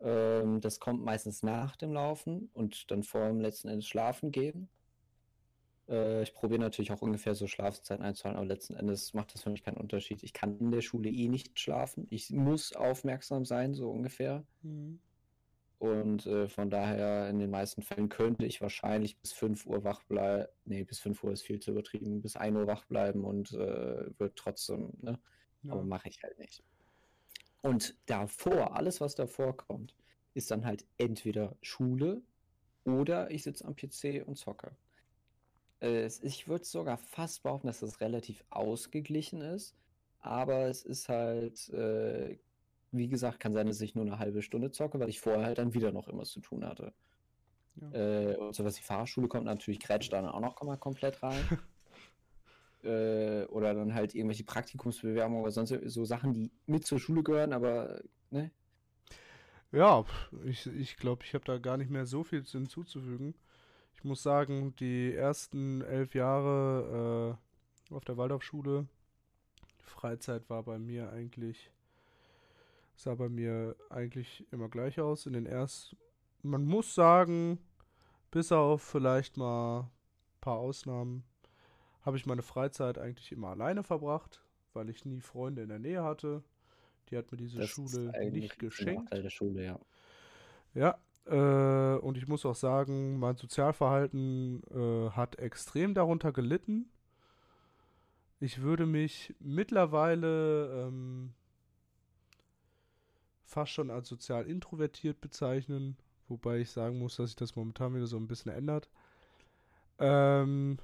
Ähm, 0.00 0.60
das 0.60 0.80
kommt 0.80 1.04
meistens 1.04 1.42
nach 1.42 1.76
dem 1.76 1.92
Laufen 1.92 2.50
und 2.54 2.90
dann 2.90 3.02
vor 3.02 3.26
dem 3.26 3.40
letzten 3.40 3.68
Endes 3.68 3.86
schlafen 3.86 4.32
gehen. 4.32 4.68
Äh, 5.88 6.22
ich 6.22 6.34
probiere 6.34 6.60
natürlich 6.60 6.92
auch 6.92 7.02
ungefähr 7.02 7.34
so 7.34 7.46
Schlafzeiten 7.46 8.04
einzuhalten, 8.04 8.38
aber 8.38 8.46
letzten 8.46 8.74
Endes 8.74 9.14
macht 9.14 9.34
das 9.34 9.42
für 9.42 9.50
mich 9.50 9.62
keinen 9.62 9.76
Unterschied. 9.76 10.22
Ich 10.22 10.32
kann 10.32 10.58
in 10.58 10.70
der 10.70 10.80
Schule 10.80 11.10
eh 11.10 11.28
nicht 11.28 11.58
schlafen. 11.58 12.06
Ich 12.10 12.30
muss 12.30 12.74
aufmerksam 12.74 13.44
sein, 13.44 13.74
so 13.74 13.90
ungefähr. 13.90 14.44
Mhm. 14.62 15.00
Und 15.84 16.24
äh, 16.24 16.48
von 16.48 16.70
daher, 16.70 17.28
in 17.28 17.38
den 17.38 17.50
meisten 17.50 17.82
Fällen 17.82 18.08
könnte 18.08 18.46
ich 18.46 18.62
wahrscheinlich 18.62 19.18
bis 19.18 19.34
5 19.34 19.66
Uhr 19.66 19.84
wach 19.84 20.02
bleiben. 20.04 20.48
Nee, 20.64 20.82
bis 20.82 20.98
5 21.00 21.22
Uhr 21.22 21.32
ist 21.32 21.42
viel 21.42 21.60
zu 21.60 21.72
übertrieben. 21.72 22.22
Bis 22.22 22.36
1 22.36 22.56
Uhr 22.56 22.66
wach 22.66 22.86
bleiben 22.86 23.22
und 23.22 23.52
äh, 23.52 24.18
wird 24.18 24.34
trotzdem, 24.36 24.94
ne? 25.02 25.20
Ja. 25.62 25.72
Aber 25.72 25.82
mache 25.82 26.08
ich 26.08 26.22
halt 26.22 26.38
nicht. 26.38 26.62
Und 27.60 27.98
davor, 28.06 28.74
alles 28.74 29.02
was 29.02 29.14
davor 29.14 29.58
kommt, 29.58 29.94
ist 30.32 30.50
dann 30.50 30.64
halt 30.64 30.86
entweder 30.96 31.54
Schule 31.60 32.22
oder 32.86 33.30
ich 33.30 33.42
sitze 33.42 33.66
am 33.66 33.76
PC 33.76 34.26
und 34.26 34.36
zocke. 34.36 34.74
Äh, 35.82 36.06
ich 36.22 36.48
würde 36.48 36.64
sogar 36.64 36.96
fast 36.96 37.42
behaupten, 37.42 37.66
dass 37.66 37.80
das 37.80 38.00
relativ 38.00 38.42
ausgeglichen 38.48 39.42
ist. 39.42 39.76
Aber 40.20 40.68
es 40.68 40.82
ist 40.82 41.10
halt, 41.10 41.68
äh, 41.74 42.38
wie 42.96 43.08
gesagt, 43.08 43.40
kann 43.40 43.52
sein, 43.52 43.66
dass 43.66 43.80
ich 43.80 43.94
nur 43.94 44.04
eine 44.04 44.18
halbe 44.18 44.42
Stunde 44.42 44.70
zocke, 44.70 45.00
weil 45.00 45.08
ich 45.08 45.20
vorher 45.20 45.44
halt 45.44 45.58
dann 45.58 45.74
wieder 45.74 45.92
noch 45.92 46.06
irgendwas 46.06 46.30
zu 46.30 46.40
tun 46.40 46.64
hatte. 46.64 46.92
Ja. 47.80 47.90
Äh, 47.92 48.36
und 48.36 48.54
so 48.54 48.64
was 48.64 48.76
die 48.76 48.82
Fahrschule 48.82 49.28
kommt 49.28 49.46
natürlich 49.46 49.80
grätscht 49.80 50.12
dann 50.12 50.26
auch 50.26 50.40
noch 50.40 50.62
mal 50.62 50.76
komplett 50.76 51.22
rein. 51.22 51.44
äh, 52.84 53.44
oder 53.46 53.74
dann 53.74 53.94
halt 53.94 54.14
irgendwelche 54.14 54.44
Praktikumsbewerbungen 54.44 55.42
oder 55.42 55.50
sonst 55.50 55.74
so 55.86 56.04
Sachen, 56.04 56.32
die 56.32 56.52
mit 56.66 56.86
zur 56.86 57.00
Schule 57.00 57.22
gehören, 57.22 57.52
aber 57.52 58.00
ne? 58.30 58.50
Ja, 59.72 60.04
ich 60.44 60.66
ich, 60.66 60.96
glaube, 60.96 61.24
ich 61.24 61.34
habe 61.34 61.44
da 61.44 61.58
gar 61.58 61.76
nicht 61.76 61.90
mehr 61.90 62.06
so 62.06 62.22
viel 62.22 62.44
zu- 62.44 62.58
hinzuzufügen. 62.58 63.34
Ich 63.96 64.04
muss 64.04 64.22
sagen, 64.22 64.76
die 64.76 65.14
ersten 65.14 65.80
elf 65.82 66.14
Jahre 66.14 67.38
äh, 67.90 67.94
auf 67.94 68.04
der 68.04 68.16
Waldorfschule, 68.16 68.86
Freizeit 69.82 70.48
war 70.50 70.62
bei 70.62 70.78
mir 70.78 71.10
eigentlich, 71.10 71.70
sah 72.94 73.14
bei 73.14 73.28
mir 73.28 73.76
eigentlich 73.90 74.46
immer 74.52 74.68
gleich 74.68 75.00
aus. 75.00 75.26
In 75.26 75.32
den 75.32 75.46
ersten, 75.46 75.96
man 76.42 76.64
muss 76.64 76.94
sagen, 76.94 77.58
bis 78.30 78.52
auf 78.52 78.82
vielleicht 78.82 79.36
mal 79.36 79.80
ein 79.80 80.40
paar 80.40 80.58
Ausnahmen, 80.58 81.24
habe 82.02 82.16
ich 82.16 82.26
meine 82.26 82.42
Freizeit 82.42 82.98
eigentlich 82.98 83.32
immer 83.32 83.48
alleine 83.48 83.82
verbracht, 83.82 84.42
weil 84.72 84.90
ich 84.90 85.04
nie 85.04 85.20
Freunde 85.20 85.62
in 85.62 85.68
der 85.68 85.78
Nähe 85.78 86.02
hatte. 86.02 86.42
Die 87.08 87.16
hat 87.16 87.30
mir 87.32 87.38
diese 87.38 87.60
Das 87.60 87.70
Schule 87.70 88.12
nicht 88.30 88.58
geschenkt. 88.58 89.04
Nachteil 89.04 89.22
der 89.22 89.30
Schule, 89.30 89.64
ja. 89.64 89.80
Ja, 90.74 90.98
äh, 91.26 91.98
und 91.98 92.18
ich 92.18 92.28
muss 92.28 92.44
auch 92.44 92.54
sagen, 92.54 93.18
mein 93.18 93.36
Sozialverhalten 93.36 94.62
äh, 94.70 95.10
hat 95.10 95.38
extrem 95.38 95.94
darunter 95.94 96.32
gelitten. 96.32 96.90
Ich 98.40 98.60
würde 98.60 98.84
mich 98.84 99.34
mittlerweile 99.38 100.86
ähm, 100.88 101.32
fast 103.44 103.72
schon 103.72 103.90
als 103.90 104.08
sozial 104.08 104.46
introvertiert 104.46 105.20
bezeichnen, 105.20 105.96
wobei 106.28 106.58
ich 106.58 106.70
sagen 106.70 106.98
muss, 106.98 107.16
dass 107.16 107.30
sich 107.30 107.36
das 107.36 107.56
momentan 107.56 107.94
wieder 107.94 108.06
so 108.06 108.16
ein 108.16 108.26
bisschen 108.26 108.52
ändert. 108.52 108.88
Ähm, 109.98 110.78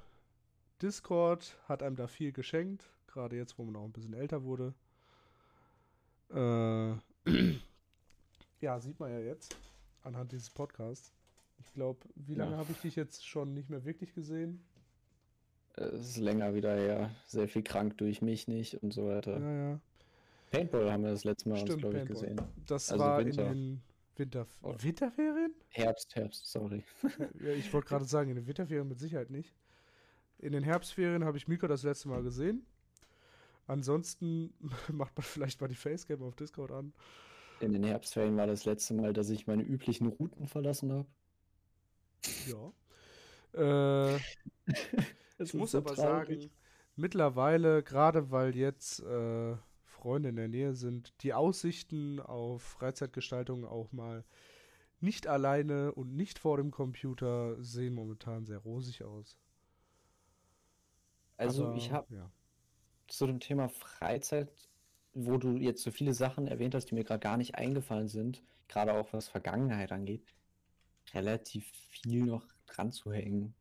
Discord 0.83 1.57
hat 1.69 1.83
einem 1.83 1.97
da 1.97 2.07
viel 2.07 2.33
geschenkt, 2.33 2.91
gerade 3.07 3.37
jetzt, 3.37 3.59
wo 3.59 3.65
man 3.65 3.77
auch 3.77 3.85
ein 3.85 3.93
bisschen 3.93 4.15
älter 4.15 4.45
wurde. 4.45 4.75
Äh, 6.31 6.95
ja, 8.61 8.79
sieht 8.81 9.01
man 9.01 9.11
ja 9.11 9.19
jetzt 9.21 9.57
anhand 10.03 10.33
dieses 10.33 10.51
Podcasts. 10.51 11.13
Ich 11.59 11.73
glaube, 11.73 12.01
wie 12.15 12.35
lange 12.35 12.53
Ja. 12.53 12.59
habe 12.59 12.73
ich 12.73 12.79
dich 12.81 12.97
jetzt 12.97 13.27
schon 13.27 13.53
nicht 13.53 13.69
mehr 13.69 13.85
wirklich 13.85 14.15
gesehen? 14.15 14.65
Äh, 15.77 15.83
Es 15.85 16.11
ist 16.11 16.17
länger 16.19 16.55
wieder 16.55 16.75
her, 16.77 17.11
sehr 17.27 17.49
viel 17.49 17.63
krank 17.63 17.99
durch 17.99 18.23
mich 18.23 18.49
nicht 18.49 18.83
und 18.83 18.93
so 18.93 19.07
weiter. 19.09 19.39
Ja, 19.39 19.53
ja. 19.73 19.81
Paintball 20.51 20.91
haben 20.91 21.05
wir 21.05 21.11
das 21.11 21.25
letzte 21.25 21.49
Mal 21.49 21.55
uns, 21.55 21.63
Stimmt, 21.63 21.83
glaube 21.83 21.99
ich, 21.99 22.07
gesehen. 22.07 22.41
Das 22.67 22.91
Also 22.91 23.05
war 23.05 23.19
Winter. 23.25 23.47
in 23.51 23.55
den 23.55 23.83
Winter 24.17 24.47
Oh. 24.63 24.75
Winterferien? 24.79 25.55
Herbst, 25.69 26.15
Herbst, 26.17 26.47
sorry. 26.51 26.85
Ja, 27.41 27.51
ich 27.53 27.73
wollte 27.73 27.89
gerade 27.89 28.05
sagen, 28.05 28.31
in 28.31 28.37
den 28.37 28.47
Winterferien 28.47 28.89
mit 28.89 28.99
Sicherheit 28.99 29.31
nicht. 29.31 29.55
In 30.39 30.53
den 30.53 30.63
Herbstferien 30.63 31.25
habe 31.25 31.37
ich 31.39 31.49
Miko 31.49 31.67
das 31.67 31.83
letzte 31.83 32.09
Mal 32.09 32.23
gesehen. 32.23 32.67
Ansonsten 33.67 34.53
macht 34.93 35.17
man 35.17 35.23
vielleicht 35.23 35.61
mal 35.61 35.69
die 35.69 35.75
Facecam 35.77 36.23
auf 36.23 36.35
Discord 36.37 36.73
an. 36.73 36.93
In 37.61 37.73
den 37.73 37.85
Herbstferien 37.85 38.37
war 38.37 38.47
das 38.47 38.65
letzte 38.65 38.95
Mal, 38.95 39.13
dass 39.13 39.31
ich 39.31 39.47
meine 39.47 39.63
üblichen 39.63 40.07
Routen 40.09 40.49
verlassen 40.49 40.93
habe. 40.93 41.07
Ja. 42.47 44.15
Äh, 44.15 44.19
ich 45.39 45.55
muss 45.55 45.75
aber 45.75 45.95
sagen, 45.95 46.51
mittlerweile, 46.97 47.83
gerade 47.83 48.31
weil 48.31 48.57
jetzt 48.57 49.01
äh, 49.01 49.57
Freunde 50.01 50.31
in 50.31 50.37
der 50.37 50.49
Nähe 50.49 50.75
sind, 50.75 51.15
die 51.23 51.35
Aussichten 51.35 52.21
auf 52.21 52.63
Freizeitgestaltung 52.63 53.65
auch 53.67 53.93
mal 53.93 54.25
nicht 55.01 55.27
alleine 55.27 55.93
und 55.95 56.15
nicht 56.17 56.39
vor 56.39 56.57
dem 56.59 56.71
Computer 56.71 57.63
sehen 57.63 57.95
momentan 57.95 58.47
sehr 58.47 58.59
rosig 58.59 59.05
aus. 59.05 59.39
Also 61.37 61.67
Aber, 61.67 61.77
ich 61.77 61.91
habe 61.93 62.15
ja. 62.15 62.31
zu 63.09 63.27
dem 63.27 63.41
Thema 63.41 63.69
Freizeit, 63.69 64.53
wo 65.15 65.37
du 65.39 65.57
jetzt 65.57 65.83
so 65.83 65.91
viele 65.91 66.15
Sachen 66.15 66.47
erwähnt 66.47 66.75
hast, 66.75 66.87
die 66.91 66.95
mir 66.95 67.05
gerade 67.05 67.21
gar 67.21 67.37
nicht 67.37 67.55
eingefallen 67.57 68.09
sind, 68.09 68.43
gerade 68.69 68.95
auch 68.95 69.13
was 69.13 69.29
Vergangenheit 69.29 69.93
angeht, 69.93 70.35
relativ 71.15 71.67
viel 71.91 72.25
noch 72.27 72.47
dran 72.67 72.93
zu 72.93 73.13
hängen. 73.13 73.55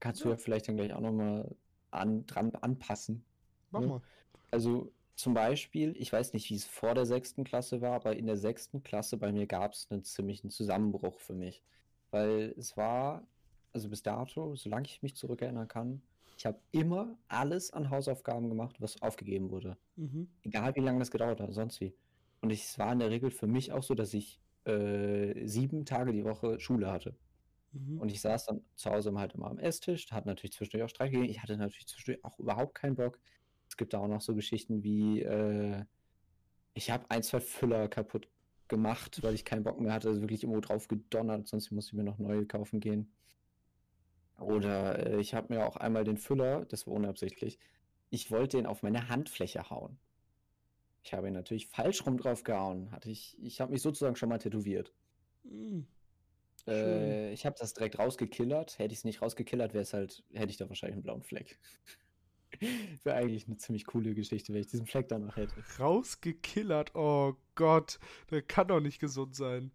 Kannst 0.00 0.24
du 0.24 0.28
Ja. 0.28 0.30
ja 0.30 0.36
vielleicht 0.38 0.68
dann 0.68 0.76
gleich 0.76 0.94
auch 0.94 1.00
nochmal 1.00 1.56
an, 1.90 2.26
dran 2.26 2.54
anpassen. 2.56 3.24
Mach 3.70 3.80
ne? 3.80 3.86
mal. 3.86 4.02
Also 4.50 4.92
zum 5.14 5.34
Beispiel, 5.34 5.94
ich 5.96 6.12
weiß 6.12 6.32
nicht, 6.32 6.50
wie 6.50 6.54
es 6.56 6.66
vor 6.66 6.94
der 6.94 7.06
sechsten 7.06 7.44
Klasse 7.44 7.80
war, 7.80 7.92
aber 7.92 8.16
in 8.16 8.26
der 8.26 8.36
sechsten 8.36 8.82
Klasse 8.82 9.16
bei 9.18 9.32
mir 9.32 9.46
gab 9.46 9.72
es 9.72 9.90
einen 9.90 10.04
ziemlichen 10.04 10.50
Zusammenbruch 10.50 11.20
für 11.20 11.34
mich. 11.34 11.62
Weil 12.10 12.54
es 12.58 12.76
war, 12.76 13.26
also 13.72 13.88
bis 13.88 14.02
dato, 14.02 14.54
solange 14.56 14.86
ich 14.86 15.02
mich 15.02 15.16
zurückerinnern 15.16 15.68
kann, 15.68 16.02
ich 16.36 16.46
habe 16.46 16.60
immer 16.72 17.18
alles 17.28 17.72
an 17.72 17.90
Hausaufgaben 17.90 18.48
gemacht, 18.48 18.80
was 18.80 19.00
aufgegeben 19.02 19.50
wurde. 19.50 19.76
Mhm. 19.96 20.28
Egal 20.42 20.74
wie 20.76 20.80
lange 20.80 20.98
das 20.98 21.10
gedauert 21.10 21.40
hat, 21.40 21.52
sonst 21.52 21.80
wie. 21.80 21.94
Und 22.40 22.50
ich- 22.50 22.64
es 22.64 22.78
war 22.78 22.92
in 22.92 22.98
der 22.98 23.10
Regel 23.10 23.30
für 23.30 23.46
mich 23.46 23.72
auch 23.72 23.82
so, 23.82 23.94
dass 23.94 24.14
ich 24.14 24.40
äh, 24.64 25.46
sieben 25.46 25.84
Tage 25.84 26.12
die 26.12 26.24
Woche 26.24 26.60
Schule 26.60 26.90
hatte. 26.90 27.16
Mhm. 27.72 27.98
Und 28.00 28.10
ich 28.10 28.20
saß 28.20 28.46
dann 28.46 28.64
zu 28.76 28.90
Hause 28.90 29.12
halt 29.14 29.34
immer 29.34 29.50
am 29.50 29.58
Esstisch, 29.58 30.10
hatte 30.12 30.28
natürlich 30.28 30.52
zwischendurch 30.52 30.84
auch 30.84 30.88
Streit 30.94 31.10
gegeben. 31.10 31.30
Ich 31.30 31.42
hatte 31.42 31.56
natürlich 31.56 31.86
zwischendurch 31.88 32.24
auch 32.24 32.38
überhaupt 32.38 32.74
keinen 32.74 32.96
Bock. 32.96 33.18
Es 33.72 33.78
gibt 33.78 33.94
da 33.94 34.00
auch 34.00 34.06
noch 34.06 34.20
so 34.20 34.34
Geschichten 34.34 34.82
wie, 34.82 35.22
äh, 35.22 35.82
ich 36.74 36.90
habe 36.90 37.06
ein, 37.08 37.22
zwei 37.22 37.40
Füller 37.40 37.88
kaputt 37.88 38.28
gemacht, 38.68 39.22
weil 39.22 39.32
ich 39.32 39.46
keinen 39.46 39.64
Bock 39.64 39.80
mehr 39.80 39.94
hatte, 39.94 40.08
also 40.08 40.20
wirklich 40.20 40.42
irgendwo 40.42 40.60
drauf 40.60 40.88
gedonnert, 40.88 41.48
sonst 41.48 41.70
musste 41.70 41.92
ich 41.92 41.94
mir 41.94 42.04
noch 42.04 42.18
neue 42.18 42.44
kaufen 42.44 42.80
gehen. 42.80 43.10
Oder 44.38 45.06
äh, 45.06 45.20
ich 45.22 45.32
habe 45.32 45.54
mir 45.54 45.64
auch 45.64 45.76
einmal 45.76 46.04
den 46.04 46.18
Füller, 46.18 46.66
das 46.66 46.86
war 46.86 46.92
unabsichtlich, 46.92 47.58
ich 48.10 48.30
wollte 48.30 48.58
den 48.58 48.66
auf 48.66 48.82
meine 48.82 49.08
Handfläche 49.08 49.70
hauen. 49.70 49.98
Ich 51.02 51.14
habe 51.14 51.28
ihn 51.28 51.32
natürlich 51.32 51.68
falsch 51.68 52.04
rum 52.04 52.18
drauf 52.18 52.44
gehauen. 52.44 52.92
Hatte 52.92 53.08
ich, 53.10 53.38
ich 53.42 53.62
habe 53.62 53.72
mich 53.72 53.80
sozusagen 53.80 54.16
schon 54.16 54.28
mal 54.28 54.36
tätowiert. 54.36 54.92
Mhm. 55.44 55.86
Äh, 56.66 57.32
ich 57.32 57.46
habe 57.46 57.56
das 57.58 57.72
direkt 57.72 57.98
rausgekillert. 57.98 58.78
Hätte 58.78 58.92
ich 58.92 58.98
es 58.98 59.04
nicht 59.04 59.22
rausgekillert, 59.22 59.72
wäre 59.72 59.82
es 59.82 59.94
halt, 59.94 60.24
hätte 60.34 60.50
ich 60.50 60.58
da 60.58 60.68
wahrscheinlich 60.68 60.96
einen 60.96 61.04
blauen 61.04 61.22
Fleck. 61.22 61.58
wäre 63.04 63.16
eigentlich 63.16 63.46
eine 63.46 63.56
ziemlich 63.56 63.86
coole 63.86 64.14
Geschichte, 64.14 64.52
wenn 64.52 64.60
ich 64.60 64.68
diesen 64.68 64.86
Fleck 64.86 65.08
danach 65.08 65.36
hätte. 65.36 65.54
Rausgekillert? 65.78 66.94
Oh 66.94 67.34
Gott, 67.54 67.98
der 68.30 68.42
kann 68.42 68.68
doch 68.68 68.80
nicht 68.80 69.00
gesund 69.00 69.34
sein. 69.34 69.72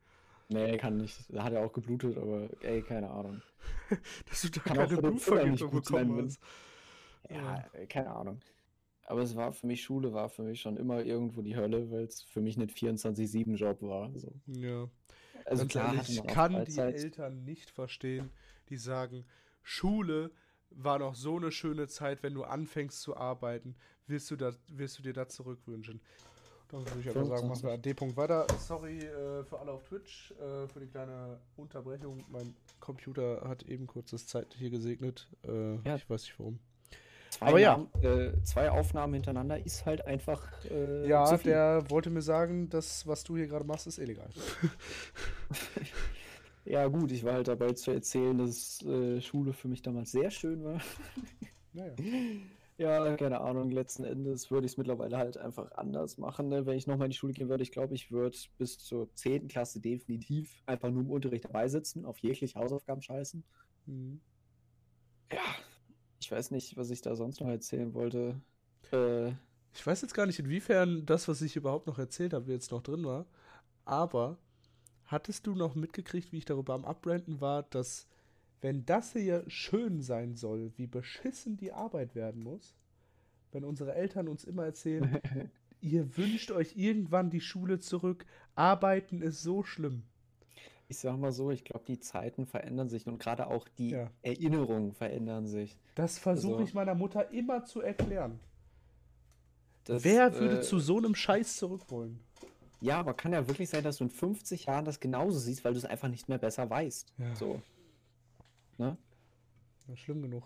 Nee, 0.49 0.77
kann 0.77 0.97
nicht. 0.97 1.17
Da 1.29 1.43
hat 1.43 1.53
er 1.53 1.65
auch 1.65 1.73
geblutet, 1.73 2.17
aber 2.17 2.49
ey, 2.61 2.81
keine 2.81 3.09
Ahnung. 3.09 3.41
Dass 4.29 4.41
du 4.43 4.49
da 4.49 4.61
Kann 4.61 4.77
keine 4.77 4.97
Blutvergiftung 4.97 5.71
bekommen 5.71 6.25
hast. 6.25 6.39
Ja, 7.29 7.65
äh, 7.73 7.85
keine 7.87 8.11
Ahnung. 8.11 8.39
Aber 9.03 9.21
es 9.21 9.35
war 9.35 9.53
für 9.53 9.67
mich, 9.67 9.83
Schule 9.83 10.13
war 10.13 10.29
für 10.29 10.43
mich 10.43 10.61
schon 10.61 10.77
immer 10.77 11.03
irgendwo 11.03 11.41
die 11.41 11.55
Hölle, 11.55 11.89
weil 11.91 12.03
es 12.03 12.21
für 12.21 12.41
mich 12.41 12.57
nicht 12.57 12.77
24-7-Job 12.77 13.81
war. 13.81 14.11
So. 14.15 14.33
Ja. 14.47 14.89
Also 15.45 15.63
Ganz 15.63 15.71
klar, 15.71 15.93
ehrlich, 15.93 16.09
ich 16.09 16.27
kann 16.27 16.65
die. 16.65 16.77
Eltern 16.77 17.43
nicht 17.43 17.69
verstehen, 17.69 18.31
die 18.69 18.75
sagen, 18.75 19.25
Schule 19.63 20.31
war 20.71 20.99
noch 20.99 21.15
so 21.15 21.37
eine 21.37 21.51
schöne 21.51 21.87
Zeit, 21.87 22.23
wenn 22.23 22.33
du 22.33 22.43
anfängst 22.43 23.01
zu 23.01 23.17
arbeiten, 23.17 23.75
wirst 24.07 24.29
du, 24.31 24.35
da, 24.35 24.51
wirst 24.69 24.99
du 24.99 25.03
dir 25.03 25.13
das 25.13 25.29
zurückwünschen. 25.29 26.01
Dann 26.69 26.85
würde 26.85 26.99
ich 26.99 27.09
aber 27.09 27.25
sagen, 27.25 27.47
machen 27.47 27.63
wir 27.63 27.71
an 27.71 27.81
D-Punkt 27.81 28.17
weiter. 28.17 28.45
Sorry 28.59 28.99
äh, 28.99 29.43
für 29.45 29.57
alle 29.59 29.71
auf 29.71 29.83
Twitch, 29.83 30.31
äh, 30.31 30.67
für 30.67 30.81
die 30.81 30.87
kleine 30.87 31.39
Unterbrechung. 31.55 32.25
Mein 32.29 32.53
Computer 32.81 33.47
hat 33.47 33.63
eben 33.63 33.87
kurz 33.87 34.11
das 34.11 34.27
Zeitliche 34.27 34.69
gesegnet. 34.69 35.29
Äh, 35.45 35.75
Ja. 35.85 35.95
Ich 35.95 36.09
weiß 36.09 36.23
nicht 36.23 36.37
warum. 36.39 36.59
Zwei, 37.29 37.45
Aber 37.47 37.59
ja. 37.59 37.85
Zwei 38.43 38.71
Aufnahmen 38.71 39.13
hintereinander 39.13 39.65
ist 39.65 39.85
halt 39.85 40.05
einfach. 40.05 40.41
Äh, 40.65 41.07
Ja, 41.07 41.37
der 41.37 41.89
wollte 41.89 42.09
mir 42.09 42.21
sagen, 42.21 42.69
das, 42.69 43.05
was 43.07 43.23
du 43.23 43.35
hier 43.37 43.47
gerade 43.47 43.65
machst, 43.65 43.87
ist 43.87 43.97
illegal. 43.97 44.29
Ja, 46.67 46.87
gut, 46.87 47.11
ich 47.13 47.23
war 47.23 47.33
halt 47.33 47.47
dabei 47.47 47.71
zu 47.73 47.91
erzählen, 47.91 48.37
dass 48.37 48.81
äh, 48.83 49.21
Schule 49.21 49.53
für 49.53 49.67
mich 49.69 49.81
damals 49.81 50.11
sehr 50.11 50.29
schön 50.31 50.63
war. 50.63 50.81
Naja. 51.73 51.97
Ja, 52.77 53.15
keine 53.17 53.41
Ahnung, 53.41 53.71
letzten 53.71 54.03
Endes 54.03 54.51
würde 54.51 54.65
ich 54.67 54.73
es 54.73 54.77
mittlerweile 54.77 55.17
halt 55.17 55.37
einfach 55.37 55.71
anders 55.73 56.17
machen. 56.19 56.49
Ne? 56.49 56.65
Wenn 56.65 56.77
ich 56.77 56.85
nochmal 56.87 57.05
in 57.07 57.11
die 57.11 57.17
Schule 57.17 57.33
gehen 57.33 57.49
würde, 57.49 57.63
ich 57.63 57.71
glaube, 57.71 57.95
ich 57.95 58.11
würde 58.11 58.37
bis 58.57 58.77
zur 58.79 59.13
10. 59.15 59.47
Klasse 59.47 59.79
definitiv 59.81 60.61
einfach 60.67 60.91
nur 60.91 61.01
im 61.03 61.09
Unterricht 61.11 61.45
dabei 61.45 61.67
sitzen, 61.69 62.05
auf 62.05 62.19
jegliche 62.19 62.59
Hausaufgaben 62.59 63.01
scheißen. 63.01 63.43
Mhm. 63.85 64.21
Ja, 65.31 65.39
ich 66.21 66.31
weiß 66.31 66.51
nicht, 66.51 66.77
was 66.77 66.89
ich 66.91 67.01
da 67.01 67.15
sonst 67.15 67.41
noch 67.41 67.47
erzählen 67.49 67.93
wollte. 67.93 68.41
Äh, 68.91 69.33
Ich 69.73 69.85
weiß 69.85 70.01
jetzt 70.01 70.13
gar 70.13 70.25
nicht, 70.25 70.39
inwiefern 70.39 71.05
das, 71.05 71.27
was 71.27 71.41
ich 71.41 71.55
überhaupt 71.55 71.87
noch 71.87 71.99
erzählt 71.99 72.33
habe, 72.33 72.51
jetzt 72.51 72.71
noch 72.71 72.81
drin 72.81 73.05
war. 73.05 73.27
Aber 73.85 74.39
hattest 75.07 75.47
du 75.47 75.55
noch 75.55 75.75
mitgekriegt, 75.75 76.31
wie 76.31 76.37
ich 76.37 76.45
darüber 76.45 76.73
am 76.73 76.85
Abbranden 76.85 77.41
war, 77.41 77.63
dass 77.63 78.07
wenn 78.61 78.85
das 78.85 79.13
hier 79.13 79.43
schön 79.47 80.01
sein 80.01 80.35
soll, 80.35 80.71
wie 80.77 80.87
beschissen 80.87 81.57
die 81.57 81.71
Arbeit 81.73 82.15
werden 82.15 82.43
muss, 82.43 82.75
wenn 83.51 83.63
unsere 83.63 83.93
Eltern 83.95 84.27
uns 84.27 84.43
immer 84.43 84.65
erzählen, 84.65 85.19
ihr 85.81 86.17
wünscht 86.17 86.51
euch 86.51 86.75
irgendwann 86.75 87.29
die 87.29 87.41
Schule 87.41 87.79
zurück, 87.79 88.25
arbeiten 88.55 89.21
ist 89.21 89.41
so 89.43 89.63
schlimm. 89.63 90.03
ich 90.89 90.97
sag 90.99 91.17
mal 91.17 91.31
so, 91.33 91.51
ich 91.51 91.63
glaube, 91.65 91.85
die 91.85 91.99
Zeiten 91.99 92.45
verändern 92.45 92.87
sich 92.89 93.05
und 93.07 93.19
gerade 93.19 93.47
auch 93.47 93.67
die 93.77 93.89
Ja. 93.91 94.09
Erinnerungen 94.21 94.91
verändern 94.93 95.45
sich. 95.45 95.77
Das 95.95 96.17
versuche 96.17 96.53
Also- 96.55 96.63
ich 96.65 96.73
meiner 96.73 96.95
Mutter 96.95 97.29
immer 97.31 97.63
zu 97.65 97.81
erklären. 97.81 98.39
Das, 99.83 100.03
Wer 100.03 100.33
würde 100.39 100.59
äh, 100.59 100.61
zu 100.61 100.79
so 100.79 100.97
einem 100.97 101.13
Scheiß 101.15 101.57
zurück 101.57 101.83
wollen? 101.89 102.19
Ja, 102.79 102.99
aber 102.99 103.13
kann 103.13 103.33
ja 103.33 103.47
wirklich 103.47 103.69
sein, 103.69 103.83
dass 103.83 103.97
du 103.97 104.03
in 104.03 104.09
50 104.09 104.65
Jahren 104.65 104.85
das 104.85 104.99
genauso 104.99 105.39
siehst, 105.39 105.65
weil 105.65 105.73
du 105.73 105.79
es 105.79 105.85
einfach 105.85 106.09
nicht 106.09 106.29
mehr 106.29 106.37
besser 106.37 106.69
weißt. 106.69 107.13
Ja. 107.17 107.35
So. 107.35 107.61
Ne? 108.77 108.97
Schlimm 109.95 110.21
genug. 110.21 110.43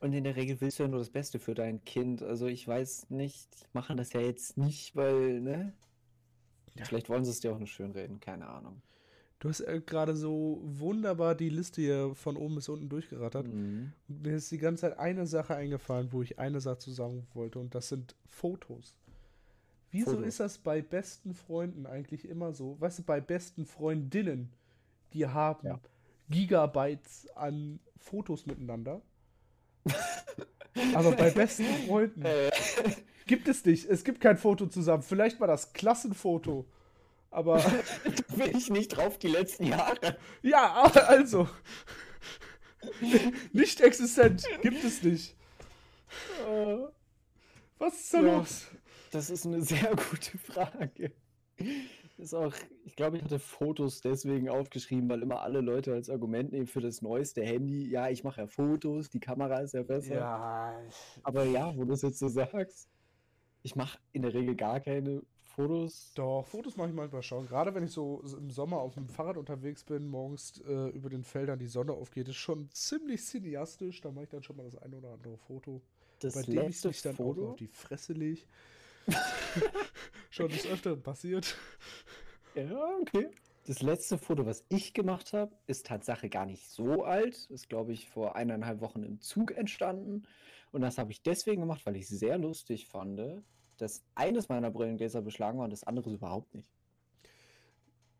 Und 0.00 0.12
in 0.12 0.24
der 0.24 0.36
Regel 0.36 0.60
willst 0.60 0.78
du 0.78 0.84
ja 0.84 0.88
nur 0.88 0.98
das 0.98 1.10
Beste 1.10 1.38
für 1.38 1.54
dein 1.54 1.84
Kind. 1.84 2.22
Also 2.22 2.46
ich 2.46 2.66
weiß 2.66 3.10
nicht, 3.10 3.48
die 3.60 3.66
machen 3.72 3.96
das 3.96 4.12
ja 4.12 4.20
jetzt 4.20 4.56
nicht, 4.56 4.94
weil, 4.96 5.40
ne? 5.40 5.72
Ja. 6.74 6.84
Vielleicht 6.84 7.08
wollen 7.08 7.24
sie 7.24 7.30
es 7.30 7.40
dir 7.40 7.52
auch 7.52 7.58
nur 7.58 7.66
schön 7.66 7.92
reden, 7.92 8.20
keine 8.20 8.46
Ahnung. 8.46 8.82
Du 9.38 9.48
hast 9.48 9.60
äh, 9.60 9.80
gerade 9.84 10.16
so 10.16 10.60
wunderbar 10.62 11.34
die 11.34 11.48
Liste 11.48 11.80
hier 11.80 12.14
von 12.14 12.36
oben 12.36 12.56
bis 12.56 12.68
unten 12.68 12.88
durchgerattert. 12.88 13.46
Mhm. 13.46 13.92
Und 14.08 14.22
mir 14.22 14.36
ist 14.36 14.50
die 14.50 14.58
ganze 14.58 14.82
Zeit 14.82 14.98
eine 14.98 15.26
Sache 15.26 15.54
eingefallen, 15.54 16.12
wo 16.12 16.22
ich 16.22 16.38
eine 16.38 16.60
Sache 16.60 16.78
zu 16.78 16.90
sagen 16.90 17.26
wollte, 17.34 17.58
und 17.58 17.74
das 17.74 17.88
sind 17.88 18.16
Fotos. 18.28 18.94
Wieso 19.96 20.10
Fotos. 20.12 20.26
ist 20.26 20.40
das 20.40 20.58
bei 20.58 20.82
besten 20.82 21.34
Freunden 21.34 21.86
eigentlich 21.86 22.28
immer 22.28 22.52
so? 22.52 22.76
Weißt 22.80 22.98
du, 22.98 23.02
bei 23.02 23.20
besten 23.20 23.64
Freundinnen, 23.66 24.52
die 25.12 25.26
haben 25.26 25.66
Ja. 25.66 25.80
Gigabytes 26.28 27.28
an 27.34 27.78
Fotos 27.98 28.46
miteinander. 28.46 29.00
Aber 30.94 31.12
bei 31.12 31.30
besten 31.30 31.64
Freunden 31.86 32.22
Äh, 32.24 32.50
gibt 33.26 33.48
es 33.48 33.64
nicht. 33.64 33.86
Es 33.88 34.04
gibt 34.04 34.20
kein 34.20 34.36
Foto 34.36 34.66
zusammen. 34.66 35.02
Vielleicht 35.02 35.40
mal 35.40 35.46
das 35.46 35.72
Klassenfoto. 35.72 36.66
Aber 37.30 37.56
bin 38.36 38.56
ich 38.56 38.70
nicht 38.70 38.88
drauf 38.88 39.18
die 39.18 39.28
letzten 39.28 39.64
Jahre. 39.66 40.16
ja, 40.42 40.84
also. 41.08 41.48
Nicht 43.52 43.80
existent. 43.80 44.44
Gibt 44.62 44.84
es 44.84 45.02
nicht. 45.02 45.34
Äh, 46.48 46.76
Was 47.78 47.94
ist 47.94 48.14
da 48.14 48.20
Ja. 48.20 48.36
los? 48.38 48.66
Das 49.16 49.30
ist 49.30 49.46
eine 49.46 49.62
sehr 49.62 49.96
gute 49.96 50.36
Frage. 50.36 51.10
Ist 52.18 52.34
auch, 52.34 52.54
ich 52.84 52.96
glaube, 52.96 53.16
ich 53.16 53.24
hatte 53.24 53.38
Fotos 53.38 54.02
deswegen 54.02 54.50
aufgeschrieben, 54.50 55.08
weil 55.08 55.22
immer 55.22 55.40
alle 55.40 55.62
Leute 55.62 55.94
als 55.94 56.10
Argument 56.10 56.52
nehmen 56.52 56.66
für 56.66 56.82
das 56.82 57.00
neueste 57.00 57.42
Handy. 57.42 57.88
Ja, 57.88 58.10
ich 58.10 58.24
mache 58.24 58.42
ja 58.42 58.46
Fotos, 58.46 59.08
die 59.08 59.20
Kamera 59.20 59.60
ist 59.60 59.72
ja 59.72 59.82
besser. 59.82 60.16
Ja, 60.16 60.78
Aber 61.22 61.44
ja, 61.44 61.74
wo 61.74 61.84
du 61.86 61.94
es 61.94 62.02
jetzt 62.02 62.18
so 62.18 62.28
sagst, 62.28 62.90
ich 63.62 63.74
mache 63.74 63.98
in 64.12 64.20
der 64.20 64.34
Regel 64.34 64.54
gar 64.54 64.80
keine 64.80 65.22
Fotos. 65.40 66.12
doch, 66.14 66.46
Fotos 66.46 66.76
mache 66.76 66.90
ich 66.90 66.94
manchmal 66.94 67.22
schon. 67.22 67.46
Gerade 67.46 67.74
wenn 67.74 67.84
ich 67.84 67.92
so 67.92 68.22
im 68.36 68.50
Sommer 68.50 68.80
auf 68.80 68.94
dem 68.94 69.08
Fahrrad 69.08 69.38
unterwegs 69.38 69.82
bin, 69.82 70.06
morgens 70.08 70.60
äh, 70.68 70.90
über 70.90 71.08
den 71.08 71.24
Feldern 71.24 71.58
die 71.58 71.68
Sonne 71.68 71.94
aufgeht, 71.94 72.28
ist 72.28 72.36
schon 72.36 72.68
ziemlich 72.70 73.24
cineastisch. 73.24 74.02
Da 74.02 74.10
mache 74.10 74.24
ich 74.24 74.30
dann 74.30 74.42
schon 74.42 74.56
mal 74.56 74.64
das 74.64 74.76
eine 74.76 74.96
oder 74.96 75.14
andere 75.14 75.38
Foto. 75.38 75.80
Das 76.20 76.34
bei 76.34 76.42
dem 76.42 76.68
ich 76.68 76.84
mich 76.84 77.00
dann 77.02 77.14
auch 77.14 77.16
Foto. 77.16 77.40
noch 77.40 77.50
auf 77.52 77.56
die 77.56 77.66
Fresse 77.66 78.12
lege. 78.12 78.42
schon 80.30 80.48
des 80.48 80.66
Öfteren 80.66 81.02
passiert. 81.02 81.56
Ja, 82.54 82.88
okay. 83.00 83.28
Das 83.66 83.82
letzte 83.82 84.16
Foto, 84.16 84.46
was 84.46 84.64
ich 84.68 84.94
gemacht 84.94 85.32
habe, 85.32 85.52
ist 85.66 85.86
Tatsache 85.86 86.28
gar 86.28 86.46
nicht 86.46 86.68
so 86.70 87.04
alt. 87.04 87.46
Ist, 87.50 87.68
glaube 87.68 87.92
ich, 87.92 88.08
vor 88.08 88.36
eineinhalb 88.36 88.80
Wochen 88.80 89.02
im 89.02 89.20
Zug 89.20 89.50
entstanden. 89.50 90.26
Und 90.70 90.82
das 90.82 90.98
habe 90.98 91.10
ich 91.10 91.22
deswegen 91.22 91.62
gemacht, 91.62 91.84
weil 91.84 91.96
ich 91.96 92.08
sehr 92.08 92.38
lustig 92.38 92.86
fand, 92.86 93.20
dass 93.76 94.04
eines 94.14 94.48
meiner 94.48 94.70
Brillengläser 94.70 95.20
beschlagen 95.22 95.58
war 95.58 95.64
und 95.64 95.72
das 95.72 95.84
andere 95.84 96.12
überhaupt 96.12 96.54
nicht. 96.54 96.70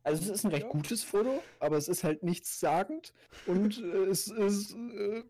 Also 0.03 0.23
es 0.23 0.29
ist 0.29 0.45
ein 0.45 0.53
recht 0.53 0.67
Ja. 0.67 0.69
gutes 0.69 1.03
Foto, 1.03 1.43
aber 1.59 1.77
es 1.77 1.89
ist 1.89 2.05
halt 2.05 2.23
nichts 2.23 2.61
sagend 2.61 3.13
und 3.47 3.79
äh, 3.79 4.05
es 4.05 4.29
ist 4.29 4.73
äh, 4.73 5.25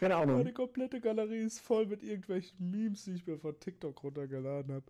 keine 0.00 0.16
Ahnung. 0.16 0.38
Meine 0.38 0.52
komplette 0.52 1.00
Galerie 1.00 1.42
ist 1.42 1.60
voll 1.60 1.86
mit 1.86 2.02
irgendwelchen 2.02 2.70
Memes, 2.70 3.04
die 3.04 3.12
ich 3.12 3.26
mir 3.26 3.38
von 3.38 3.58
TikTok 3.58 4.02
runtergeladen 4.02 4.74
habe. 4.74 4.84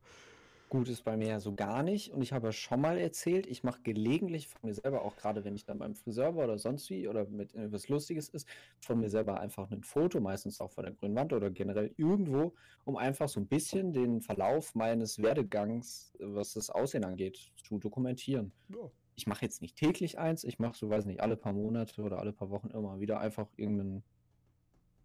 Gut 0.68 0.90
ist 0.90 1.02
bei 1.02 1.16
mir 1.16 1.28
ja 1.28 1.40
so 1.40 1.54
gar 1.54 1.82
nicht. 1.82 2.12
Und 2.12 2.20
ich 2.20 2.34
habe 2.34 2.48
ja 2.48 2.52
schon 2.52 2.82
mal 2.82 2.98
erzählt, 2.98 3.46
ich 3.46 3.64
mache 3.64 3.80
gelegentlich 3.82 4.48
von 4.48 4.68
mir 4.68 4.74
selber, 4.74 5.02
auch 5.02 5.16
gerade 5.16 5.42
wenn 5.44 5.54
ich 5.54 5.64
dann 5.64 5.78
beim 5.78 5.94
Friseur 5.94 6.36
war 6.36 6.44
oder 6.44 6.58
sonst 6.58 6.90
wie 6.90 7.08
oder 7.08 7.24
mit 7.26 7.54
äh, 7.54 7.72
was 7.72 7.88
Lustiges 7.88 8.28
ist, 8.28 8.46
von 8.78 9.00
mir 9.00 9.08
selber 9.08 9.40
einfach 9.40 9.70
ein 9.70 9.82
Foto, 9.82 10.20
meistens 10.20 10.60
auch 10.60 10.70
von 10.70 10.84
der 10.84 10.92
grünen 10.92 11.16
Wand 11.16 11.32
oder 11.32 11.50
generell 11.50 11.94
irgendwo, 11.96 12.52
um 12.84 12.96
einfach 12.96 13.30
so 13.30 13.40
ein 13.40 13.46
bisschen 13.46 13.94
den 13.94 14.20
Verlauf 14.20 14.74
meines 14.74 15.22
Werdegangs, 15.22 16.12
was 16.18 16.52
das 16.52 16.68
Aussehen 16.68 17.04
angeht, 17.04 17.50
zu 17.64 17.78
dokumentieren. 17.78 18.52
Ja. 18.68 18.90
Ich 19.14 19.26
mache 19.26 19.46
jetzt 19.46 19.62
nicht 19.62 19.76
täglich 19.76 20.18
eins, 20.18 20.44
ich 20.44 20.58
mache 20.58 20.76
so, 20.76 20.90
weiß 20.90 21.06
nicht, 21.06 21.20
alle 21.20 21.36
paar 21.36 21.54
Monate 21.54 22.02
oder 22.02 22.18
alle 22.18 22.34
paar 22.34 22.50
Wochen 22.50 22.68
immer 22.68 23.00
wieder 23.00 23.20
einfach 23.20 23.48
irgendein 23.56 24.02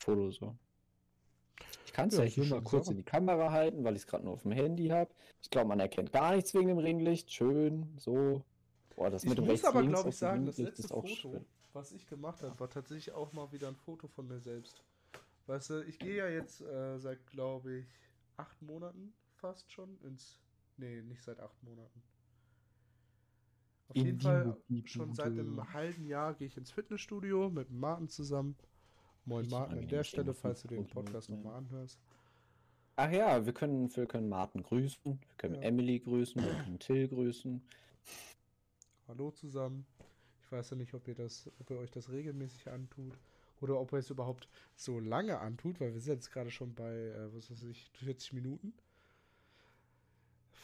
Foto 0.04 0.32
so. 0.32 0.58
Ich 1.86 1.94
kann 1.94 2.10
es 2.10 2.18
Ja, 2.18 2.24
ja, 2.24 2.26
hier 2.26 2.46
mal 2.46 2.62
kurz 2.62 2.90
in 2.90 2.98
die 2.98 3.04
Kamera 3.04 3.52
halten, 3.52 3.84
weil 3.84 3.96
ich 3.96 4.02
es 4.04 4.08
gerade 4.08 4.24
nur 4.26 4.34
auf 4.34 4.42
dem 4.44 4.52
Handy 4.52 4.88
habe. 4.90 5.12
Ich 5.42 5.50
glaube, 5.50 5.68
man 5.70 5.80
erkennt 5.80 6.12
gar 6.12 6.36
nichts 6.36 6.54
wegen 6.54 6.68
dem 6.68 6.78
Ringlicht. 6.78 7.32
Schön, 7.32 7.94
so. 7.98 8.44
Boah, 8.96 9.10
das 9.10 9.24
Ich 9.24 9.30
mit 9.30 9.38
dem 9.38 9.46
muss 9.46 9.64
aber, 9.64 9.84
glaube 9.84 10.10
ich, 10.10 10.18
sagen, 10.18 10.46
das 10.46 10.60
letzte 10.60 10.82
ist 10.84 10.92
auch 10.92 11.08
Foto, 11.08 11.16
schön. 11.32 11.46
was 11.74 11.92
ich 11.92 12.08
gemacht 12.08 12.44
habe, 12.44 12.60
war 12.60 12.70
tatsächlich 12.70 13.12
auch 13.14 13.34
mal 13.34 13.52
wieder 13.52 13.68
ein 13.68 13.76
Foto 13.76 14.08
von 14.08 14.28
mir 14.28 14.40
selbst. 14.40 14.84
Weißt 15.48 15.70
du, 15.72 15.84
ich 15.86 16.00
gehe 16.00 16.16
ja 16.18 16.30
jetzt 16.30 16.62
äh, 16.62 17.00
seit, 17.00 17.26
glaube 17.28 17.80
ich, 17.80 17.88
acht 18.38 18.62
Monaten 18.62 19.14
fast 19.36 19.72
schon 19.72 20.00
ins. 20.02 20.40
Nee, 20.78 21.02
nicht 21.04 21.24
seit 21.24 21.40
acht 21.40 21.62
Monaten. 21.64 22.04
Auf 23.88 23.96
In 23.96 24.06
jeden 24.06 24.20
Fall 24.20 24.58
schon 24.86 25.14
seit 25.14 25.28
einem 25.38 25.72
halben 25.74 26.06
Jahr 26.06 26.34
gehe 26.34 26.48
ich 26.48 26.58
ins 26.58 26.72
Fitnessstudio 26.72 27.50
mit 27.50 27.70
dem 27.70 27.80
Martin 27.80 28.10
zusammen. 28.10 28.58
Moin 29.26 29.48
Martin 29.50 29.80
an 29.80 29.88
der 29.88 30.04
Stelle, 30.04 30.34
falls 30.34 30.62
du 30.64 30.68
den 30.68 30.86
Podcast 30.86 31.30
nochmal 31.30 31.56
anhörst. 31.56 32.00
Ach 32.96 33.10
ja, 33.12 33.46
wir 33.46 33.54
können, 33.54 33.94
wir 33.96 34.06
können 34.06 34.30
Martin 34.30 34.62
grüßen, 34.64 35.04
wir 35.06 35.36
können 35.38 35.56
Ja. 35.56 35.62
Emily 35.62 36.00
grüßen, 36.00 36.44
wir 36.44 36.54
können 36.64 36.78
Till 36.80 37.08
grüßen. 37.08 37.62
Hallo 39.08 39.32
zusammen. 39.32 39.86
Ich 40.42 40.52
weiß 40.52 40.72
ja 40.72 40.76
nicht, 40.78 40.94
ob 40.94 41.08
ihr 41.08 41.16
das, 41.16 41.50
ob 41.60 41.70
ihr 41.72 41.78
euch 41.78 41.90
das 41.90 42.10
regelmäßig 42.10 42.70
antut 42.70 43.18
oder 43.62 43.80
ob 43.80 43.94
ihr 43.94 44.00
es 44.00 44.10
überhaupt 44.10 44.48
so 44.76 45.00
lange 45.00 45.40
antut, 45.40 45.80
weil 45.80 45.94
wir 45.94 46.02
sind 46.02 46.16
jetzt 46.16 46.32
gerade 46.32 46.52
schon 46.52 46.76
bei, 46.76 46.94
äh, 46.94 47.34
was 47.34 47.50
weiß 47.50 47.64
ich, 47.64 47.90
40 47.94 48.34
Minuten. 48.34 48.74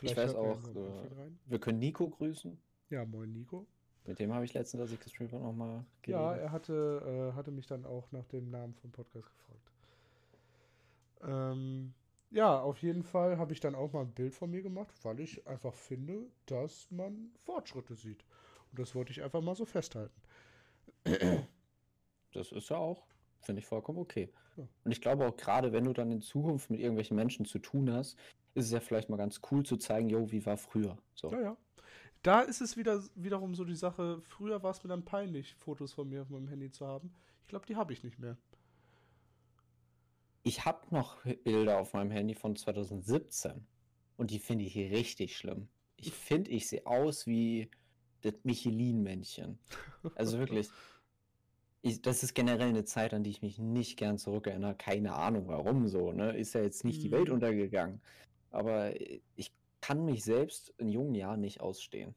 ich 0.02 0.16
weiß 0.16 0.36
auch, 0.36 0.64
äh. 0.76 1.32
Wir 1.46 1.60
können 1.60 1.80
Nico 1.80 2.10
grüßen. 2.10 2.58
Ja, 2.90 3.06
moin 3.06 3.32
Nico. 3.32 3.66
Mit 4.06 4.20
dem 4.20 4.34
habe 4.34 4.46
ich 4.46 4.54
letztens, 4.54 4.82
als 4.82 4.92
ich 4.92 5.00
gestreamt 5.00 5.34
habe, 5.34 5.44
nochmal 5.44 5.86
Ja, 6.06 6.32
geredet. 6.32 6.44
er 6.44 6.52
hatte, 6.52 7.32
äh, 7.32 7.36
hatte 7.36 7.52
mich 7.52 7.68
dann 7.68 7.86
auch 7.86 8.12
nach 8.12 8.26
dem 8.28 8.50
Namen 8.50 8.74
vom 8.76 8.92
Podcast 8.92 9.30
gefragt. 9.30 9.72
Ähm, 11.22 11.94
ja, 12.32 12.60
auf 12.62 12.82
jeden 12.82 13.04
Fall 13.04 13.38
habe 13.38 13.54
ich 13.54 13.60
dann 13.60 13.76
auch 13.76 13.92
mal 13.94 14.02
ein 14.02 14.12
Bild 14.12 14.34
von 14.36 14.50
mir 14.50 14.62
gemacht, 14.62 14.94
weil 15.04 15.20
ich 15.20 15.46
einfach 15.48 15.74
finde, 15.74 16.28
dass 16.46 16.90
man 16.92 17.32
Fortschritte 17.46 17.96
sieht. 17.96 18.24
Und 18.72 18.80
das 18.80 18.96
wollte 18.96 19.12
ich 19.12 19.22
einfach 19.22 19.42
mal 19.42 19.56
so 19.56 19.66
festhalten. 19.66 20.22
Das 22.34 22.52
ist 22.52 22.70
ja 22.70 22.78
auch, 22.78 23.08
finde 23.42 23.60
ich 23.60 23.66
vollkommen 23.66 23.98
okay. 24.00 24.32
Ja. 24.58 24.68
Und 24.84 24.92
ich 24.92 25.02
glaube 25.02 25.26
auch 25.28 25.36
gerade, 25.36 25.72
wenn 25.72 25.86
du 25.86 25.94
dann 25.94 26.12
in 26.12 26.22
Zukunft 26.22 26.70
mit 26.70 26.80
irgendwelchen 26.80 27.16
Menschen 27.16 27.46
zu 27.46 27.60
tun 27.60 27.92
hast, 27.92 28.18
ist 28.54 28.66
es 28.66 28.72
ja 28.72 28.80
vielleicht 28.80 29.10
mal 29.10 29.18
ganz 29.18 29.42
cool 29.52 29.64
zu 29.64 29.78
zeigen, 29.78 30.10
yo, 30.10 30.32
wie 30.32 30.46
war 30.46 30.58
früher. 30.58 30.98
So. 31.16 31.32
Ja, 31.32 31.42
ja. 31.42 31.58
Da 32.22 32.42
ist 32.42 32.62
es 32.62 32.78
wieder 32.78 33.04
wiederum 33.16 33.56
so 33.56 33.64
die 33.66 33.76
Sache, 33.76 34.22
früher 34.22 34.62
war 34.64 34.72
es 34.72 34.84
mir 34.84 34.90
dann 34.90 35.06
peinlich, 35.06 35.56
Fotos 35.56 35.94
von 35.94 36.08
mir 36.10 36.22
auf 36.22 36.30
meinem 36.30 36.48
Handy 36.48 36.72
zu 36.72 36.86
haben. 36.86 37.14
Ich 37.42 37.48
glaube, 37.48 37.66
die 37.66 37.76
habe 37.76 37.94
ich 37.94 38.04
nicht 38.04 38.20
mehr. 38.20 38.38
Ich 40.44 40.66
habe 40.66 40.94
noch 40.94 41.18
Bilder 41.44 41.80
auf 41.80 41.94
meinem 41.94 42.12
Handy 42.12 42.34
von 42.36 42.56
2017 42.56 43.66
und 44.18 44.32
die 44.32 44.40
finde 44.40 44.66
ich 44.66 44.76
richtig 44.78 45.38
schlimm. 45.38 45.70
Ich 45.98 46.12
finde, 46.14 46.52
ich 46.52 46.68
sehe 46.68 46.86
aus 46.86 47.28
wie 47.28 47.70
das 48.22 48.34
Michelin-Männchen. 48.44 49.60
Also 50.16 50.40
wirklich. 50.40 50.70
Ich, 51.82 52.02
das 52.02 52.24
ist 52.24 52.34
generell 52.36 52.70
eine 52.70 52.84
Zeit, 52.84 53.14
an 53.14 53.24
die 53.24 53.30
ich 53.30 53.42
mich 53.42 53.58
nicht 53.58 53.98
gern 53.98 54.18
zurückerinnere. 54.18 54.76
Keine 54.76 55.14
Ahnung 55.14 55.48
warum 55.48 55.88
so, 55.88 56.12
ne? 56.12 56.36
Ist 56.38 56.54
ja 56.54 56.62
jetzt 56.62 56.84
nicht 56.84 57.02
die 57.04 57.12
Welt 57.12 57.30
Mhm. 57.30 57.36
untergegangen. 57.36 58.02
Aber 58.52 58.94
ich 59.36 59.54
kann 59.82 60.06
mich 60.06 60.24
selbst 60.24 60.70
in 60.78 60.90
jungen 60.90 61.16
Jahren 61.16 61.42
nicht 61.42 61.62
ausstehen. 61.62 62.16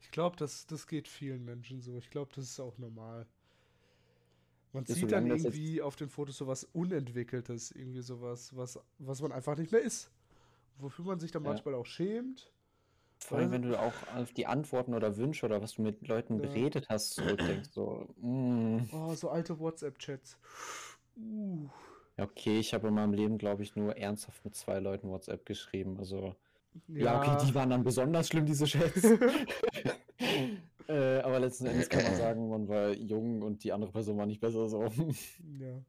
Ich 0.00 0.10
glaube, 0.10 0.36
das, 0.36 0.66
das 0.66 0.86
geht 0.86 1.06
vielen 1.08 1.44
Menschen 1.44 1.80
so. 1.82 1.98
Ich 1.98 2.08
glaube, 2.10 2.32
das 2.34 2.44
ist 2.44 2.60
auch 2.60 2.78
normal. 2.78 3.26
Man 4.72 4.86
Ist 4.86 5.02
sieht 5.02 5.10
dann 5.12 5.26
irgendwie 5.26 5.82
auf 5.82 5.96
den 5.96 6.08
Fotos 6.08 6.36
sowas 6.38 6.64
Unentwickeltes, 6.72 7.72
irgendwie 7.72 8.02
sowas, 8.02 8.54
was, 8.56 8.78
was 8.98 9.20
man 9.22 9.32
einfach 9.32 9.56
nicht 9.56 9.72
mehr 9.72 9.80
ist. 9.80 10.10
Wofür 10.78 11.04
man 11.06 11.20
sich 11.20 11.32
dann 11.32 11.42
Ja. 11.42 11.48
manchmal 11.50 11.74
auch 11.74 11.86
schämt. 11.86 12.52
Vor 13.18 13.38
allem, 13.38 13.50
wenn 13.50 13.62
du 13.62 13.78
auch 13.78 14.04
auf 14.04 14.32
die 14.32 14.46
Antworten 14.46 14.94
oder 14.94 15.16
Wünsche 15.18 15.44
oder 15.46 15.60
was 15.60 15.74
du 15.74 15.82
mit 15.82 16.06
Leuten 16.08 16.40
Ja. 16.40 16.40
beredet 16.40 16.88
hast, 16.88 17.14
zurückdenkst. 17.14 17.70
So, 17.72 18.06
mm, 18.16 18.84
Oh, 18.90 19.14
so 19.14 19.30
alte 19.30 19.58
WhatsApp-Chats. 19.60 20.38
Uh. 21.16 21.68
okay, 22.18 22.58
ich 22.60 22.74
habe 22.74 22.88
in 22.88 22.94
meinem 22.94 23.12
Leben, 23.14 23.38
glaube 23.38 23.62
ich, 23.62 23.74
nur 23.76 23.96
ernsthaft 23.96 24.44
mit 24.44 24.54
zwei 24.54 24.78
Leuten 24.80 25.08
WhatsApp 25.08 25.44
geschrieben. 25.46 25.98
Also, 25.98 26.36
ja, 26.88 27.20
okay, 27.20 27.46
die 27.46 27.54
waren 27.54 27.70
dann 27.70 27.84
besonders 27.84 28.28
schlimm, 28.28 28.46
diese 28.46 28.64
Chats. 28.64 29.02
äh, 30.88 31.18
aber 31.20 31.40
letzten 31.40 31.66
Endes 31.66 31.88
kann 31.88 32.02
man 32.02 32.16
sagen, 32.16 32.48
man 32.48 32.68
war 32.68 32.92
jung 32.92 33.42
und 33.42 33.64
die 33.64 33.72
andere 33.72 33.92
Person 33.92 34.18
war 34.18 34.26
nicht 34.26 34.40
besser 34.40 34.68
so. 34.68 34.88
Ja. 35.60 35.82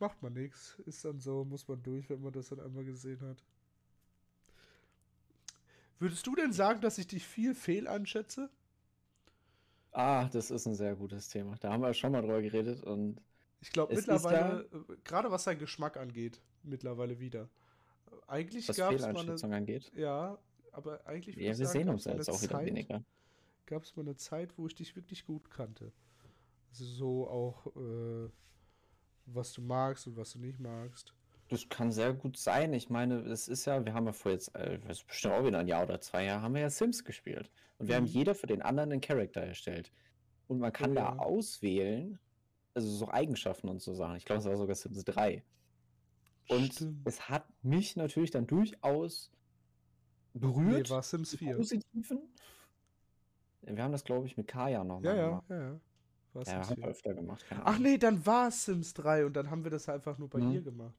Macht 0.00 0.22
man 0.22 0.32
nichts. 0.32 0.76
Ist 0.86 1.04
dann 1.04 1.20
so, 1.20 1.44
muss 1.44 1.68
man 1.68 1.82
durch, 1.82 2.10
wenn 2.10 2.20
man 2.20 2.32
das 2.32 2.48
dann 2.48 2.60
einmal 2.60 2.84
gesehen 2.84 3.20
hat. 3.22 3.42
Würdest 5.98 6.26
du 6.26 6.34
denn 6.34 6.52
sagen, 6.52 6.80
dass 6.80 6.98
ich 6.98 7.06
dich 7.06 7.24
viel 7.24 7.54
fehl 7.54 7.86
anschätze? 7.86 8.50
ah, 9.94 10.28
das 10.32 10.50
ist 10.50 10.66
ein 10.66 10.74
sehr 10.74 10.94
gutes 10.96 11.28
Thema. 11.28 11.56
Da 11.60 11.72
haben 11.72 11.82
wir 11.82 11.94
schon 11.94 12.12
mal 12.12 12.20
drüber 12.20 12.42
geredet 12.42 12.82
und 12.82 13.20
Ich 13.60 13.70
glaube 13.70 13.94
mittlerweile, 13.94 14.68
äh, 14.72 14.96
gerade 15.04 15.30
was 15.30 15.44
seinen 15.44 15.58
Geschmack 15.58 15.96
angeht, 15.96 16.40
mittlerweile 16.62 17.18
wieder. 17.18 17.48
Eigentlich 18.26 18.68
was 18.68 18.78
mal 18.78 18.88
eine, 18.88 18.98
Fehleinschätzung 18.98 19.52
angeht. 19.52 19.92
ja, 19.94 20.38
aber 20.72 21.06
eigentlich 21.06 21.36
Ja, 21.36 21.42
wir 21.42 21.54
sagen, 21.54 21.68
sehen 21.70 21.88
uns 21.88 22.04
jetzt 22.04 22.30
auch 22.30 22.40
wieder 22.42 22.52
Zeit- 22.58 22.66
weniger. 22.66 23.02
Gab 23.66 23.82
es 23.84 23.96
mal 23.96 24.02
eine 24.02 24.16
Zeit, 24.16 24.56
wo 24.58 24.66
ich 24.66 24.74
dich 24.74 24.94
wirklich 24.96 25.24
gut 25.26 25.50
kannte. 25.50 25.92
Also 26.70 26.84
so 26.84 27.28
auch, 27.28 27.66
äh, 27.76 28.28
was 29.26 29.52
du 29.52 29.62
magst 29.62 30.06
und 30.06 30.16
was 30.16 30.32
du 30.32 30.38
nicht 30.38 30.58
magst. 30.60 31.14
Das 31.48 31.68
kann 31.68 31.92
sehr 31.92 32.12
gut 32.14 32.36
sein. 32.36 32.72
Ich 32.72 32.88
meine, 32.90 33.20
es 33.20 33.48
ist 33.48 33.64
ja, 33.66 33.84
wir 33.84 33.94
haben 33.94 34.06
ja 34.06 34.12
vor 34.12 34.32
jetzt, 34.32 34.54
äh, 34.54 34.78
das 34.80 34.98
ist 34.98 35.06
bestimmt 35.06 35.34
auch 35.34 35.44
wieder 35.44 35.58
ein 35.58 35.68
Jahr 35.68 35.84
oder 35.84 36.00
zwei 36.00 36.24
Jahre, 36.24 36.42
haben 36.42 36.54
wir 36.54 36.62
ja 36.62 36.70
Sims 36.70 37.04
gespielt. 37.04 37.50
Und 37.78 37.88
wir 37.88 37.96
haben 37.96 38.04
Mhm. 38.04 38.08
jeder 38.10 38.34
für 38.34 38.46
den 38.46 38.62
anderen 38.62 38.92
einen 38.92 39.00
Charakter 39.00 39.40
erstellt. 39.42 39.92
Und 40.48 40.58
man 40.58 40.72
kann 40.72 40.92
Oh 40.92 40.94
da 40.94 41.00
ja. 41.14 41.18
auswählen, 41.18 42.18
also 42.74 42.88
so 42.90 43.08
Eigenschaften 43.08 43.68
und 43.68 43.80
so 43.80 43.94
Sachen. 43.94 44.16
Ich 44.16 44.24
glaube, 44.24 44.40
es 44.40 44.46
war 44.46 44.56
sogar 44.56 44.74
Sims 44.74 45.04
3. 45.04 45.42
Und 46.48 46.74
Stimmt. 46.74 47.06
es 47.06 47.28
hat 47.28 47.46
mich 47.62 47.96
natürlich 47.96 48.30
dann 48.30 48.46
durchaus 48.46 49.30
Nee, 50.34 50.40
berührt. 50.40 50.90
war 50.90 51.02
Sims 51.02 51.32
im 51.34 51.38
4. 51.38 51.56
Positiven. 51.56 52.18
Wir 53.62 53.82
haben 53.82 53.92
das, 53.92 54.04
glaube 54.04 54.26
ich, 54.26 54.36
mit 54.36 54.46
Kaya 54.48 54.78
Ja, 54.78 54.84
nochmal 54.84 55.16
ja, 55.16 55.28
gemacht. 55.28 55.44
ja, 55.48 55.56
ja. 55.56 55.80
War 56.34 56.46
Ja, 56.46 56.52
haben 56.54 56.68
wir 56.68 56.74
4. 56.76 56.88
öfter 56.88 57.14
gemacht. 57.14 57.44
Ach 57.64 57.78
nee, 57.78 57.96
dann 57.98 58.26
war 58.26 58.48
es 58.48 58.64
Sims 58.66 58.92
3 58.94 59.24
und 59.26 59.34
dann 59.34 59.50
haben 59.50 59.64
wir 59.64 59.70
das 59.70 59.88
einfach 59.88 60.18
nur 60.18 60.28
bei 60.28 60.40
Mhm. 60.40 60.52
ihr 60.52 60.60
gemacht. 60.62 60.94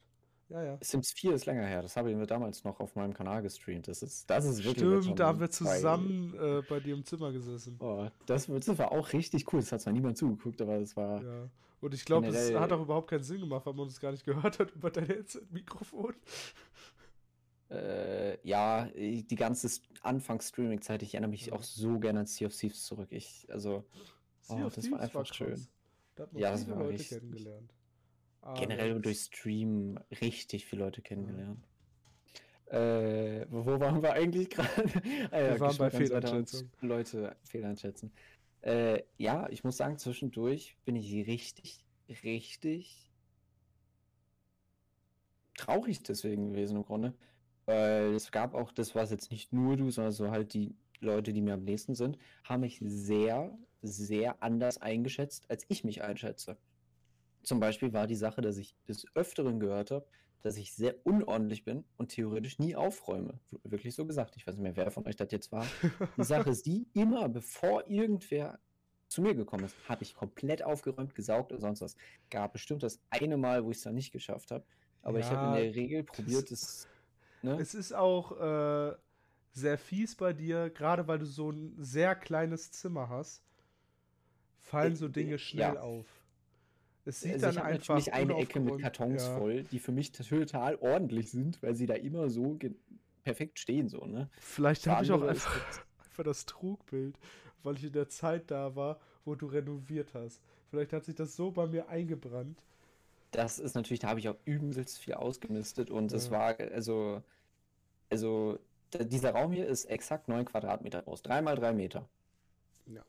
Ja, 0.49 0.63
ja. 0.63 0.77
Sims 0.81 1.11
4 1.11 1.33
ist 1.33 1.45
länger 1.47 1.65
her. 1.65 1.81
Das 1.81 1.95
haben 1.97 2.07
wir 2.07 2.25
damals 2.27 2.63
noch 2.63 2.79
auf 2.79 2.95
meinem 2.95 3.13
Kanal 3.13 3.41
gestreamt. 3.41 3.87
Das 3.87 4.03
ist, 4.03 4.29
das 4.29 4.45
ist 4.45 4.63
wirklich 4.63 4.85
Stimmt, 5.03 5.19
da 5.19 5.27
haben 5.27 5.39
wir 5.39 5.49
zusammen 5.49 6.35
äh, 6.39 6.61
bei 6.69 6.79
dir 6.79 6.93
im 6.93 7.03
Zimmer 7.03 7.31
gesessen. 7.31 7.77
Oh, 7.79 8.07
das, 8.27 8.45
das 8.45 8.77
war 8.77 8.91
auch 8.91 9.11
richtig 9.13 9.51
cool. 9.51 9.59
Das 9.61 9.71
hat 9.71 9.81
zwar 9.81 9.93
niemand 9.93 10.17
zugeguckt, 10.19 10.61
aber 10.61 10.79
das 10.79 10.95
war. 10.95 11.23
Ja. 11.23 11.49
Und 11.81 11.93
ich 11.95 12.05
glaube, 12.05 12.27
es 12.27 12.33
Generell- 12.35 12.59
hat 12.59 12.71
auch 12.73 12.81
überhaupt 12.81 13.09
keinen 13.09 13.23
Sinn 13.23 13.39
gemacht, 13.41 13.65
weil 13.65 13.73
man 13.73 13.87
uns 13.87 13.99
gar 13.99 14.11
nicht 14.11 14.23
gehört 14.25 14.59
hat 14.59 14.71
über 14.71 14.91
dein 14.91 15.05
Headset-Mikrofon. 15.07 16.13
Äh, 17.71 18.37
ja, 18.47 18.85
die 18.95 19.25
ganze 19.35 19.67
St- 19.67 19.81
Anfangs-Streaming-Zeit, 20.03 21.01
ich 21.01 21.15
erinnere 21.15 21.31
mich 21.31 21.47
Ja. 21.47 21.53
auch 21.53 21.63
so 21.63 21.97
gerne 21.99 22.19
an 22.21 22.25
Sea 22.27 22.47
of 22.47 22.55
Thieves 22.55 22.83
zurück. 22.85 23.07
Ich, 23.09 23.47
also 23.49 23.83
Sea 24.41 24.63
Oh, 24.65 24.69
das 24.69 24.91
war 24.91 24.99
einfach 24.99 25.25
schön. 25.25 25.49
krass. 25.49 25.69
Da 26.15 26.23
hat 26.23 26.33
man 26.33 26.41
Ja, 26.43 26.51
das 26.51 26.63
viele 26.63 26.75
war 26.75 26.83
Leute 26.83 26.93
richtig- 26.99 27.19
kennengelernt. 27.19 27.73
Generell 28.53 28.91
Alex. 28.91 29.01
durch 29.01 29.19
Stream 29.19 29.99
richtig 30.21 30.65
viele 30.65 30.83
Leute 30.83 31.01
kennengelernt. 31.01 31.65
Äh, 32.67 33.45
wo 33.49 33.65
waren 33.79 34.01
wir 34.01 34.13
eigentlich 34.13 34.49
gerade? 34.49 34.69
ah, 35.31 35.39
Wir 35.39 35.59
waren 35.59 35.77
bei 35.77 35.89
Fehleinschätzung. 35.91 36.69
Leute 36.81 37.35
fehleinschätzen. 37.43 38.11
Äh, 38.61 39.03
ja, 39.17 39.47
ich 39.49 39.63
muss 39.63 39.77
sagen, 39.77 39.97
zwischendurch 39.97 40.75
bin 40.85 40.95
ich 40.95 41.13
richtig, 41.27 41.85
richtig 42.23 43.11
traurig 45.57 46.01
deswegen 46.03 46.51
gewesen 46.51 46.77
im 46.77 46.85
Grunde. 46.85 47.13
Weil 47.65 48.13
es 48.13 48.31
gab 48.31 48.53
auch, 48.53 48.71
das 48.71 48.93
war 48.93 49.05
jetzt 49.05 49.31
nicht 49.31 49.53
nur 49.53 49.77
du, 49.77 49.89
sondern 49.89 50.11
so 50.11 50.29
halt 50.29 50.53
die 50.53 50.75
Leute, 50.99 51.33
die 51.33 51.41
mir 51.41 51.55
am 51.55 51.63
nächsten 51.63 51.95
sind, 51.95 52.17
haben 52.43 52.61
mich 52.61 52.79
sehr, 52.83 53.57
sehr 53.81 54.41
anders 54.41 54.81
eingeschätzt, 54.81 55.49
als 55.49 55.65
ich 55.67 55.83
mich 55.83 56.03
einschätze. 56.03 56.57
Zum 57.45 57.59
Beispiel 57.59 57.93
war 57.93 58.07
die 58.07 58.15
Sache, 58.15 58.41
dass 58.41 58.57
ich 58.57 58.75
des 58.87 59.05
Öfteren 59.15 59.59
gehört 59.59 59.91
habe, 59.91 60.05
dass 60.41 60.57
ich 60.57 60.73
sehr 60.73 60.95
unordentlich 61.05 61.63
bin 61.63 61.85
und 61.97 62.09
theoretisch 62.09 62.59
nie 62.59 62.75
aufräume. 62.75 63.39
Wirklich 63.63 63.95
so 63.95 64.05
gesagt. 64.05 64.35
Ich 64.35 64.45
weiß 64.45 64.55
nicht 64.55 64.63
mehr, 64.63 64.75
wer 64.75 64.91
von 64.91 65.05
euch 65.07 65.15
das 65.15 65.31
jetzt 65.31 65.51
war. 65.51 65.65
Die 66.17 66.23
Sache 66.23 66.51
ist 66.51 66.65
die, 66.65 66.87
immer 66.93 67.27
bevor 67.29 67.87
irgendwer 67.89 68.59
zu 69.07 69.21
mir 69.21 69.33
gekommen 69.33 69.65
ist, 69.65 69.75
habe 69.87 70.03
ich 70.03 70.13
komplett 70.13 70.63
aufgeräumt, 70.63 71.15
gesaugt 71.15 71.51
und 71.51 71.61
sonst 71.61 71.81
was. 71.81 71.95
Gab 72.29 72.53
bestimmt 72.53 72.83
das 72.83 72.99
eine 73.09 73.37
Mal, 73.37 73.63
wo 73.63 73.71
ich 73.71 73.77
es 73.77 73.83
dann 73.83 73.95
nicht 73.95 74.11
geschafft 74.11 74.51
habe. 74.51 74.65
Aber 75.01 75.19
ich 75.19 75.25
habe 75.25 75.47
in 75.47 75.53
Ja, 75.53 75.71
der 75.71 75.75
Regel 75.75 76.03
probiert, 76.03 76.51
es. 76.51 76.87
Ne? 77.43 77.57
Es 77.59 77.75
ist 77.75 77.93
auch 77.93 78.31
äh, 78.39 78.95
sehr 79.51 79.77
fies 79.77 80.15
bei 80.15 80.33
dir, 80.33 80.69
gerade 80.69 81.07
weil 81.07 81.19
du 81.19 81.25
so 81.25 81.51
ein 81.51 81.75
sehr 81.77 82.15
kleines 82.15 82.71
Zimmer 82.71 83.09
hast, 83.09 83.43
fallen 84.59 84.93
Äh, 84.93 84.97
so 84.97 85.07
Dinge 85.07 85.35
äh, 85.35 85.39
schnell 85.39 85.75
ja. 85.75 85.79
auf. 85.79 86.07
Es 87.05 87.21
sieht 87.21 87.33
Also 87.33 87.45
dann 87.45 87.51
ich 87.51 87.59
habe 87.59 87.67
einfach 87.67 87.87
natürlich 87.89 88.13
eine 88.13 88.35
Ecke 88.37 88.59
mit 88.59 88.79
Kartons 88.79 89.23
ja. 89.23 89.37
voll, 89.37 89.63
die 89.63 89.79
für 89.79 89.91
mich 89.91 90.11
total 90.11 90.75
ordentlich 90.77 91.29
sind, 91.29 91.61
weil 91.61 91.75
sie 91.75 91.85
da 91.85 91.93
immer 91.93 92.29
so 92.29 92.57
perfekt 93.23 93.59
stehen, 93.59 93.87
so, 93.87 94.05
ne? 94.05 94.29
Vielleicht 94.39 94.87
habe 94.87 95.03
ich 95.03 95.11
auch 95.11 95.21
einfach, 95.21 95.55
einfach 96.03 96.23
das 96.23 96.45
Trugbild, 96.45 97.17
weil 97.63 97.75
ich 97.75 97.83
in 97.83 97.91
der 97.91 98.09
Zeit 98.09 98.49
da 98.49 98.75
war, 98.75 98.99
wo 99.23 99.35
du 99.35 99.45
renoviert 99.45 100.13
hast. 100.13 100.41
Vielleicht 100.69 100.93
hat 100.93 101.05
sich 101.05 101.15
das 101.15 101.35
so 101.35 101.51
bei 101.51 101.67
mir 101.67 101.89
eingebrannt. 101.89 102.61
Das 103.31 103.59
ist 103.59 103.75
natürlich, 103.75 103.99
da 103.99 104.09
habe 104.09 104.19
ich 104.19 104.29
auch 104.29 104.37
übelst 104.45 104.97
viel 104.97 105.15
ausgemistet 105.15 105.91
und 105.91 106.11
es 106.11 106.25
Ja. 106.25 106.31
war, 106.31 106.59
also, 106.59 107.21
also, 108.09 108.59
dieser 108.93 109.31
Raum 109.31 109.51
hier 109.51 109.67
ist 109.67 109.85
exakt 109.85 110.27
9 110.27 110.45
Quadratmeter 110.45 111.01
groß, 111.01 111.21
3 111.21 111.41
mal 111.41 111.55
3 111.55 111.73
Meter. 111.73 112.07
Ja. 112.87 113.03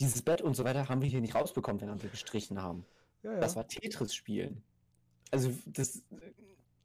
Dieses 0.00 0.22
Bett 0.22 0.42
und 0.42 0.54
so 0.54 0.64
weiter 0.64 0.88
haben 0.88 1.02
wir 1.02 1.08
hier 1.08 1.20
nicht 1.20 1.34
rausbekommen, 1.34 1.80
während 1.80 2.02
wir 2.02 2.10
gestrichen 2.10 2.62
haben. 2.62 2.84
Ja, 3.24 3.32
ja. 3.32 3.40
Das 3.40 3.56
war 3.56 3.66
Tetris-Spielen. 3.66 4.62
Also, 5.30 5.50
das, 5.66 6.02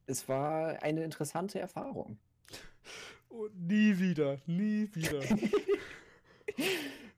es 0.08 0.28
war 0.28 0.82
eine 0.82 1.04
interessante 1.04 1.60
Erfahrung. 1.60 2.18
Und 3.28 3.68
nie 3.68 4.00
wieder, 4.00 4.40
nie 4.48 4.90
wieder. 4.94 5.20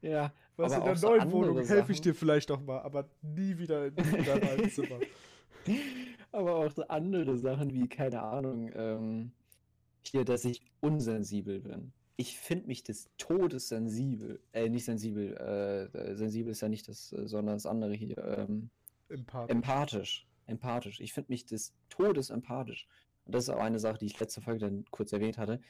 Ja, 0.02 0.34
Was 0.58 0.74
in 0.74 0.84
der 0.84 0.96
so 0.96 1.10
neuen 1.10 1.22
andere 1.22 1.38
Wohnung 1.38 1.66
helfe 1.66 1.92
ich 1.92 2.02
dir 2.02 2.16
vielleicht 2.16 2.50
noch 2.50 2.62
mal, 2.62 2.80
aber 2.80 3.08
nie 3.22 3.58
wieder 3.58 3.86
in 3.86 3.96
deinem 4.26 4.44
alten 4.50 4.70
Zimmer. 4.70 5.00
Aber 6.32 6.56
auch 6.56 6.72
so 6.72 6.88
andere 6.88 7.38
Sachen 7.38 7.72
wie, 7.72 7.88
keine 7.88 8.22
Ahnung, 8.22 8.72
ähm, 8.74 9.32
hier, 10.02 10.26
dass 10.26 10.44
ich 10.46 10.64
unsensibel 10.80 11.60
bin. 11.60 11.94
Ich 12.18 12.38
finde 12.38 12.68
mich 12.68 12.84
des 12.84 13.10
Todes 13.18 13.70
sensibel. 13.70 14.40
Äh, 14.54 14.70
nicht 14.70 14.86
sensibel. 14.86 15.36
Äh, 15.38 15.98
äh, 15.98 16.16
sensibel 16.16 16.52
ist 16.52 16.62
ja 16.62 16.70
nicht 16.70 16.88
das, 16.88 17.14
äh, 17.14 17.28
sondern 17.28 17.56
das 17.56 17.66
andere 17.66 17.94
hier. 17.94 18.18
Ähm, 18.18 18.70
Empathisch. 19.12 19.56
empathisch. 19.56 20.28
Empathisch. 20.48 21.00
Ich 21.00 21.14
finde 21.14 21.32
mich 21.32 21.46
des 21.46 21.74
Todes 21.90 22.30
empathisch. 22.30 22.88
Und 23.26 23.36
das 23.36 23.46
ist 23.46 23.50
auch 23.50 23.60
eine 23.60 23.80
Sache, 23.80 24.00
die 24.00 24.08
ich 24.08 24.20
letzte 24.20 24.42
Folge 24.42 24.60
dann 24.60 24.86
kurz 24.92 25.14
erwähnt 25.14 25.38
hatte, 25.38 25.62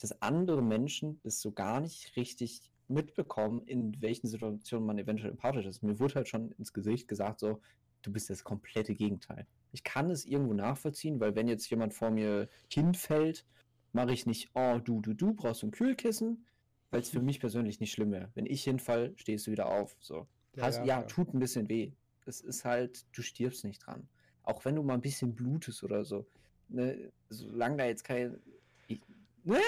dass 0.00 0.20
andere 0.22 0.62
Menschen 0.62 1.20
das 1.22 1.40
so 1.40 1.52
gar 1.52 1.80
nicht 1.80 2.16
richtig 2.16 2.70
mitbekommen, 2.88 3.62
in 3.66 4.00
welchen 4.00 4.26
Situationen 4.28 4.86
man 4.86 4.98
eventuell 4.98 5.30
empathisch 5.30 5.66
ist. 5.66 5.82
Mir 5.82 5.98
wurde 5.98 6.16
halt 6.16 6.28
schon 6.28 6.52
ins 6.52 6.72
Gesicht 6.72 7.08
gesagt, 7.08 7.40
so, 7.40 7.60
du 8.02 8.12
bist 8.12 8.30
das 8.30 8.44
komplette 8.44 8.94
Gegenteil. 8.94 9.46
Ich 9.72 9.84
kann 9.84 10.10
es 10.10 10.24
irgendwo 10.24 10.54
nachvollziehen, 10.54 11.20
weil 11.20 11.34
wenn 11.34 11.48
jetzt 11.48 11.68
jemand 11.68 11.94
vor 11.94 12.10
mir 12.10 12.48
hinfällt, 12.72 13.44
mache 13.92 14.12
ich 14.12 14.26
nicht, 14.26 14.50
oh, 14.54 14.78
du, 14.82 15.00
du, 15.00 15.14
du 15.14 15.34
brauchst 15.34 15.62
ein 15.62 15.70
Kühlkissen, 15.70 16.46
weil 16.90 17.00
es 17.00 17.10
für 17.10 17.20
mich 17.22 17.40
persönlich 17.40 17.80
nicht 17.80 17.92
schlimm 17.92 18.12
wäre. 18.12 18.30
Wenn 18.34 18.46
ich 18.46 18.64
hinfall, 18.64 19.12
stehst 19.16 19.46
du 19.46 19.50
wieder 19.50 19.68
auf. 19.68 19.96
So. 20.00 20.26
Ja, 20.56 20.62
Hast, 20.62 20.78
ja, 20.78 20.84
ja, 20.84 21.02
tut 21.02 21.34
ein 21.34 21.38
bisschen 21.38 21.68
weh. 21.68 21.92
Es 22.28 22.40
ist 22.40 22.64
halt, 22.64 23.04
du 23.16 23.22
stirbst 23.22 23.64
nicht 23.64 23.78
dran. 23.86 24.08
Auch 24.44 24.64
wenn 24.64 24.76
du 24.76 24.82
mal 24.82 24.94
ein 24.94 25.00
bisschen 25.00 25.34
blutest 25.34 25.82
oder 25.82 26.04
so. 26.04 26.26
Ne, 26.68 27.10
solange 27.30 27.78
da 27.78 27.84
jetzt 27.86 28.04
kein. 28.04 28.40
Ich, 28.86 29.00
ne? 29.44 29.58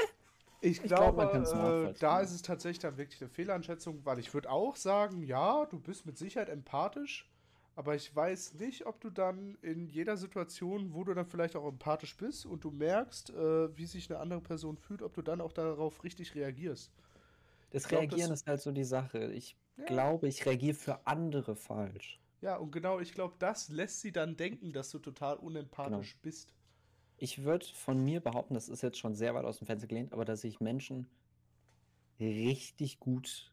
Ich 0.60 0.78
Ich 0.78 0.82
glaub, 0.82 1.16
man 1.16 1.28
glaube, 1.30 1.46
kann's 1.46 1.52
äh, 1.54 1.94
da 2.00 2.20
ist 2.20 2.32
es 2.32 2.42
tatsächlich 2.42 2.80
dann 2.80 2.98
wirklich 2.98 3.20
eine 3.22 3.30
Fehleinschätzung, 3.30 4.04
weil 4.04 4.18
ich 4.18 4.34
würde 4.34 4.50
auch 4.50 4.76
sagen, 4.76 5.22
ja, 5.22 5.64
du 5.64 5.80
bist 5.80 6.04
mit 6.04 6.18
Sicherheit 6.18 6.50
empathisch, 6.50 7.30
aber 7.76 7.94
ich 7.94 8.14
weiß 8.14 8.54
nicht, 8.54 8.84
ob 8.84 9.00
du 9.00 9.08
dann 9.08 9.56
in 9.62 9.88
jeder 9.88 10.18
Situation, 10.18 10.92
wo 10.92 11.02
du 11.04 11.14
dann 11.14 11.24
vielleicht 11.24 11.56
auch 11.56 11.66
empathisch 11.66 12.14
bist 12.18 12.44
und 12.44 12.62
du 12.62 12.70
merkst, 12.70 13.30
äh, 13.30 13.74
wie 13.74 13.86
sich 13.86 14.10
eine 14.10 14.18
andere 14.20 14.42
Person 14.42 14.76
fühlt, 14.76 15.00
ob 15.00 15.14
du 15.14 15.22
dann 15.22 15.40
auch 15.40 15.52
darauf 15.52 16.04
richtig 16.04 16.34
reagierst. 16.34 16.92
Das 17.70 17.88
glaub, 17.88 18.02
Reagieren 18.02 18.28
das- 18.28 18.40
ist 18.42 18.46
halt 18.46 18.60
so 18.60 18.70
die 18.72 18.84
Sache. 18.84 19.32
Ich 19.32 19.56
Ja. 19.78 19.84
glaube, 19.86 20.28
ich 20.28 20.44
reagiere 20.44 20.74
für 20.74 21.06
andere 21.06 21.56
falsch. 21.56 22.19
Ja, 22.40 22.56
und 22.56 22.70
genau, 22.72 23.00
ich 23.00 23.12
glaube, 23.12 23.34
das 23.38 23.68
lässt 23.68 24.00
sie 24.00 24.12
dann 24.12 24.36
denken, 24.36 24.72
dass 24.72 24.90
du 24.90 24.98
total 24.98 25.36
unempathisch 25.36 26.16
bist. 26.22 26.54
Ich 27.18 27.44
würde 27.44 27.66
von 27.66 28.02
mir 28.02 28.20
behaupten, 28.20 28.54
das 28.54 28.68
ist 28.68 28.82
jetzt 28.82 28.98
schon 28.98 29.14
sehr 29.14 29.34
weit 29.34 29.44
aus 29.44 29.58
dem 29.58 29.66
Fenster 29.66 29.86
gelehnt, 29.86 30.12
aber 30.12 30.24
dass 30.24 30.42
ich 30.42 30.60
Menschen 30.60 31.06
richtig 32.18 32.98
gut 32.98 33.52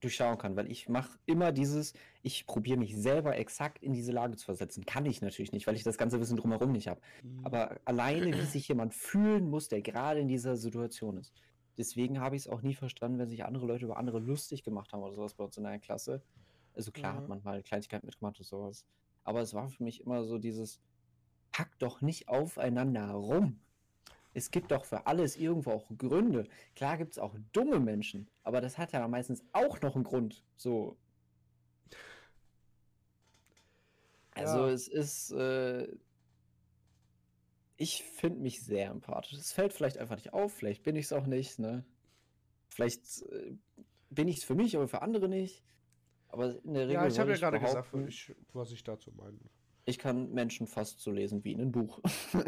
durchschauen 0.00 0.38
kann, 0.38 0.56
weil 0.56 0.70
ich 0.70 0.88
mache 0.88 1.18
immer 1.26 1.52
dieses, 1.52 1.92
ich 2.22 2.46
probiere 2.46 2.78
mich 2.78 2.96
selber 2.96 3.36
exakt 3.36 3.82
in 3.82 3.92
diese 3.92 4.12
Lage 4.12 4.36
zu 4.36 4.46
versetzen. 4.46 4.86
Kann 4.86 5.04
ich 5.04 5.20
natürlich 5.20 5.52
nicht, 5.52 5.66
weil 5.66 5.76
ich 5.76 5.82
das 5.82 5.98
ganze 5.98 6.18
Wissen 6.20 6.38
drumherum 6.38 6.72
nicht 6.72 6.88
habe. 6.88 7.00
Mhm. 7.22 7.44
Aber 7.44 7.78
alleine, 7.84 8.34
wie 8.34 8.46
sich 8.46 8.66
jemand 8.68 8.94
fühlen 8.94 9.48
muss, 9.48 9.68
der 9.68 9.82
gerade 9.82 10.20
in 10.20 10.28
dieser 10.28 10.56
Situation 10.56 11.18
ist. 11.18 11.34
Deswegen 11.76 12.20
habe 12.20 12.36
ich 12.36 12.42
es 12.42 12.48
auch 12.48 12.62
nie 12.62 12.74
verstanden, 12.74 13.18
wenn 13.18 13.28
sich 13.28 13.44
andere 13.44 13.66
Leute 13.66 13.84
über 13.84 13.98
andere 13.98 14.18
lustig 14.18 14.62
gemacht 14.62 14.92
haben 14.92 15.02
oder 15.02 15.14
sowas 15.14 15.34
bei 15.34 15.44
uns 15.44 15.56
in 15.56 15.64
der 15.64 15.78
Klasse. 15.78 16.22
Also 16.74 16.92
klar 16.92 17.12
Ja. 17.12 17.18
hat 17.18 17.28
man 17.28 17.42
mal 17.42 17.62
Kleinigkeiten 17.62 18.06
mitgemacht 18.06 18.38
und 18.38 18.46
sowas. 18.46 18.84
Aber 19.24 19.40
es 19.40 19.54
war 19.54 19.68
für 19.68 19.82
mich 19.84 20.00
immer 20.00 20.24
so 20.24 20.38
dieses, 20.38 20.80
pack 21.52 21.78
doch 21.78 22.00
nicht 22.00 22.28
aufeinander 22.28 23.10
rum. 23.12 23.60
Es 24.32 24.50
gibt 24.50 24.70
doch 24.70 24.84
für 24.84 25.06
alles 25.06 25.36
irgendwo 25.36 25.72
auch 25.72 25.90
Gründe. 25.98 26.48
Klar 26.76 26.96
gibt 26.98 27.12
es 27.12 27.18
auch 27.18 27.36
dumme 27.52 27.80
Menschen, 27.80 28.28
aber 28.44 28.60
das 28.60 28.78
hat 28.78 28.92
ja 28.92 29.06
meistens 29.08 29.44
auch 29.52 29.80
noch 29.82 29.94
einen 29.96 30.04
Grund. 30.04 30.44
So. 30.56 30.96
Also 34.34 34.66
Ja. 34.66 34.68
es 34.68 34.88
ist, 34.88 35.30
äh, 35.32 35.88
ich 37.76 38.02
finde 38.04 38.40
mich 38.40 38.62
sehr 38.62 38.90
empathisch. 38.90 39.32
Es 39.32 39.52
fällt 39.52 39.72
vielleicht 39.72 39.98
einfach 39.98 40.16
nicht 40.16 40.32
auf, 40.32 40.52
vielleicht 40.52 40.82
bin 40.82 40.96
ich 40.96 41.06
es 41.06 41.12
auch 41.12 41.26
nicht, 41.26 41.58
ne? 41.58 41.84
Vielleicht 42.70 43.22
äh, 43.22 43.56
bin 44.10 44.28
ich 44.28 44.38
es 44.38 44.44
für 44.44 44.54
mich, 44.54 44.76
aber 44.76 44.88
für 44.88 45.02
andere 45.02 45.28
nicht. 45.28 45.64
Aber 46.32 46.54
in 46.64 46.74
der 46.74 46.82
Regel 46.84 46.94
ja, 46.94 47.06
ich 47.06 47.18
habe 47.18 47.30
ja 47.32 47.36
gerade 47.36 47.58
gesagt, 47.60 47.88
ich, 48.08 48.34
was 48.52 48.70
ich 48.72 48.82
dazu 48.84 49.10
meine. 49.16 49.38
ich 49.84 49.98
kann 49.98 50.30
Menschen 50.32 50.66
fast 50.66 51.00
so 51.00 51.10
lesen 51.10 51.42
wie 51.44 51.52
in 51.52 51.60
einem 51.60 51.72
Buch. 51.72 52.00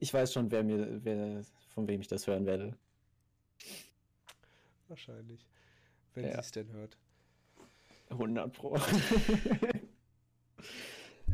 Ich 0.00 0.12
weiß 0.14 0.32
schon, 0.32 0.50
wer 0.50 0.62
mir, 0.62 1.02
wer, 1.04 1.42
von 1.68 1.88
wem 1.88 2.00
ich 2.02 2.08
das 2.08 2.26
hören 2.26 2.44
werde. 2.46 2.76
Wahrscheinlich. 4.88 5.48
Wenn 6.14 6.24
Ja. 6.26 6.32
sie 6.34 6.38
es 6.40 6.50
denn 6.52 6.70
hört. 6.72 6.98
100 8.10 8.52
Pro. 8.52 8.76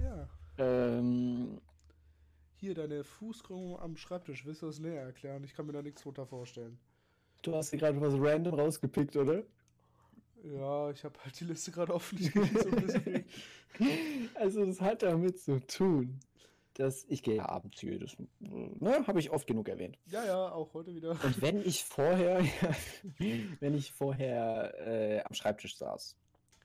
Ja. 0.03 0.29
ähm, 0.59 1.61
Hier, 2.57 2.75
deine 2.75 3.05
Fußkrümmung 3.05 3.79
am 3.81 3.97
Schreibtisch. 3.97 4.45
Willst 4.47 4.63
du 4.63 4.67
das 4.67 4.79
näher 4.79 5.03
erklären? 5.03 5.43
Ich 5.45 5.55
kann 5.55 5.67
mir 5.67 5.73
da 5.73 5.83
nichts 5.83 6.03
drunter 6.03 6.27
vorstellen. 6.27 6.79
du 7.43 7.55
hast 7.55 7.73
dir 7.73 7.79
gerade 7.79 8.01
was 8.01 8.15
random 8.17 8.55
rausgepickt, 8.55 9.17
oder? 9.17 9.43
Ja, 10.45 10.91
ich 10.91 11.05
habe 11.05 11.19
halt 11.25 11.39
die 11.39 11.45
Liste 11.45 11.71
gerade 11.71 11.95
offen. 11.95 12.19
So. 12.19 12.31
Also, 14.35 14.67
das 14.67 14.81
hat 14.81 15.03
damit 15.03 15.41
zu 15.41 15.59
tun, 15.67 16.21
dass 16.75 17.05
ich 17.09 17.23
gehe 17.23 17.37
ja 17.37 17.49
Abenteuer, 17.49 17.99
das 17.99 18.17
ne, 18.41 19.07
habe 19.07 19.19
ich 19.19 19.31
oft 19.31 19.47
genug 19.47 19.69
erwähnt. 19.69 19.99
Ja, 20.07 20.25
ja, 20.25 20.53
auch 20.53 20.75
heute 20.75 20.95
wieder. 20.95 21.11
Und 21.25 21.41
wenn 21.41 21.61
ich 21.63 21.85
vorher, 21.85 22.41
wenn 23.61 23.75
ich 23.75 23.93
vorher 23.93 24.75
äh, 24.87 25.23
am 25.23 25.33
Schreibtisch 25.35 25.77
saß, 25.79 26.17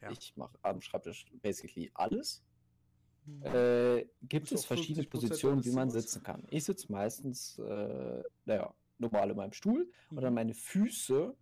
Ja. 0.01 0.11
ich 0.11 0.36
mache 0.36 0.57
am 0.63 0.82
Schreibtisch 0.82 1.25
basically 1.41 1.89
alles, 1.93 2.43
Hm. 3.25 3.41
äh, 3.43 4.05
gibt 4.23 4.51
es 4.51 4.63
verschiedene 4.65 5.05
50% 5.05 5.09
Positionen, 5.09 5.65
wie 5.65 5.71
man 5.71 5.89
sitzen 5.89 6.23
kann. 6.23 6.45
Ich 6.49 6.63
sitze 6.65 6.91
meistens, 6.91 7.57
äh, 7.59 8.23
naja, 8.45 8.73
normal 8.99 9.30
in 9.32 9.36
meinem 9.38 9.53
Stuhl 9.53 9.91
und 10.09 10.21
dann 10.21 10.32
Mhm. 10.34 10.36
meine 10.36 10.53
Füße, 10.53 11.36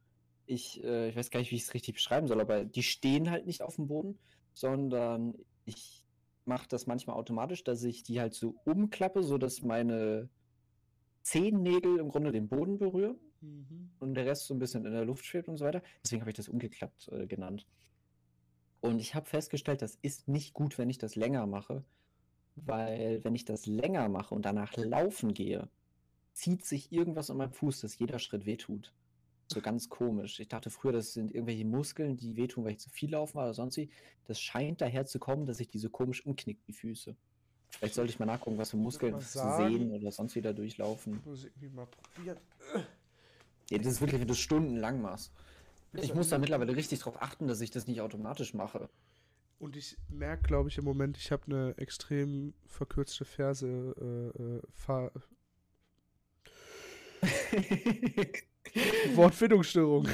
ich, 0.46 0.84
äh, 0.84 1.10
ich 1.10 1.16
weiß 1.16 1.30
gar 1.30 1.40
nicht, 1.40 1.52
wie 1.52 1.56
ich 1.56 1.64
es 1.64 1.74
richtig 1.74 1.96
beschreiben 1.96 2.28
soll, 2.28 2.42
aber 2.42 2.66
die 2.66 2.84
stehen 2.84 3.30
halt 3.32 3.46
nicht 3.46 3.62
auf 3.62 3.76
dem 3.76 3.88
Boden, 3.88 4.18
sondern 4.54 5.36
ich 5.66 6.04
mache 6.46 6.68
das 6.70 6.88
manchmal 6.88 7.16
automatisch, 7.16 7.64
dass 7.64 7.84
ich 7.84 8.04
die 8.04 8.20
halt 8.20 8.34
so 8.34 8.56
umklappe, 8.66 9.24
sodass 9.24 9.62
meine 9.64 10.30
Zehennägel 11.24 11.98
im 11.98 12.10
Grunde 12.10 12.32
den 12.32 12.48
Boden 12.48 12.78
berühren 12.78 13.18
Mhm. 13.46 13.92
und 14.00 14.14
der 14.16 14.26
Rest 14.26 14.48
so 14.48 14.54
ein 14.54 14.60
bisschen 14.60 14.86
in 14.86 14.94
der 14.94 15.06
Luft 15.06 15.26
schwebt 15.26 15.48
und 15.48 15.58
so 15.58 15.66
weiter. 15.66 15.82
Deswegen 16.04 16.22
habe 16.22 16.32
ich 16.32 16.38
das 16.38 16.50
umgeklappt 16.50 17.10
äh, 17.10 17.28
genannt. 17.28 17.66
Und 18.82 19.00
ich 19.00 19.16
habe 19.16 19.26
festgestellt, 19.26 19.82
das 19.82 19.98
ist 20.02 20.28
nicht 20.28 20.54
gut, 20.54 20.78
wenn 20.78 20.90
ich 20.90 20.98
das 20.98 21.16
länger 21.16 21.46
mache, 21.48 21.84
weil 22.56 23.24
wenn 23.24 23.36
ich 23.36 23.46
das 23.46 23.66
länger 23.66 24.10
mache 24.10 24.36
und 24.36 24.46
danach 24.46 24.76
laufen 24.78 25.34
gehe, 25.34 25.70
zieht 26.34 26.66
sich 26.66 26.92
irgendwas 26.92 27.30
an 27.30 27.38
meinem 27.38 27.52
Fuß, 27.52 27.82
dass 27.82 27.98
jeder 27.98 28.20
Schritt 28.20 28.46
wehtut. 28.46 28.94
So 29.48 29.62
ganz 29.62 29.90
komisch. 29.90 30.40
Ich 30.40 30.48
dachte 30.48 30.70
früher, 30.70 30.92
das 30.92 31.14
sind 31.14 31.34
irgendwelche 31.34 31.66
Muskeln, 31.66 32.18
die 32.18 32.36
wehtun, 32.36 32.66
weil 32.66 32.72
ich 32.72 32.80
zu 32.80 32.90
viel 32.90 33.12
laufen 33.12 33.36
war 33.36 33.44
oder 33.46 33.54
sonst 33.54 33.78
wie. 33.78 33.90
Das 34.26 34.40
scheint 34.40 34.82
daher 34.82 35.06
zu 35.06 35.20
kommen, 35.20 35.46
dass 35.46 35.60
ich 35.60 35.68
die 35.68 35.78
so 35.78 35.90
komisch 35.90 36.26
umknickt, 36.26 36.68
die 36.68 36.74
Füße. 36.74 37.16
Vielleicht 37.70 37.94
sollte 37.94 38.12
ich 38.12 38.20
mal 38.20 38.26
nachgucken, 38.26 38.58
was 38.58 38.72
für 38.72 38.78
Muskeln 38.78 39.20
sehen 39.20 39.92
oder 39.92 40.12
sonst 40.12 40.36
wieder 40.36 40.54
durchlaufen. 40.54 41.22
Muss 41.26 41.44
ich 41.44 41.52
irgendwie 41.52 41.76
mal 41.76 41.88
probieren. 41.88 42.38
Ja, 43.70 43.78
das 43.78 43.88
ist 43.88 44.02
wirklich, 44.02 44.22
wenn 44.22 44.28
du 44.28 44.36
stundenlang 44.36 45.02
machst. 45.02 45.32
Ich 45.94 46.14
muss 46.14 46.30
da 46.30 46.38
mittlerweile 46.38 46.76
richtig 46.76 47.00
drauf 47.00 47.22
achten, 47.22 47.48
dass 47.48 47.62
ich 47.62 47.72
das 47.72 47.88
nicht 47.88 48.02
automatisch 48.02 48.54
mache. 48.54 48.90
Und 49.60 49.78
ich 49.78 49.98
merke, 50.10 50.44
glaube 50.44 50.70
ich, 50.70 50.78
im 50.78 50.84
Moment, 50.84 51.18
ich 51.18 51.32
habe 51.32 51.44
eine 51.46 51.78
extrem 51.78 52.54
verkürzte 52.66 53.26
Ferse. 53.26 53.96
Äh, 54.38 54.42
äh, 54.42 54.62
Fahr 54.74 55.12
Wortfindungsstörung. 59.16 60.08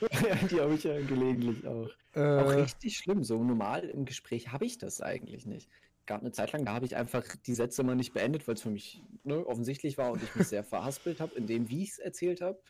ja, 0.00 0.34
die 0.50 0.60
habe 0.60 0.74
ich 0.74 0.84
ja 0.84 1.00
gelegentlich 1.00 1.66
auch. 1.66 1.88
Auch 2.14 2.52
Äh, 2.52 2.60
richtig 2.62 2.96
schlimm. 2.98 3.24
So 3.24 3.42
normal 3.42 3.84
im 3.88 4.04
Gespräch 4.04 4.52
habe 4.52 4.64
ich 4.66 4.78
das 4.78 5.00
eigentlich 5.00 5.46
nicht. 5.46 5.68
Gab 6.06 6.20
eine 6.20 6.32
Zeit 6.32 6.52
lang, 6.52 6.64
da 6.64 6.74
habe 6.74 6.84
ich 6.84 6.96
einfach 6.96 7.24
die 7.46 7.54
Sätze 7.54 7.82
mal 7.84 7.94
nicht 7.94 8.12
beendet, 8.12 8.46
weil 8.48 8.54
es 8.56 8.62
für 8.62 8.70
mich 8.70 9.02
ne, 9.24 9.46
offensichtlich 9.46 9.98
war 9.98 10.10
und 10.12 10.22
ich 10.22 10.34
mich 10.34 10.48
sehr 10.48 10.64
verhaspelt 10.64 11.20
habe, 11.20 11.34
in 11.36 11.46
dem, 11.46 11.68
wie 11.70 11.82
ich 11.84 11.90
es 11.90 11.98
erzählt 11.98 12.40
habe. 12.40 12.60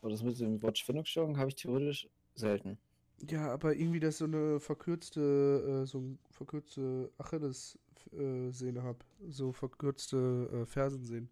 Aber 0.00 0.10
das 0.10 0.22
mit 0.22 0.38
dem 0.40 0.62
Wortfindungsstörung 0.62 1.38
habe 1.38 1.48
ich 1.50 1.56
theoretisch 1.56 2.08
selten. 2.34 2.78
ja, 3.28 3.50
aber 3.52 3.74
irgendwie, 3.74 4.00
dass 4.00 4.14
ich 4.14 4.18
so 4.18 4.24
eine 4.26 4.60
verkürzte, 4.60 5.82
äh, 5.82 5.86
so 5.86 5.98
eine 5.98 6.18
verkürzte 6.30 7.12
Achilles-Sehne 7.18 8.82
habe. 8.82 8.98
So 9.28 9.52
verkürzte 9.52 10.48
äh, 10.62 10.66
Fersensehnen. 10.66 11.30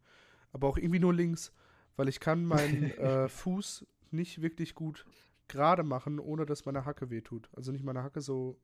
Aber 0.57 0.69
auch 0.69 0.79
irgendwie 0.79 1.01
nur 1.01 1.13
links, 1.13 1.53
weil 1.97 2.09
ich 2.09 2.19
kann 2.19 2.47
meinen 2.47 2.85
äh, 2.99 3.29
Fuß 3.29 3.85
nicht 4.11 4.41
wirklich 4.41 4.75
gut 4.75 5.05
gerade 5.49 5.83
machen, 5.83 6.19
ohne 6.19 6.47
dass 6.47 6.65
meine 6.65 6.87
Hacke 6.87 7.11
wehtut. 7.11 7.51
Also 7.55 7.73
nicht 7.73 7.85
meine 7.85 8.03
Hacke, 8.03 8.23
so 8.23 8.57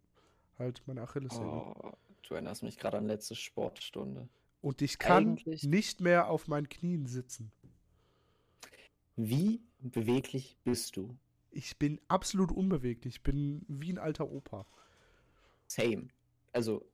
halt 0.59 0.83
meine 0.87 1.03
Achillessehne. 1.03 1.47
Oh, 1.47 1.93
du 2.27 2.33
erinnerst 2.35 2.63
mich 2.63 2.79
gerade 2.79 2.97
an 2.97 3.07
letzte 3.07 3.35
Sportstunde. 3.35 4.27
Und 4.63 4.81
ich 4.81 4.99
kann 4.99 5.33
Eigentlich- 5.33 5.65
nicht 5.65 6.01
mehr 6.01 6.29
auf 6.31 6.49
meinen 6.49 6.71
Knien 6.71 7.05
sitzen. 7.05 7.53
Wie 9.17 9.61
beweglich 9.81 10.57
bist 10.65 10.97
du? 10.97 11.15
Ich 11.51 11.79
bin 11.79 12.01
absolut 12.09 12.51
unbeweglich. 12.53 13.17
Ich 13.17 13.23
bin 13.23 13.67
wie 13.69 13.93
ein 13.93 13.99
alter 13.99 14.31
Opa. 14.31 14.65
Same. 15.67 16.09
Also 16.53 16.87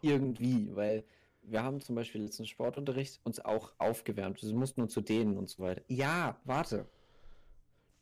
irgendwie, 0.00 0.74
weil 0.74 1.04
wir 1.42 1.62
haben 1.62 1.80
zum 1.80 1.94
Beispiel 1.96 2.22
letzten 2.22 2.46
Sportunterricht 2.46 3.20
uns 3.24 3.40
auch 3.40 3.72
aufgewärmt. 3.78 4.42
Wir 4.42 4.54
mussten 4.54 4.80
nur 4.80 4.88
zu 4.88 5.00
denen 5.00 5.36
und 5.36 5.48
so 5.48 5.62
weiter. 5.62 5.82
Ja, 5.88 6.38
warte. 6.44 6.86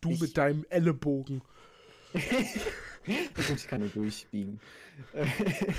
Du 0.00 0.10
Ich- 0.10 0.20
mit 0.20 0.36
deinem 0.36 0.64
Ellenbogen. 0.70 1.42
Ich 3.54 3.66
kann 3.68 3.80
nur 3.80 3.88
durchbiegen. 3.88 4.60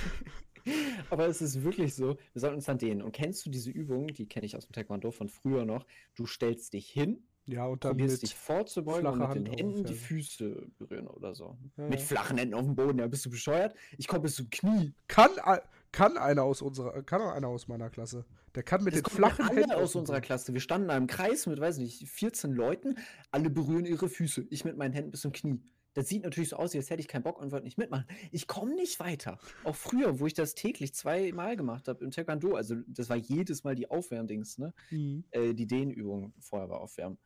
Aber 1.10 1.28
es 1.28 1.42
ist 1.42 1.64
wirklich 1.64 1.94
so, 1.96 2.18
wir 2.34 2.40
sollten 2.40 2.56
uns 2.58 2.70
an 2.70 2.78
denen. 2.80 3.02
Und 3.04 3.12
kennst 3.12 3.46
du 3.46 3.50
diese 3.52 3.70
Übung, 3.70 4.08
die 4.08 4.26
kenne 4.26 4.46
ich 4.48 4.56
aus 4.56 4.66
dem 4.66 4.74
Taekwondo 4.74 5.12
von 5.12 5.30
früher 5.30 5.66
noch? 5.66 5.86
Du 6.16 6.26
stellst 6.26 6.74
dich 6.74 6.90
hin, 6.90 7.22
Ja, 7.46 7.66
und 7.66 7.84
dann 7.84 7.92
probierst 7.92 8.22
mit. 8.24 8.32
dich 8.32 8.36
vorzubeugen 8.36 9.06
und 9.08 9.20
mit 9.20 9.36
den 9.36 9.48
Hand 9.48 9.60
Händen 9.60 9.84
die. 9.84 9.94
Füße 9.94 10.68
berühren 10.80 11.08
oder 11.08 11.36
so. 11.36 11.56
Ja, 11.78 11.84
Mit 11.88 12.00
ja. 12.00 12.06
flachen 12.06 12.38
Händen 12.38 12.56
auf 12.56 12.66
dem 12.66 12.76
Boden, 12.76 13.00
ja, 13.00 13.08
bist 13.08 13.26
du 13.26 13.30
bescheuert? 13.30 13.76
Ich 13.98 14.08
komme 14.08 14.22
bis 14.22 14.36
zum 14.36 14.50
Knie. 14.50 14.94
Kann, 15.08 15.30
ei- 15.44 15.62
kann 15.92 16.18
einer 16.18 16.44
aus 16.44 16.62
unserer, 16.62 17.04
kann 17.04 17.22
auch 17.22 17.32
einer 17.32 17.48
aus 17.48 17.68
meiner 17.68 17.90
Klasse. 17.90 18.26
Der 18.56 18.64
kann 18.64 18.84
mit 18.84 18.94
Das 18.94 19.04
den 19.04 19.12
flachen 19.12 19.46
alle 19.46 19.62
Händen 19.62 19.72
aus 19.74 19.96
unserer. 19.96 20.22
Klasse. 20.22 20.54
Wir 20.54 20.62
standen 20.62 20.86
in 20.86 20.92
einem 20.92 21.08
Kreis 21.08 21.46
mit, 21.48 21.60
weiß 21.60 21.78
nicht, 21.78 22.08
14 22.08 22.52
Leuten. 22.52 22.96
Alle 23.32 23.50
berühren 23.50 23.86
ihre 23.86 24.10
Füße. 24.10 24.46
Ich 24.50 24.66
mit 24.66 24.78
meinen 24.78 24.94
Händen 24.94 25.12
bis 25.12 25.22
zum 25.22 25.32
Knie. 25.32 25.62
Das 25.94 26.08
sieht 26.08 26.24
natürlich 26.24 26.50
so 26.50 26.56
aus, 26.58 26.76
als 26.76 26.90
hätte 26.90 27.02
ich 27.02 27.08
keinen 27.08 27.24
Bock 27.24 27.40
und 27.40 27.52
wollte 27.52 27.66
nicht 27.66 27.78
mitmachen. 27.78 28.06
Ich 28.32 28.48
komme 28.48 28.76
nicht 28.76 29.00
weiter. 29.00 29.40
Auch 29.64 29.76
früher, 29.76 30.20
wo 30.20 30.28
ich 30.28 30.34
das 30.34 30.54
täglich 30.54 30.94
zweimal 30.94 31.58
gemacht 31.58 31.88
habe 31.88 32.04
im 32.04 32.12
Taekwondo, 32.12 32.56
also 32.56 32.76
das 32.88 33.10
war 33.10 33.18
jedes 33.18 33.64
Mal 33.64 33.76
die 33.76 33.90
Aufwärmdings, 33.90 34.60
ne? 34.60 34.74
Mhm. 34.92 35.26
Äh, 35.32 35.54
die 35.54 35.68
Dehnübung 35.68 36.34
vorher 36.40 36.70
war 36.70 36.82
Aufwärmen. 36.82 37.18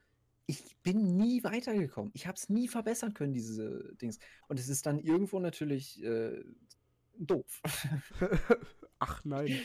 Ich 0.46 0.78
bin 0.82 1.18
nie 1.18 1.44
weitergekommen. 1.44 2.12
Ich 2.14 2.28
habe 2.28 2.38
es 2.38 2.50
nie 2.50 2.68
verbessern 2.68 3.14
können, 3.14 3.34
diese 3.34 3.94
Dings. 4.02 4.20
Und 4.48 4.60
es 4.60 4.70
ist 4.70 4.86
dann 4.86 5.00
irgendwo 5.00 5.40
natürlich 5.40 6.04
äh, 6.04 6.44
doof. 7.18 7.62
Ach 9.00 9.24
nein. 9.26 9.60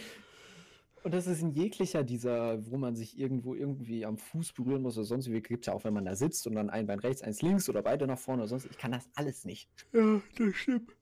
Und 1.04 1.14
das 1.14 1.26
ist 1.26 1.40
in 1.42 1.52
jeglicher 1.52 2.02
dieser, 2.02 2.70
wo 2.70 2.76
man 2.76 2.96
sich 2.96 3.18
irgendwo 3.18 3.54
irgendwie 3.54 4.04
am 4.04 4.18
Fuß 4.18 4.52
berühren 4.52 4.82
muss 4.82 4.96
oder 4.96 5.06
sonst 5.06 5.30
wie, 5.30 5.40
gibt 5.40 5.62
es 5.62 5.66
ja 5.66 5.72
auch, 5.72 5.84
wenn 5.84 5.94
man 5.94 6.04
da 6.04 6.16
sitzt 6.16 6.46
und 6.46 6.54
dann 6.54 6.70
ein 6.70 6.86
Bein 6.86 6.98
rechts, 6.98 7.22
eins 7.22 7.40
links 7.40 7.68
oder 7.68 7.82
beide 7.82 8.06
nach 8.06 8.18
vorne 8.18 8.42
oder 8.42 8.48
sonst. 8.48 8.66
Ich 8.66 8.78
kann 8.78 8.92
das 8.92 9.08
alles 9.14 9.44
nicht. 9.44 9.70
Ja, 9.92 10.20
das 10.36 10.54
stimmt. 10.56 10.96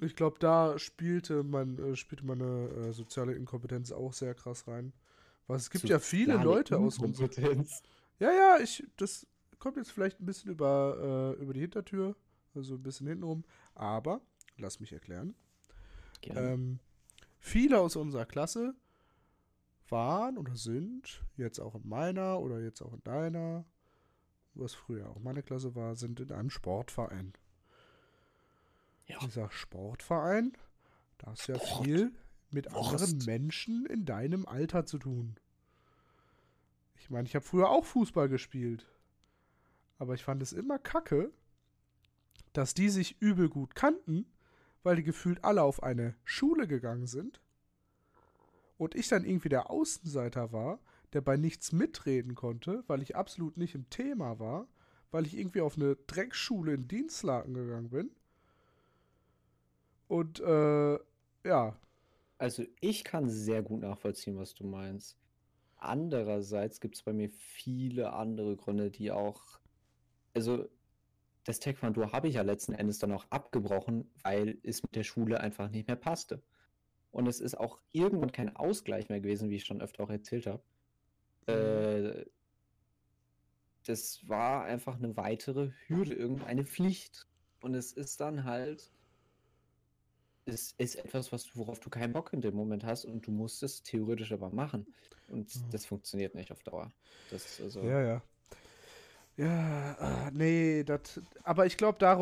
Ich 0.00 0.14
glaube, 0.14 0.36
da 0.38 0.78
spielte, 0.78 1.42
mein, 1.42 1.78
äh, 1.78 1.96
spielte 1.96 2.24
meine 2.24 2.68
äh, 2.68 2.92
soziale 2.92 3.34
Inkompetenz 3.34 3.92
auch 3.92 4.12
sehr 4.12 4.34
krass 4.34 4.68
rein. 4.68 4.92
Weil 5.46 5.56
es 5.56 5.70
gibt 5.70 5.88
ja 5.88 5.98
viele 5.98 6.36
Leute 6.36 6.78
aus. 6.78 6.98
Inkompetenz. 6.98 7.82
Ja, 8.18 8.30
ja, 8.32 8.58
ich, 8.62 8.84
das 8.96 9.26
kommt 9.58 9.76
jetzt 9.76 9.90
vielleicht 9.90 10.20
ein 10.20 10.26
bisschen 10.26 10.50
über, 10.50 11.34
äh, 11.38 11.42
über 11.42 11.52
die 11.54 11.60
Hintertür, 11.60 12.16
also 12.54 12.74
ein 12.74 12.82
bisschen 12.82 13.06
hintenrum. 13.06 13.44
Aber, 13.76 14.20
lass 14.56 14.80
mich 14.80 14.92
erklären. 14.92 15.34
Ähm, 16.22 16.80
viele 17.38 17.78
aus 17.78 17.94
unserer 17.94 18.26
Klasse 18.26 18.74
waren 19.88 20.38
oder 20.38 20.56
sind, 20.56 21.22
jetzt 21.36 21.60
auch 21.60 21.74
in 21.74 21.88
meiner 21.88 22.40
oder 22.40 22.60
jetzt 22.60 22.82
auch 22.82 22.92
in 22.92 23.02
deiner, 23.04 23.64
was 24.54 24.74
früher 24.74 25.08
auch 25.08 25.20
meine 25.20 25.42
Klasse 25.42 25.74
war, 25.74 25.94
sind 25.94 26.18
in 26.18 26.32
einem 26.32 26.50
Sportverein. 26.50 27.34
Ja. 29.06 29.18
Dieser 29.20 29.50
Sportverein, 29.50 30.56
da 31.18 31.28
hast 31.28 31.46
du 31.46 31.52
ja 31.52 31.60
Sport. 31.60 31.84
viel 31.84 32.12
mit 32.50 32.72
Wurst. 32.72 33.02
anderen 33.02 33.24
Menschen 33.26 33.86
in 33.86 34.04
deinem 34.04 34.46
Alter 34.46 34.84
zu 34.84 34.98
tun. 34.98 35.36
Ich 36.96 37.10
meine, 37.10 37.28
ich 37.28 37.36
habe 37.36 37.44
früher 37.44 37.68
auch 37.68 37.84
Fußball 37.84 38.28
gespielt. 38.28 38.86
Aber 39.98 40.14
ich 40.14 40.24
fand 40.24 40.42
es 40.42 40.52
immer 40.52 40.78
kacke, 40.78 41.32
dass 42.56 42.74
die 42.74 42.88
sich 42.88 43.20
übel 43.20 43.48
gut 43.48 43.74
kannten, 43.74 44.26
weil 44.82 44.96
die 44.96 45.02
gefühlt 45.02 45.44
alle 45.44 45.62
auf 45.62 45.82
eine 45.82 46.14
Schule 46.24 46.66
gegangen 46.66 47.06
sind. 47.06 47.40
Und 48.78 48.94
ich 48.94 49.08
dann 49.08 49.24
irgendwie 49.24 49.48
der 49.48 49.70
Außenseiter 49.70 50.52
war, 50.52 50.80
der 51.12 51.20
bei 51.20 51.36
nichts 51.36 51.72
mitreden 51.72 52.34
konnte, 52.34 52.84
weil 52.86 53.02
ich 53.02 53.16
absolut 53.16 53.56
nicht 53.56 53.74
im 53.74 53.88
Thema 53.90 54.38
war, 54.38 54.68
weil 55.10 55.26
ich 55.26 55.36
irgendwie 55.36 55.60
auf 55.62 55.76
eine 55.76 55.96
Dreckschule 55.96 56.74
in 56.74 56.88
Dienstlaken 56.88 57.54
gegangen 57.54 57.90
bin. 57.90 58.10
Und 60.08 60.40
äh, 60.40 60.98
ja, 61.44 61.76
Also 62.38 62.64
ich 62.80 63.04
kann 63.04 63.30
sehr 63.30 63.62
gut 63.62 63.80
nachvollziehen, 63.82 64.38
was 64.38 64.54
du 64.54 64.64
meinst. 64.66 65.18
Andererseits 65.78 66.80
gibt 66.80 66.96
es 66.96 67.02
bei 67.02 67.12
mir 67.12 67.30
viele 67.30 68.12
andere 68.14 68.56
Gründe, 68.56 68.90
die 68.90 69.10
auch, 69.12 69.42
also 70.34 70.68
das 71.46 71.60
Taekwondo 71.60 72.10
habe 72.12 72.26
ich 72.28 72.34
ja 72.34 72.42
letzten 72.42 72.72
Endes 72.72 72.98
dann 72.98 73.12
auch 73.12 73.24
abgebrochen, 73.30 74.10
weil 74.22 74.58
es 74.64 74.82
mit 74.82 74.96
der 74.96 75.04
Schule 75.04 75.40
einfach 75.40 75.70
nicht 75.70 75.86
mehr 75.86 75.96
passte. 75.96 76.42
Und 77.12 77.28
es 77.28 77.40
ist 77.40 77.54
auch 77.56 77.80
irgendwann 77.92 78.32
kein 78.32 78.54
Ausgleich 78.56 79.08
mehr 79.08 79.20
gewesen, 79.20 79.48
wie 79.48 79.56
ich 79.56 79.64
schon 79.64 79.80
öfter 79.80 80.02
auch 80.02 80.10
erzählt 80.10 80.46
habe. 80.48 80.62
Äh, 81.46 82.26
das 83.84 84.28
war 84.28 84.64
einfach 84.64 84.96
eine 84.96 85.16
weitere 85.16 85.70
Hürde, 85.86 86.14
irgendeine 86.14 86.64
Pflicht. 86.64 87.28
Und 87.62 87.74
es 87.74 87.92
ist 87.92 88.20
dann 88.20 88.42
halt, 88.42 88.90
es 90.46 90.72
ist 90.78 90.96
etwas, 90.96 91.30
was, 91.30 91.56
worauf 91.56 91.78
du 91.78 91.90
keinen 91.90 92.12
Bock 92.12 92.32
in 92.32 92.40
dem 92.40 92.56
Moment 92.56 92.84
hast 92.84 93.04
und 93.04 93.24
du 93.24 93.30
musst 93.30 93.62
es 93.62 93.84
theoretisch 93.84 94.32
aber 94.32 94.50
machen. 94.50 94.84
Und 95.28 95.54
Ja. 95.54 95.60
das 95.70 95.86
funktioniert 95.86 96.34
nicht 96.34 96.50
auf 96.50 96.64
Dauer. 96.64 96.92
Das 97.30 97.44
ist 97.44 97.60
also, 97.60 97.82
Ja, 97.82 98.02
ja. 98.02 98.22
Ja, 99.36 99.96
ah, 99.98 100.30
nee, 100.32 100.82
das. 100.82 101.20
Aber 101.42 101.66
ich 101.66 101.76
glaube, 101.76 101.98
da 101.98 102.16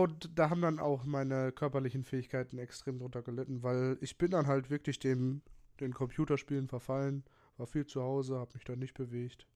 haben 0.50 0.60
dann 0.60 0.80
auch 0.80 1.04
meine 1.04 1.52
körperlichen 1.52 2.02
Fähigkeiten 2.02 2.58
extrem 2.58 2.98
drunter 2.98 3.22
gelitten, 3.22 3.62
weil 3.62 3.96
ich 4.00 4.18
bin 4.18 4.32
dann 4.32 4.46
halt 4.48 4.68
wirklich 4.68 4.98
dem, 4.98 5.40
den 5.80 5.94
Computerspielen 5.94 6.66
verfallen, 6.66 7.22
war 7.56 7.66
viel 7.66 7.86
zu 7.86 8.02
Hause, 8.02 8.38
habe 8.38 8.50
mich 8.54 8.64
dann 8.64 8.80
nicht 8.80 8.94
bewegt. 8.94 9.46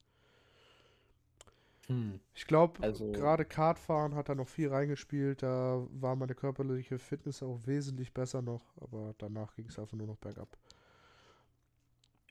Hm. 1.87 2.19
Ich 2.33 2.45
glaube, 2.47 2.81
Also- 2.81 3.11
gerade 3.11 3.43
Kartfahren 3.43 4.15
hat 4.15 4.29
da 4.29 4.35
noch 4.35 4.47
viel 4.47 4.69
reingespielt, 4.69 5.43
da 5.43 5.85
war 5.91 6.15
meine 6.15 6.35
körperliche 6.35 6.97
Fitness 6.97 7.43
auch 7.43 7.59
wesentlich 7.65 8.13
besser 8.13 8.41
noch, 8.41 8.61
aber 8.79 9.15
danach 9.17 9.53
ging 9.55 9.65
es 9.67 9.79
einfach 9.79 9.97
nur 9.97 10.07
noch 10.07 10.17
bergab. 10.17 10.55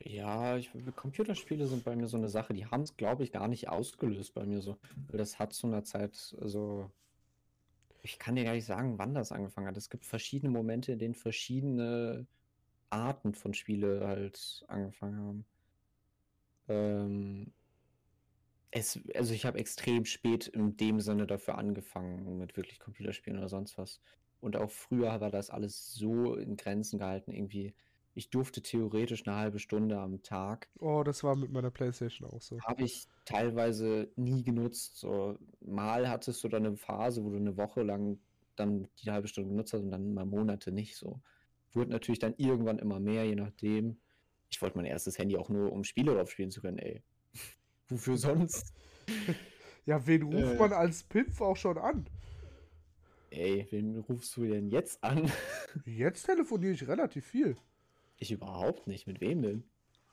Ja, 0.03 0.57
ich, 0.57 0.71
Computerspiele 0.95 1.67
sind 1.67 1.83
bei 1.83 1.95
mir 1.95 2.07
so 2.07 2.17
eine 2.17 2.29
Sache, 2.29 2.53
die 2.53 2.65
haben 2.65 2.83
es, 2.83 2.95
glaube 2.95 3.23
ich, 3.23 3.31
gar 3.31 3.47
nicht 3.47 3.67
ausgelöst 3.69 4.33
bei 4.33 4.45
mir 4.45 4.61
so. 4.61 4.77
Das 5.11 5.39
hat 5.39 5.53
zu 5.53 5.67
einer 5.67 5.83
Zeit, 5.83 6.35
also 6.41 6.89
ich 8.01 8.17
kann 8.17 8.35
dir 8.35 8.45
gar 8.45 8.53
nicht 8.53 8.65
sagen, 8.65 8.97
wann 8.97 9.13
das 9.13 9.31
angefangen 9.31 9.67
hat. 9.67 9.77
Es 9.77 9.89
gibt 9.89 10.05
verschiedene 10.05 10.51
Momente, 10.51 10.93
in 10.93 10.99
denen 10.99 11.15
verschiedene 11.15 12.25
Arten 12.89 13.33
von 13.33 13.53
Spiele 13.53 14.07
halt 14.07 14.63
angefangen 14.67 15.19
haben. 15.19 15.45
Ähm, 16.69 17.53
es, 18.71 18.99
also 19.15 19.33
ich 19.33 19.45
habe 19.45 19.59
extrem 19.59 20.05
spät 20.05 20.47
in 20.47 20.77
dem 20.77 21.01
Sinne 21.01 21.27
dafür 21.27 21.57
angefangen 21.57 22.37
mit 22.37 22.55
wirklich 22.55 22.79
Computerspielen 22.79 23.39
oder 23.39 23.49
sonst 23.49 23.77
was. 23.77 23.99
Und 24.41 24.55
auch 24.55 24.69
früher 24.71 25.19
war 25.19 25.31
das 25.31 25.49
alles 25.49 25.93
so 25.93 26.35
in 26.35 26.55
Grenzen 26.55 26.99
gehalten, 26.99 27.31
irgendwie. 27.31 27.73
Ich 28.19 28.29
durfte 28.29 28.61
theoretisch 28.61 29.25
eine 29.25 29.37
halbe 29.37 29.59
Stunde 29.59 29.97
am 29.97 30.21
Tag. 30.23 30.67
Oh, 30.79 31.03
das 31.05 31.23
war 31.23 31.37
mit 31.37 31.53
meiner 31.53 31.71
Playstation 31.71 32.29
auch 32.29 32.41
so. 32.41 32.59
Habe 32.59 32.83
ich 32.83 33.07
teilweise 33.23 34.11
nie 34.17 34.43
genutzt. 34.43 34.97
So, 34.97 35.37
mal 35.61 36.09
hattest 36.09 36.43
du 36.43 36.49
dann 36.49 36.65
eine 36.65 36.75
Phase, 36.75 37.23
wo 37.23 37.29
du 37.29 37.37
eine 37.37 37.55
Woche 37.55 37.81
lang 37.81 38.19
dann 38.57 38.89
die 39.01 39.09
halbe 39.09 39.29
Stunde 39.29 39.51
genutzt 39.51 39.71
hast 39.71 39.83
und 39.83 39.91
dann 39.91 40.13
mal 40.13 40.25
Monate 40.25 40.73
nicht 40.73 40.97
so. 40.97 41.21
Wurde 41.71 41.91
natürlich 41.91 42.19
dann 42.19 42.33
irgendwann 42.35 42.77
immer 42.77 42.99
mehr, 42.99 43.23
je 43.23 43.35
nachdem. 43.35 44.01
Ich 44.49 44.61
wollte 44.61 44.75
mein 44.75 44.85
erstes 44.85 45.17
Handy 45.17 45.37
auch 45.37 45.47
nur, 45.47 45.71
um 45.71 45.85
Spiele 45.85 46.13
drauf 46.13 46.29
spielen 46.29 46.51
zu 46.51 46.59
können, 46.59 46.79
ey. 46.79 47.01
Wofür 47.87 48.17
sonst? 48.17 48.73
Ja, 49.85 50.05
wen 50.05 50.23
ruft 50.23 50.55
Äh. 50.55 50.59
man 50.59 50.73
als 50.73 51.03
Pimpf 51.03 51.39
auch 51.39 51.55
schon 51.55 51.77
an? 51.77 52.05
Ey, 53.31 53.65
wen 53.71 53.97
rufst 53.97 54.35
du 54.35 54.45
denn 54.45 54.69
jetzt 54.69 55.01
an? 55.03 55.31
Jetzt 55.85 56.25
telefoniere 56.25 56.73
ich 56.73 56.85
relativ 56.87 57.25
viel. 57.25 57.55
Ich 58.19 58.31
überhaupt 58.31 58.87
nicht. 58.87 59.07
Mit 59.07 59.21
wem 59.21 59.41
denn? 59.41 59.63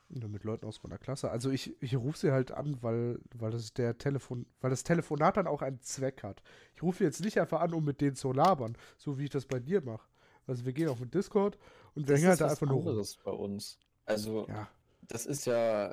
Nur 0.09 0.29
mit 0.29 0.45
Leuten 0.45 0.67
aus 0.67 0.83
meiner 0.85 0.99
Klasse. 0.99 1.31
Also 1.31 1.51
ich, 1.51 1.75
ich 1.83 1.97
rufe 1.97 2.17
sie 2.17 2.31
halt 2.31 2.53
an, 2.53 2.81
weil, 2.81 3.19
weil 3.35 3.51
das 3.51 3.73
der 3.75 3.99
Telefon, 3.99 4.47
weil 4.61 4.71
das 4.71 4.85
Telefonat 4.85 5.37
dann 5.37 5.49
auch 5.49 5.63
einen 5.63 5.81
Zweck 5.83 6.23
hat. 6.23 6.43
Ich 6.75 6.83
rufe 6.83 7.03
jetzt 7.03 7.21
nicht 7.21 7.41
einfach 7.41 7.61
an, 7.61 7.75
um 7.75 7.85
mit 7.85 8.01
denen 8.01 8.15
zu 8.15 8.33
labern, 8.33 8.77
so 8.99 9.19
wie 9.19 9.25
ich 9.25 9.31
das 9.31 9.47
bei 9.47 9.59
dir 9.59 9.81
mache. 9.83 10.09
Also 10.47 10.65
wir 10.65 10.73
gehen 10.73 10.89
auf 10.89 10.99
den 10.99 11.11
Discord 11.11 11.59
und 11.97 12.07
wir 12.07 12.15
Das 12.15 12.21
hängen 12.21 12.29
halt 12.29 12.35
ist 12.35 12.41
da 12.41 12.51
einfach 12.51 12.67
nur 12.69 12.77
rum. 12.77 12.87
anderes 12.89 13.17
bei 13.17 13.33
uns. 13.33 13.81
Also, 14.05 14.47
Ja. 14.49 14.69
das 15.03 15.27
ist 15.27 15.45
ja 15.47 15.93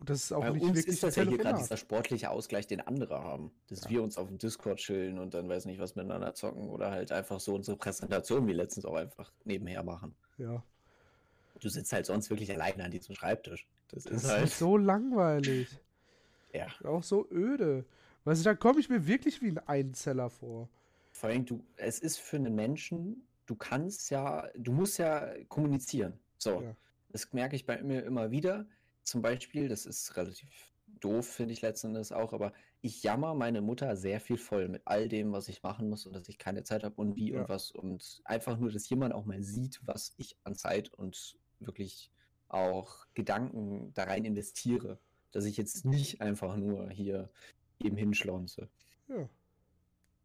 Und 0.00 0.10
das 0.10 0.24
ist 0.24 0.32
auch 0.32 0.40
Bei 0.42 0.50
nicht 0.50 0.62
uns 0.64 0.84
ist 0.84 1.02
das 1.04 1.14
ja 1.16 1.22
hier 1.24 1.38
gerade 1.38 1.58
dieser 1.58 1.76
sportliche 1.76 2.30
Ausgleich, 2.30 2.66
den 2.66 2.80
andere 2.80 3.22
haben. 3.22 3.52
Dass 3.68 3.84
Ja. 3.84 3.90
wir 3.90 4.02
uns 4.02 4.16
auf 4.18 4.26
dem 4.28 4.38
Discord 4.38 4.78
chillen 4.78 5.18
und 5.20 5.34
dann 5.34 5.48
weiß 5.48 5.64
nicht, 5.66 5.78
was 5.80 5.94
miteinander 5.94 6.34
zocken 6.34 6.68
oder 6.70 6.90
halt 6.90 7.12
einfach 7.12 7.38
so 7.38 7.54
unsere 7.54 7.76
Präsentation 7.76 8.46
wie 8.48 8.52
letztens 8.52 8.84
auch 8.84 8.94
einfach 8.96 9.32
nebenher 9.44 9.84
machen. 9.84 10.16
Ja. 10.38 10.64
Du 11.60 11.68
sitzt 11.68 11.92
halt 11.92 12.06
sonst 12.06 12.30
wirklich 12.30 12.50
alleine 12.52 12.84
an 12.84 12.90
diesem 12.90 13.14
Schreibtisch. 13.14 13.66
Das, 13.88 14.04
Das 14.04 14.12
ist 14.12 14.24
ist 14.24 14.30
halt. 14.30 14.50
so 14.50 14.76
langweilig. 14.76 15.68
Ja. 16.54 16.66
Auch 16.84 17.02
so 17.02 17.28
öde. 17.30 17.84
Weißt 18.24 18.40
du, 18.40 18.44
da 18.44 18.54
komme 18.54 18.80
ich 18.80 18.88
mir 18.88 19.06
wirklich 19.06 19.42
wie 19.42 19.48
ein 19.48 19.58
Einzeller 19.58 20.30
vor. 20.30 20.70
Vor 21.12 21.28
allem, 21.28 21.44
du, 21.44 21.62
es 21.76 21.98
ist 21.98 22.18
für 22.18 22.36
einen 22.36 22.54
Menschen, 22.54 23.22
du 23.44 23.54
kannst 23.54 24.10
ja, 24.10 24.48
du 24.56 24.72
musst 24.72 24.98
ja 24.98 25.34
kommunizieren. 25.48 26.18
So. 26.38 26.62
Ja. 26.62 26.74
Das 27.10 27.30
merke 27.34 27.54
ich 27.54 27.66
bei 27.66 27.82
mir 27.82 28.02
immer 28.02 28.30
wieder. 28.30 28.66
Zum 29.02 29.20
Beispiel, 29.20 29.68
das 29.68 29.84
ist 29.84 30.16
relativ 30.16 30.48
doof, 31.00 31.28
finde 31.28 31.52
ich 31.52 31.60
letzten 31.60 31.88
Endes 31.88 32.12
auch, 32.12 32.32
aber 32.32 32.54
ich 32.80 33.02
jammer 33.02 33.34
meine 33.34 33.60
Mutter 33.60 33.94
sehr 33.94 34.18
viel 34.18 34.38
voll 34.38 34.68
mit 34.68 34.80
all 34.86 35.06
dem, 35.08 35.32
was 35.32 35.48
ich 35.48 35.62
machen 35.62 35.90
muss 35.90 36.06
und 36.06 36.14
dass 36.14 36.28
ich 36.30 36.38
keine 36.38 36.62
Zeit 36.64 36.82
habe 36.82 36.94
und 36.96 37.14
wie 37.14 37.32
Ja. 37.32 37.42
und 37.42 37.48
was 37.50 37.70
und 37.72 38.22
einfach 38.24 38.56
nur, 38.58 38.72
dass 38.72 38.88
jemand 38.88 39.12
auch 39.12 39.26
mal 39.26 39.42
sieht, 39.42 39.80
was 39.84 40.14
ich 40.16 40.34
an 40.44 40.54
Zeit 40.54 40.92
und 40.94 41.36
wirklich 41.60 42.10
auch 42.48 43.06
Gedanken 43.14 43.92
da 43.94 44.04
rein 44.04 44.24
investiere. 44.24 44.98
Dass 45.30 45.44
ich 45.44 45.56
jetzt 45.56 45.84
nicht 45.84 46.22
einfach 46.22 46.56
nur 46.56 46.88
hier 46.90 47.30
eben 47.80 47.96
hinschlaunze. 47.96 48.68
Ja. 49.08 49.28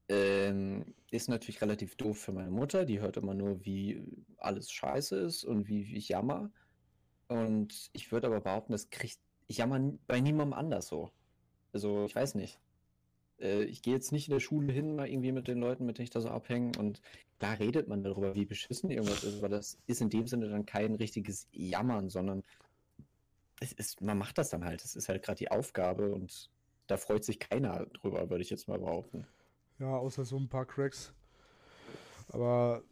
Ähm, 0.09 0.93
ist 1.11 1.29
natürlich 1.29 1.61
relativ 1.61 1.95
doof 1.95 2.19
für 2.19 2.31
meine 2.31 2.51
Mutter. 2.51 2.86
Die 2.86 2.99
hört 2.99 3.17
immer 3.17 3.34
nur, 3.34 3.65
wie 3.65 4.03
alles 4.38 4.71
scheiße 4.71 5.17
ist 5.17 5.43
und 5.43 5.67
wie, 5.67 5.88
wie 5.88 5.97
ich 5.97 6.09
jammer. 6.09 6.51
Und 7.27 7.89
ich 7.93 8.11
würde 8.11 8.27
aber 8.27 8.41
behaupten, 8.41 8.73
das 8.73 8.89
kriegt. 8.89 9.19
Ich 9.47 9.57
jammer 9.57 9.79
bei 10.07 10.21
niemandem 10.21 10.53
anders 10.53 10.88
so. 10.88 11.11
Also, 11.73 12.05
ich 12.05 12.15
weiß 12.15 12.36
nicht. 12.36 12.59
Äh, 13.43 13.63
ich 13.65 13.81
gehe 13.81 13.93
jetzt 13.93 14.11
nicht 14.11 14.27
in 14.27 14.33
der 14.33 14.39
Schule 14.39 14.71
hin, 14.71 14.95
mal 14.95 15.07
irgendwie 15.07 15.31
mit 15.31 15.47
den 15.47 15.59
Leuten, 15.59 15.85
mit 15.85 15.97
denen 15.97 16.05
ich 16.05 16.09
da 16.09 16.21
so 16.21 16.29
abhänge. 16.29 16.71
Und 16.79 17.01
da 17.39 17.53
redet 17.53 17.87
man 17.87 18.03
darüber, 18.03 18.35
wie 18.35 18.45
beschissen 18.45 18.89
irgendwas 18.89 19.23
ist, 19.23 19.41
weil 19.41 19.49
das 19.49 19.77
ist 19.85 20.01
in 20.01 20.09
dem 20.09 20.27
Sinne 20.27 20.49
dann 20.49 20.65
kein 20.65 20.95
richtiges 20.95 21.47
Jammern, 21.51 22.09
sondern 22.09 22.43
es 23.59 23.73
ist, 23.73 24.01
man 24.01 24.17
macht 24.17 24.37
das 24.37 24.49
dann 24.49 24.65
halt. 24.65 24.83
Es 24.83 24.95
ist 24.95 25.09
halt 25.09 25.23
gerade 25.23 25.37
die 25.37 25.51
Aufgabe 25.51 26.11
und 26.11 26.49
da 26.87 26.97
freut 26.97 27.23
sich 27.23 27.39
keiner 27.39 27.85
drüber, 27.87 28.29
würde 28.29 28.41
ich 28.41 28.49
jetzt 28.49 28.67
mal 28.67 28.79
behaupten. 28.79 29.27
Ja, 29.79 29.97
außer 29.97 30.25
so 30.25 30.37
ein 30.37 30.47
paar 30.47 30.65
Cracks. 30.65 31.13
Aber 32.29 32.83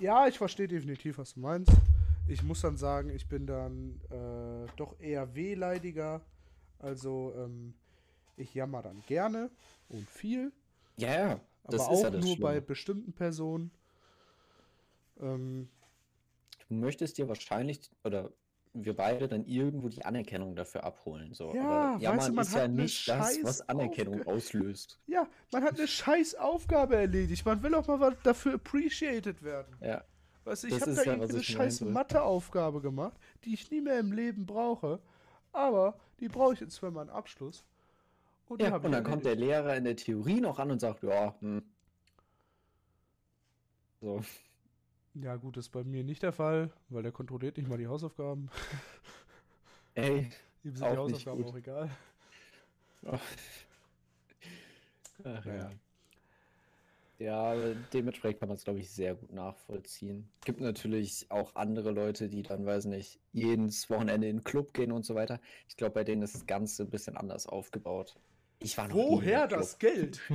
ja, 0.00 0.26
ich 0.26 0.38
verstehe 0.38 0.68
definitiv, 0.68 1.18
was 1.18 1.34
du 1.34 1.40
meinst. 1.40 1.72
Ich 2.28 2.42
muss 2.42 2.60
dann 2.60 2.76
sagen, 2.76 3.10
ich 3.10 3.28
bin 3.28 3.46
dann 3.46 4.00
äh, 4.10 4.70
doch 4.76 4.98
eher 5.00 5.34
wehleidiger. 5.34 6.22
Also 6.78 7.32
ähm, 7.36 7.74
ich 8.36 8.54
jammer 8.54 8.82
dann 8.82 9.02
gerne 9.06 9.50
und 9.88 10.08
viel, 10.08 10.52
Ja, 10.96 11.10
ja. 11.28 11.40
aber 11.64 11.88
auch 11.88 12.02
ja 12.02 12.10
nur 12.10 12.20
bei 12.38 12.52
Schlimme. 12.52 12.60
bestimmten 12.62 13.12
Personen. 13.12 13.70
Ähm, 15.20 15.68
Du 16.68 16.74
möchtest 16.78 17.18
dir 17.18 17.28
wahrscheinlich, 17.28 17.90
oder 18.02 18.30
wir 18.72 18.96
beide 18.96 19.28
dann 19.28 19.44
irgendwo 19.44 19.90
die 19.90 20.02
Anerkennung 20.06 20.56
dafür 20.56 20.84
abholen. 20.84 21.34
So. 21.34 21.54
Ja, 21.54 21.60
Aber 21.62 21.92
weißt 21.94 22.02
jammern 22.02 22.26
du, 22.28 22.32
man 22.32 22.44
ist 22.46 22.52
hat 22.54 22.60
ja 22.62 22.68
nicht 22.68 23.08
das, 23.08 23.38
was 23.44 23.68
Anerkennung 23.68 24.20
Aufga- 24.22 24.30
auslöst. 24.32 24.98
ja, 25.06 25.28
man 25.52 25.64
hat 25.64 25.78
eine 25.78 25.86
scheiß 25.86 26.36
Aufgabe 26.36 26.96
erledigt. 26.96 27.44
Man 27.44 27.62
will 27.62 27.74
auch 27.74 27.86
mal 27.86 28.00
was 28.00 28.14
dafür 28.22 28.54
appreciated 28.54 29.42
werden. 29.42 29.76
Ja. 29.82 30.02
Weißt 30.44 30.62
du, 30.62 30.68
ich 30.68 30.80
habe 30.80 30.94
da 30.94 31.02
ja, 31.02 31.12
eine 31.12 31.42
scheiß. 31.42 31.82
Matheaufgabe 31.82 32.80
gemacht, 32.80 33.18
die 33.44 33.52
ich 33.52 33.70
nie 33.70 33.82
mehr 33.82 33.98
im 34.00 34.12
Leben 34.12 34.46
brauche. 34.46 34.98
Aber 35.52 35.98
die 36.20 36.28
brauche 36.28 36.54
ich 36.54 36.60
jetzt 36.60 36.78
für 36.78 36.90
meinen 36.90 37.10
Abschluss. 37.10 37.66
Und 38.48 38.60
die 38.60 38.64
Ja, 38.66 38.76
und 38.76 38.92
dann 38.92 39.04
kommt 39.04 39.24
der. 39.24 39.34
Lehrer 39.36 39.76
in 39.76 39.84
der 39.84 39.96
Theorie 39.96 40.40
noch 40.40 40.58
an 40.58 40.70
und 40.70 40.80
sagt, 40.80 41.02
ja, 41.02 41.34
hm. 41.40 41.62
So. 44.00 44.22
Ja, 45.14 45.36
gut, 45.36 45.56
das 45.56 45.66
ist 45.66 45.70
bei 45.70 45.84
mir 45.84 46.04
nicht 46.04 46.22
der 46.22 46.32
Fall, 46.32 46.70
weil 46.88 47.02
der 47.02 47.12
kontrolliert 47.12 47.56
nicht 47.56 47.68
mal 47.68 47.78
die 47.78 47.86
Hausaufgaben. 47.86 48.50
Ey. 49.94 50.30
Ihm 50.64 50.76
sind 50.76 50.86
Auch 50.86 50.98
die 50.98 51.12
nicht 51.12 51.26
Hausaufgaben 51.26 51.42
gut. 51.42 51.46
auch 51.52 51.56
egal. 51.56 51.90
Ach. 53.06 53.20
Ach, 55.24 55.44
Naja. 55.44 55.70
Ja, 57.18 57.54
dementsprechend 57.92 58.40
kann 58.40 58.48
man 58.48 58.56
es, 58.56 58.64
glaube 58.64 58.80
ich, 58.80 58.90
sehr 58.90 59.14
gut 59.14 59.32
nachvollziehen. 59.32 60.28
Gibt 60.44 60.60
natürlich 60.60 61.30
auch 61.30 61.54
andere 61.54 61.92
Leute, 61.92 62.28
die 62.28 62.42
dann, 62.42 62.66
weiß 62.66 62.86
nicht, 62.86 63.20
jedes 63.32 63.88
Wochenende 63.90 64.28
in 64.28 64.38
den 64.38 64.44
Club 64.44 64.74
gehen 64.74 64.90
und 64.92 65.04
so 65.04 65.14
weiter. 65.14 65.40
Ich 65.68 65.76
glaube, 65.76 65.94
bei 65.94 66.04
denen 66.04 66.22
ist 66.22 66.34
das 66.34 66.46
Ganze 66.46 66.82
ein 66.82 66.90
bisschen 66.90 67.16
anders 67.16 67.46
aufgebaut. 67.46 68.18
Ich 68.62 68.78
war 68.78 68.88
noch 68.88 68.94
Woher 68.94 69.46
das 69.46 69.78
Geld? 69.78 70.20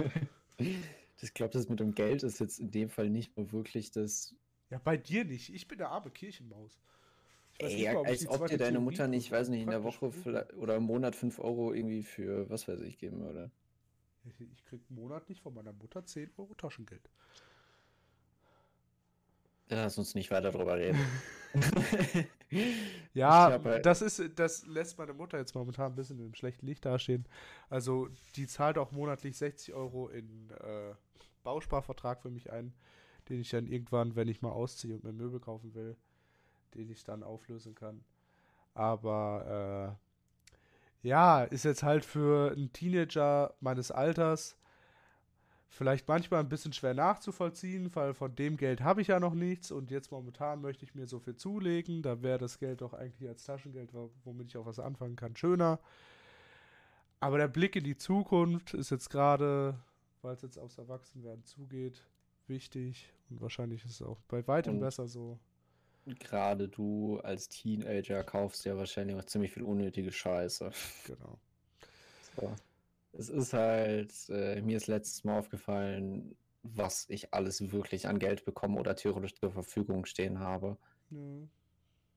Ich 1.20 1.34
glaube, 1.34 1.52
das 1.52 1.68
mit 1.68 1.80
dem 1.80 1.96
Geld 1.96 2.22
ist 2.22 2.40
jetzt 2.40 2.60
in 2.60 2.70
dem 2.70 2.90
Fall 2.90 3.10
nicht 3.10 3.36
mehr 3.36 3.52
wirklich 3.52 3.90
das. 3.90 4.36
Ja, 4.70 4.78
bei 4.78 4.98
dir 4.98 5.26
nicht. 5.26 5.52
Ich 5.52 5.68
bin 5.68 5.80
der 5.80 5.90
arme 5.90 6.12
Kirchenmaus. 6.12 6.80
Ey, 7.58 7.76
nicht 7.76 7.90
als 7.90 8.28
ob 8.28 8.46
dir 8.46 8.60
deine 8.60 8.74
Theorie 8.74 8.84
Mutter 8.84 9.08
nicht, 9.08 9.32
weiß 9.32 9.50
nicht, 9.50 9.64
in 9.64 9.70
der 9.72 9.84
Woche 9.84 10.12
oder 10.58 10.76
im 10.76 10.84
Monat 10.84 11.16
5 11.16 11.40
Euro 11.40 11.74
irgendwie 11.74 12.04
für 12.04 12.48
was 12.52 12.68
weiß 12.68 12.82
ich 12.82 13.00
geben 13.00 13.22
würde. 13.22 13.50
Ich, 14.26 14.42
ich 14.42 14.64
krieg 14.66 14.82
monatlich 14.90 15.42
von 15.42 15.56
meiner 15.56 15.74
Mutter 15.74 16.06
10 16.06 16.30
Euro 16.38 16.54
Taschengeld. 16.54 17.10
Lass 19.70 19.98
uns 19.98 20.14
nicht 20.14 20.30
weiter 20.30 20.52
drüber 20.52 20.78
reden. 20.78 21.00
Ja, 23.14 23.48
Ich 23.50 23.54
hab 23.56 23.66
halt- 23.66 23.86
das 23.86 24.02
ist, 24.02 24.40
das 24.40 24.66
lässt 24.68 24.98
meine 24.98 25.14
Mutter 25.14 25.38
jetzt 25.38 25.54
momentan 25.54 25.92
ein 25.92 25.96
bisschen 25.96 26.20
im 26.20 26.34
schlechten 26.34 26.66
Licht 26.66 26.86
dastehen. 26.86 27.26
Also 27.70 28.08
die 28.36 28.48
zahlt 28.48 28.78
auch 28.78 28.92
monatlich 28.92 29.38
60 29.38 29.74
Euro 29.74 30.08
in 30.08 30.50
äh, 30.52 30.94
Bausparvertrag 31.44 32.22
für 32.22 32.30
mich 32.30 32.52
ein, 32.52 32.74
den 33.28 33.42
ich 33.42 33.50
dann 33.50 33.68
irgendwann, 33.68 34.16
wenn 34.16 34.30
ich 34.30 34.42
mal 34.42 34.52
ausziehe 34.52 34.94
und 34.96 35.04
mir 35.04 35.12
Möbel 35.12 35.40
kaufen 35.42 35.74
will, 35.74 35.98
den 36.76 36.90
ich 36.90 37.04
dann 37.04 37.22
auflösen 37.24 37.76
kann. 37.76 38.04
Aber 38.74 39.98
äh, 41.04 41.08
ja, 41.08 41.44
ist 41.44 41.66
jetzt 41.66 41.84
halt 41.84 42.06
für 42.06 42.52
einen 42.52 42.72
Teenager 42.72 43.54
meines 43.60 43.92
Alters 43.92 44.58
vielleicht 45.70 46.08
manchmal 46.08 46.40
ein 46.40 46.50
bisschen 46.50 46.74
schwer 46.74 46.94
nachzuvollziehen, 46.94 47.94
weil 47.96 48.14
von 48.14 48.36
dem 48.36 48.58
Geld 48.58 48.82
habe 48.82 49.02
ich 49.02 49.08
ja 49.08 49.20
noch 49.20 49.34
nichts 49.34 49.72
und 49.72 49.92
jetzt 49.92 50.12
momentan 50.12 50.62
möchte 50.62 50.86
ich 50.86 50.96
mir 50.96 51.08
so 51.08 51.20
viel 51.20 51.36
zulegen. 51.36 52.02
Da 52.02 52.22
wäre 52.22 52.38
das 52.38 52.58
Geld 52.60 52.82
doch 52.82 52.94
eigentlich 52.94 53.28
als 53.30 53.44
Taschengeld, 53.44 53.94
wo- 53.94 54.12
womit 54.24 54.48
ich 54.48 54.58
auch 54.58 54.66
was 54.66 54.80
anfangen 54.80 55.16
kann, 55.16 55.36
schöner. 55.36 55.80
Aber 57.20 57.38
der 57.38 57.48
Blick 57.48 57.76
in 57.76 57.84
die 57.84 57.98
Zukunft 57.98 58.74
ist 58.74 58.92
jetzt 58.92 59.10
gerade, 59.10 59.78
weil 60.22 60.34
es 60.36 60.42
jetzt 60.42 60.58
aufs 60.58 60.78
Erwachsenwerden 60.78 61.44
zugeht, 61.44 62.06
wichtig 62.48 63.12
und 63.30 63.42
wahrscheinlich 63.42 63.84
ist 63.86 63.92
es 63.92 64.02
auch 64.02 64.20
bei 64.28 64.48
weitem 64.48 64.76
Und- 64.76 64.80
besser 64.82 65.08
so. 65.08 65.40
Gerade 66.20 66.70
du 66.70 67.20
als 67.20 67.50
Teenager 67.50 68.24
kaufst 68.24 68.64
ja 68.64 68.78
wahrscheinlich 68.78 69.18
auch 69.18 69.26
ziemlich 69.26 69.52
viel 69.52 69.64
unnötige 69.64 70.10
Scheiße. 70.14 70.72
Genau. 71.06 71.38
So. 72.38 72.56
Es 73.14 73.30
ist 73.30 73.54
halt, 73.54 74.14
äh, 74.30 74.62
mir 74.62 74.78
ist 74.78 74.88
letztes 74.88 75.24
Mal 75.24 75.40
aufgefallen, 75.40 76.36
was 76.64 77.06
ich 77.10 77.34
alles 77.34 77.72
wirklich 77.72 78.08
an 78.08 78.20
Geld 78.20 78.46
bekomme 78.46 78.80
oder 78.80 78.96
theoretisch 78.96 79.36
zur 79.36 79.52
Verfügung 79.52 80.06
stehen 80.06 80.40
habe. 80.40 80.78
Ja. 81.10 81.20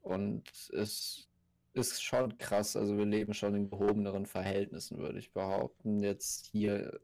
Und 0.02 0.50
es 0.72 1.28
ist 1.72 2.02
schon 2.02 2.36
krass. 2.38 2.76
Also 2.76 2.96
wir 2.96 3.06
leben 3.06 3.34
schon 3.34 3.54
in 3.54 3.70
gehobeneren 3.70 4.26
Verhältnissen, 4.26 4.98
würde 4.98 5.18
ich 5.18 5.32
behaupten. 5.32 6.00
Jetzt 6.00 6.46
hier, 6.46 7.00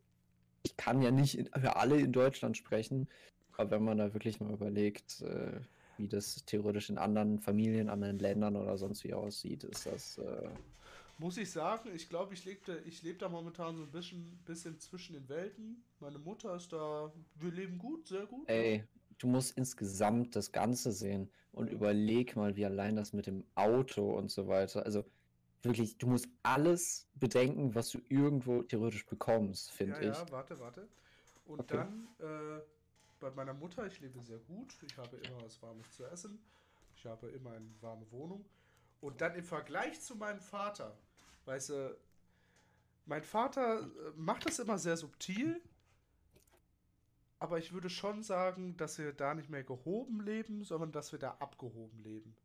ich 0.62 0.76
kann 0.76 1.02
ja 1.02 1.10
nicht 1.10 1.50
für 1.56 1.76
alle 1.76 1.98
in 1.98 2.12
Deutschland 2.12 2.56
sprechen, 2.56 3.08
aber 3.56 3.70
wenn 3.72 3.84
man 3.84 3.98
da 3.98 4.12
wirklich 4.12 4.40
mal 4.40 4.52
überlegt, 4.52 5.22
äh, 5.22 5.60
wie 5.98 6.08
das 6.08 6.44
theoretisch 6.44 6.90
in 6.90 6.98
anderen 6.98 7.38
Familien, 7.38 7.88
anderen 7.88 8.18
Ländern 8.18 8.56
oder 8.56 8.76
sonst 8.76 9.04
wie 9.04 9.14
aussieht, 9.14 9.64
ist 9.64 9.86
das 9.86 10.18
äh, 10.18 10.48
Muss 11.18 11.38
ich 11.38 11.50
sagen, 11.50 11.90
ich 11.94 12.08
glaube, 12.08 12.34
ich 12.34 12.44
lebe 12.44 12.82
ich 12.84 13.02
leb 13.02 13.18
da 13.18 13.28
momentan 13.28 13.76
so 13.76 13.82
ein 13.82 13.90
bisschen, 13.90 14.38
bisschen 14.44 14.78
zwischen 14.78 15.14
den 15.14 15.28
Welten. 15.28 15.82
Meine 15.98 16.18
Mutter 16.18 16.54
ist 16.56 16.72
da, 16.72 17.10
wir 17.36 17.50
leben 17.50 17.78
gut, 17.78 18.06
sehr 18.06 18.26
gut. 18.26 18.46
Ey, 18.48 18.84
du 19.18 19.26
musst 19.26 19.56
insgesamt 19.56 20.36
das 20.36 20.52
Ganze 20.52 20.92
sehen 20.92 21.30
und 21.52 21.70
überleg 21.70 22.36
mal, 22.36 22.54
wie 22.56 22.66
allein 22.66 22.96
das 22.96 23.14
mit 23.14 23.26
dem 23.26 23.44
Auto 23.54 24.14
und 24.14 24.30
so 24.30 24.46
weiter. 24.46 24.84
Also 24.84 25.04
wirklich, 25.62 25.96
du 25.96 26.06
musst 26.06 26.28
alles 26.42 27.08
bedenken, 27.14 27.74
was 27.74 27.90
du 27.90 28.00
irgendwo 28.10 28.62
theoretisch 28.62 29.06
bekommst, 29.06 29.70
finde 29.70 30.04
ja, 30.04 30.10
ich. 30.10 30.18
Ja, 30.18 30.30
warte, 30.30 30.60
warte. 30.60 30.86
Und 31.46 31.60
Okay. 31.60 31.78
dann 31.78 32.08
äh, 32.18 32.60
bei 33.20 33.30
meiner 33.30 33.54
Mutter, 33.54 33.86
ich 33.86 34.00
lebe 34.00 34.20
sehr 34.20 34.38
gut. 34.38 34.76
Ich 34.82 34.96
habe 34.98 35.16
immer 35.16 35.42
was 35.42 35.62
Warmes 35.62 35.90
zu 35.92 36.04
essen. 36.04 36.38
Ich 36.94 37.06
habe 37.06 37.28
immer 37.28 37.52
eine 37.52 37.70
warme 37.80 38.10
Wohnung. 38.10 38.44
Und 39.00 39.20
dann 39.20 39.34
im 39.34 39.44
Vergleich 39.44 40.00
zu 40.00 40.16
meinem 40.16 40.40
Vater, 40.40 40.98
weißt 41.46 41.70
du, 41.70 41.98
mein 43.06 43.22
Vater 43.22 43.80
äh, 43.82 44.12
macht 44.16 44.46
das 44.46 44.58
immer 44.58 44.78
sehr 44.78 44.96
subtil. 44.96 45.62
Aber 47.38 47.58
ich 47.58 47.72
würde 47.72 47.90
schon 47.90 48.22
sagen, 48.22 48.76
dass 48.76 48.98
wir 48.98 49.12
da 49.12 49.34
nicht 49.34 49.50
mehr 49.50 49.62
gehoben 49.62 50.20
leben, 50.20 50.64
sondern 50.64 50.92
dass 50.92 51.12
wir 51.12 51.18
da 51.18 51.32
abgehoben 51.38 51.98
leben. 52.02 52.36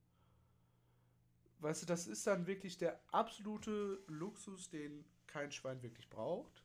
Weißt 1.59 1.83
du, 1.83 1.85
das 1.85 2.07
ist 2.07 2.25
dann 2.27 2.47
wirklich 2.47 2.77
der 2.77 2.99
absolute 3.11 3.99
Luxus, 4.07 4.69
den 4.69 5.05
kein 5.27 5.51
Schwein 5.51 5.81
wirklich 5.81 6.09
braucht. 6.09 6.63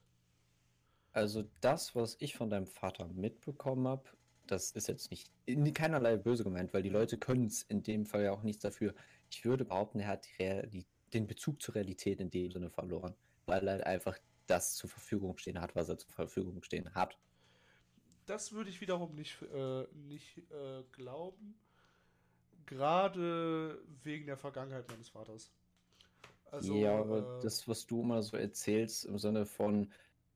Also 1.13 1.45
das, 1.61 1.95
was 1.95 2.17
ich 2.19 2.35
von 2.35 2.51
deinem 2.51 2.67
Vater 2.67 3.07
mitbekommen 3.09 3.87
habe, 3.87 4.05
das 4.47 4.73
ist 4.73 4.89
jetzt 4.89 5.11
nicht 5.11 5.31
in 5.45 5.73
keinerlei 5.73 6.17
böse 6.17 6.45
gemeint, 6.45 6.73
weil 6.73 6.83
die 6.83 6.89
Leute 6.89 7.19
können 7.19 7.47
es 7.47 7.63
in 7.63 7.83
dem 7.83 8.07
Fall 8.07 8.25
ja 8.25 8.33
auch 8.33 8.43
nichts 8.43 8.63
dafür. 8.63 8.95
Ich 9.31 9.45
würde 9.45 9.65
behaupten, 9.65 10.01
er 10.01 10.09
hat 10.09 10.27
die 10.27 10.43
Real 10.43 10.67
die, 10.67 10.87
den 11.13 11.27
Bezug 11.27 11.61
zur 11.63 11.75
Realität 11.75 12.21
in 12.21 12.31
dem 12.31 12.51
Sinne 12.51 12.71
verloren, 12.71 13.15
weil 13.47 13.67
er 13.67 13.75
halt 13.75 13.87
einfach 13.87 14.19
das 14.47 14.75
zur 14.75 14.91
Verfügung 14.91 15.37
stehen 15.39 15.61
hat, 15.61 15.75
was 15.75 15.89
er 15.89 15.99
zur 15.99 16.11
Verfügung 16.11 16.63
stehen 16.63 16.95
hat. 16.95 17.19
Das 18.27 18.53
würde 18.53 18.71
ich 18.71 18.81
wiederum 18.81 19.15
nicht, 19.15 19.41
äh, 19.43 19.87
nicht 19.95 20.39
äh, 20.51 20.83
glauben. 20.93 21.59
Gerade 22.67 23.81
wegen 24.03 24.27
der 24.27 24.37
Vergangenheit 24.37 24.89
meines 24.89 25.09
Vaters. 25.09 25.53
Also, 26.51 26.75
ja, 26.75 26.99
aber 26.99 27.39
äh, 27.39 27.43
das, 27.43 27.69
was 27.69 27.87
du 27.87 28.03
immer 28.03 28.23
so 28.23 28.37
erzählst, 28.37 29.05
im 29.05 29.19
Sinne 29.19 29.47
von, 29.47 29.93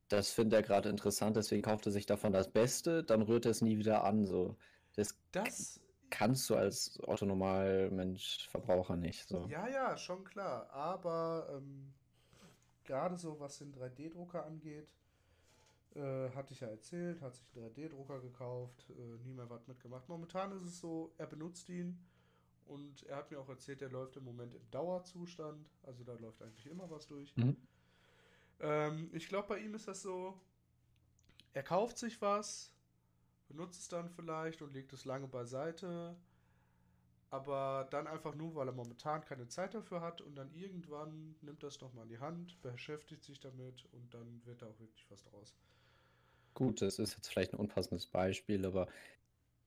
das 0.08 0.30
findet 0.30 0.54
er 0.54 0.62
gerade 0.62 0.88
interessant, 0.88 1.36
deswegen 1.36 1.62
kauft 1.62 1.86
er 1.86 1.92
sich 1.92 2.06
davon 2.06 2.32
das 2.32 2.50
Beste, 2.50 3.02
dann 3.02 3.22
rührt 3.22 3.44
er 3.44 3.52
es 3.52 3.62
nie 3.62 3.78
wieder 3.78 4.04
an. 4.04 4.24
So. 4.24 4.56
Das, 4.94 5.16
das 5.32 5.80
kannst 6.10 6.50
du 6.50 6.56
als 6.56 7.00
Autonormal-Mensch, 7.00 8.48
Verbraucher 8.48 8.96
nicht. 8.96 9.28
So. 9.28 9.46
Ja, 9.48 9.68
ja, 9.68 9.96
schon 9.96 10.24
klar. 10.24 10.68
Aber 10.70 11.48
ähm, 11.56 11.92
gerade 12.84 13.16
so, 13.16 13.38
was 13.40 13.58
den 13.58 13.74
3D-Drucker 13.74 14.44
angeht, 14.44 14.92
äh, 15.94 16.30
hatte 16.30 16.52
ich 16.52 16.60
ja 16.60 16.68
erzählt, 16.68 17.20
hat 17.20 17.34
sich 17.34 17.46
einen 17.56 17.66
3D-Drucker 17.66 18.20
gekauft, 18.20 18.90
äh, 18.90 19.26
nie 19.26 19.32
mehr 19.32 19.48
was 19.50 19.66
mitgemacht. 19.66 20.08
Momentan 20.08 20.52
ist 20.52 20.64
es 20.64 20.80
so, 20.80 21.12
er 21.18 21.26
benutzt 21.26 21.68
ihn 21.68 21.98
und 22.66 23.02
er 23.04 23.16
hat 23.16 23.30
mir 23.30 23.40
auch 23.40 23.48
erzählt, 23.48 23.82
er 23.82 23.90
läuft 23.90 24.16
im 24.16 24.24
Moment 24.24 24.54
im 24.54 24.70
Dauerzustand. 24.70 25.68
Also 25.82 26.04
da 26.04 26.14
läuft 26.14 26.42
eigentlich 26.42 26.66
immer 26.66 26.88
was 26.90 27.06
durch. 27.06 27.36
Mhm. 27.36 27.56
Ähm, 28.60 29.10
ich 29.12 29.28
glaube, 29.28 29.48
bei 29.48 29.58
ihm 29.58 29.74
ist 29.74 29.88
das 29.88 30.02
so, 30.02 30.40
er 31.52 31.62
kauft 31.62 31.98
sich 31.98 32.20
was, 32.20 32.72
benutzt 33.50 33.80
es 33.80 33.88
dann 33.88 34.08
vielleicht 34.08 34.62
und 34.62 34.72
legt 34.72 34.92
es 34.92 35.04
lange 35.04 35.26
beiseite, 35.26 36.16
aber 37.30 37.88
dann 37.90 38.06
einfach 38.06 38.34
nur, 38.34 38.54
weil 38.54 38.68
er 38.68 38.72
momentan 38.72 39.24
keine 39.24 39.48
Zeit 39.48 39.74
dafür 39.74 40.00
hat 40.00 40.20
und 40.20 40.36
dann 40.36 40.52
irgendwann 40.52 41.36
nimmt 41.42 41.62
er 41.62 41.68
es 41.68 41.80
nochmal 41.80 42.04
in 42.04 42.10
die 42.10 42.18
Hand, 42.18 42.60
beschäftigt 42.62 43.24
sich 43.24 43.40
damit 43.40 43.84
und 43.92 44.14
dann 44.14 44.40
wird 44.44 44.62
da 44.62 44.66
auch 44.66 44.78
wirklich 44.78 45.04
was 45.10 45.24
draus. 45.24 45.54
Gut, 46.54 46.80
das 46.80 46.98
ist 46.98 47.16
jetzt 47.16 47.28
vielleicht 47.28 47.52
ein 47.52 47.58
unpassendes 47.58 48.06
Beispiel, 48.06 48.64
aber 48.64 48.86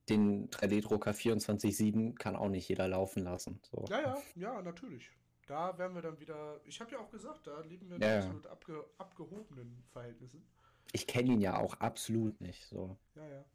den 0.09 0.49
3D-Drucker 0.49 1.11
24-7 1.11 2.15
kann 2.15 2.35
auch 2.35 2.49
nicht 2.49 2.67
jeder 2.67 2.87
laufen 2.87 3.23
lassen. 3.23 3.59
So. 3.69 3.85
Ja, 3.89 4.01
ja, 4.01 4.17
ja, 4.35 4.61
natürlich. 4.61 5.09
Da 5.45 5.77
werden 5.77 5.93
wir 5.93 6.01
dann 6.01 6.19
wieder. 6.19 6.61
Ich 6.65 6.79
habe 6.79 6.91
ja 6.91 6.99
auch 6.99 7.09
gesagt, 7.09 7.47
da 7.47 7.59
leben 7.61 7.89
wir 7.89 7.97
in 7.97 8.01
ja, 8.01 8.17
absolut 8.17 8.47
abge, 8.47 8.85
abgehobenen 8.97 9.83
Verhältnissen. 9.91 10.45
Ich 10.93 11.07
kenne 11.07 11.33
ihn 11.33 11.41
ja 11.41 11.57
auch 11.57 11.75
absolut 11.75 12.39
nicht. 12.39 12.65
So. 12.67 12.97
Ja, 13.15 13.27
ja. 13.27 13.45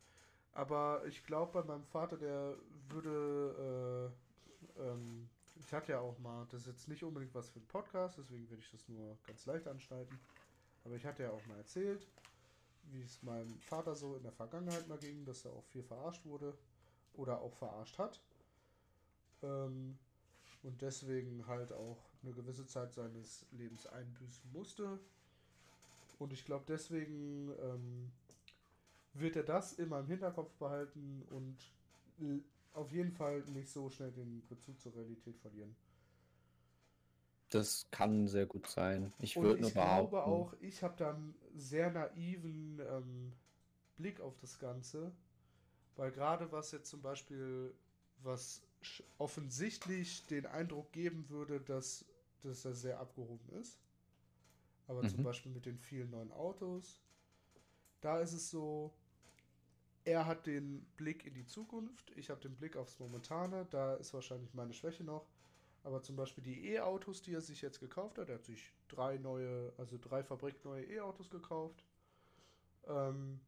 Aber 0.59 1.03
ich 1.07 1.25
glaube, 1.25 1.53
bei 1.53 1.63
meinem 1.63 1.85
Vater, 1.85 2.17
der 2.17 2.57
würde. 2.89 4.13
Äh, 4.77 4.83
ähm, 4.83 5.29
ich 5.55 5.73
hatte 5.73 5.93
ja 5.93 6.01
auch 6.01 6.19
mal, 6.19 6.47
das 6.51 6.63
ist 6.63 6.67
jetzt 6.67 6.89
nicht 6.89 7.05
unbedingt 7.05 7.35
was 7.35 7.49
für 7.49 7.61
einen 7.61 7.69
Podcast, 7.69 8.19
deswegen 8.19 8.49
werde 8.51 8.63
ich 8.63 8.71
das 8.71 8.89
nur 8.89 9.17
ganz 9.27 9.47
leicht 9.47 9.69
anschneiden. 9.69 10.19
Aber 10.85 10.97
ich 10.97 11.05
hatte 11.05 11.23
ja 11.23 11.31
auch 11.31 11.47
mal 11.47 11.59
erzählt, 11.59 12.09
wie 12.91 13.03
es 13.03 13.23
meinem 13.23 13.59
Vater 13.61 13.95
so 13.95 14.17
in 14.17 14.23
der 14.23 14.33
Vergangenheit 14.33 14.89
mal 14.89 14.99
ging, 14.99 15.25
dass 15.25 15.45
er 15.45 15.53
auch 15.53 15.65
viel 15.65 15.83
verarscht 15.83 16.25
wurde 16.25 16.57
oder 17.15 17.41
auch 17.41 17.55
verarscht 17.55 17.99
hat. 17.99 18.21
Ähm, 19.43 19.97
und 20.65 20.83
deswegen 20.83 21.47
halt 21.47 21.73
auch 21.73 21.99
eine 22.23 22.33
gewisse 22.33 22.67
Zeit 22.67 22.93
seines 22.95 23.47
Lebens 23.53 23.87
einbüßen 23.87 24.51
musste. 24.53 24.99
Und 26.19 26.33
ich 26.33 26.45
glaube, 26.45 26.65
deswegen 26.67 27.53
ähm, 27.61 28.11
wird 29.21 29.37
er 29.37 29.43
das 29.43 29.75
immer 29.75 30.01
im 30.01 30.07
Hinterkopf 30.07 30.53
behalten 30.55 31.23
und 31.31 31.57
auf 32.73 32.93
jeden 32.93 33.13
Fall 33.13 33.43
nicht 33.53 33.71
so 33.71 33.91
schnell 33.91 34.13
den 34.13 34.47
Bezug 34.49 34.81
zur 34.81 34.95
Realität 34.95 35.37
verlieren. 35.39 35.75
Das 37.51 37.87
kann 37.91 38.29
sehr 38.29 38.47
gut 38.47 38.67
sein. 38.67 39.13
Ich 39.21 39.37
würde 39.37 39.63
nur 39.63 39.71
behaupten. 39.71 40.05
Ich 40.05 40.11
glaube 40.11 40.25
auch, 40.25 40.55
ich 40.61 40.83
habe 40.83 40.97
dann 40.97 41.35
sehr 41.55 41.91
naiven 41.91 42.81
ähm, 42.81 43.33
Blick 43.97 44.21
auf 44.21 44.37
das 44.39 44.59
Ganze, 44.59 45.13
weil 45.97 46.11
gerade 46.13 46.53
was 46.53 46.73
jetzt 46.73 46.91
zum 46.91 47.01
Beispiel, 47.01 47.75
was 48.23 48.63
offensichtlich 49.17 50.27
den 50.27 50.47
Eindruck 50.47 50.93
geben 50.93 51.29
würde, 51.31 51.61
dass, 51.61 52.05
dass 52.43 52.65
er 52.65 52.75
sehr 52.75 53.01
abgehoben 53.01 53.49
ist, 53.61 53.79
aber 54.87 55.03
mhm. 55.03 55.09
zum 55.09 55.23
Beispiel 55.25 55.53
mit 55.53 55.65
den 55.65 55.79
vielen 55.79 56.11
neuen 56.11 56.33
Autos, 56.33 57.01
da 58.01 58.21
ist 58.21 58.35
es 58.35 58.51
so, 58.51 58.93
er 60.09 60.25
hat 60.25 60.47
den 60.47 60.87
Blick 60.97 61.27
in 61.27 61.35
die 61.35 61.45
Zukunft, 61.45 62.13
ich 62.17 62.31
habe 62.31 62.41
den 62.41 62.57
Blick 62.57 62.77
aufs 62.77 62.99
Momentane, 62.99 63.67
da 63.71 63.95
ist 63.97 64.15
wahrscheinlich 64.15 64.55
meine 64.55 64.73
Schwäche 64.73 65.05
noch. 65.05 65.29
Aber 65.85 66.03
zum 66.03 66.17
Beispiel 66.17 66.43
die 66.43 66.73
E-Autos, 66.73 67.21
die 67.21 67.35
er 67.35 67.43
sich 67.43 67.61
jetzt 67.61 67.79
gekauft 67.79 68.17
hat, 68.17 68.31
er 68.31 68.37
hat 68.37 68.45
sich 68.45 68.73
drei 68.89 69.19
neue, 69.19 69.71
also 69.77 69.99
drei 70.01 70.25
fabrikneue 70.25 70.83
E-Autos 70.85 71.29
gekauft. 71.29 71.85
Ähm, 72.87 73.39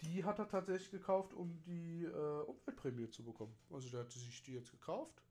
die 0.00 0.24
hat 0.24 0.38
er 0.38 0.48
tatsächlich 0.48 0.90
gekauft, 0.90 1.34
um 1.34 1.60
die 1.66 2.04
äh, 2.04 2.40
Umweltprämie 2.42 3.10
zu 3.10 3.22
bekommen. 3.22 3.54
Also 3.70 3.90
der 3.90 4.00
hat 4.00 4.10
sich 4.10 4.42
die 4.42 4.54
jetzt 4.54 4.70
gekauft, 4.70 5.22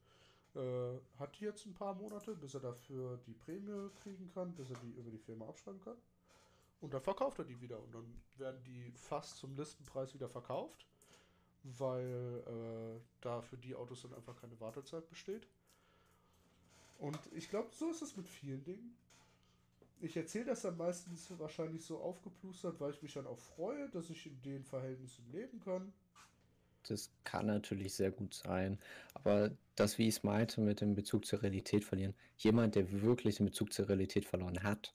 äh, 0.54 1.00
hat 1.18 1.40
die 1.40 1.46
jetzt 1.46 1.66
ein 1.66 1.74
paar 1.74 1.96
Monate, 1.96 2.36
bis 2.36 2.54
er 2.54 2.60
dafür 2.60 3.18
die 3.26 3.34
Prämie 3.34 3.90
kriegen 4.04 4.30
kann, 4.30 4.54
bis 4.54 4.70
er 4.70 4.78
die 4.78 4.92
über 4.92 5.10
die 5.10 5.18
Firma 5.18 5.48
abschreiben 5.48 5.82
kann. 5.82 5.98
Und 6.84 6.94
dann 6.94 7.02
verkauft 7.02 7.40
er 7.40 7.46
die 7.46 7.60
wieder 7.62 7.82
und 7.82 7.96
dann 7.96 8.22
werden 8.38 8.62
die 8.66 8.92
fast 8.92 9.38
zum 9.38 9.56
Listenpreis 9.56 10.14
wieder 10.14 10.30
verkauft 10.30 10.86
weil 11.64 12.44
äh, 12.46 13.00
da 13.22 13.42
für 13.42 13.58
die 13.58 13.76
Autos 13.76 14.02
dann 14.02 14.14
einfach 14.14 14.40
keine 14.40 14.60
Wartezeit 14.60 15.10
besteht. 15.10 15.48
Und 17.00 17.18
ich 17.34 17.50
glaube, 17.50 17.70
so 17.72 17.90
ist 17.90 18.02
es 18.02 18.16
mit 18.16 18.30
vielen 18.30 18.64
Dingen. 18.64 18.96
Ich 20.02 20.18
erzähle 20.18 20.46
das 20.46 20.62
dann 20.62 20.78
meistens 20.78 21.32
wahrscheinlich 21.38 21.86
so 21.86 22.00
aufgeplustert, 22.00 22.80
weil 22.80 22.92
ich 22.92 23.02
mich 23.02 23.14
dann 23.14 23.26
auch 23.26 23.38
freue, 23.38 23.90
dass 23.90 24.10
ich 24.10 24.26
in 24.26 24.42
den 24.42 24.64
Verhältnissen 24.66 25.26
leben 25.32 25.60
kann. 25.62 25.94
Das 26.84 27.10
kann 27.24 27.46
natürlich 27.46 27.94
sehr 27.94 28.12
gut 28.12 28.34
sein. 28.34 28.78
Aber 29.14 29.52
das, 29.76 29.98
wie 29.98 30.10
ich 30.10 30.18
es 30.18 30.24
meinte, 30.24 30.60
mit 30.60 30.82
dem 30.82 30.96
Bezug 30.96 31.26
zur 31.26 31.42
Realität 31.42 31.86
verlieren, 31.86 32.14
jemand, 32.38 32.76
der 32.76 32.92
wirklich 33.02 33.38
den 33.38 33.46
Bezug 33.46 33.72
zur 33.72 33.88
Realität 33.88 34.26
verloren 34.26 34.62
hat, 34.64 34.94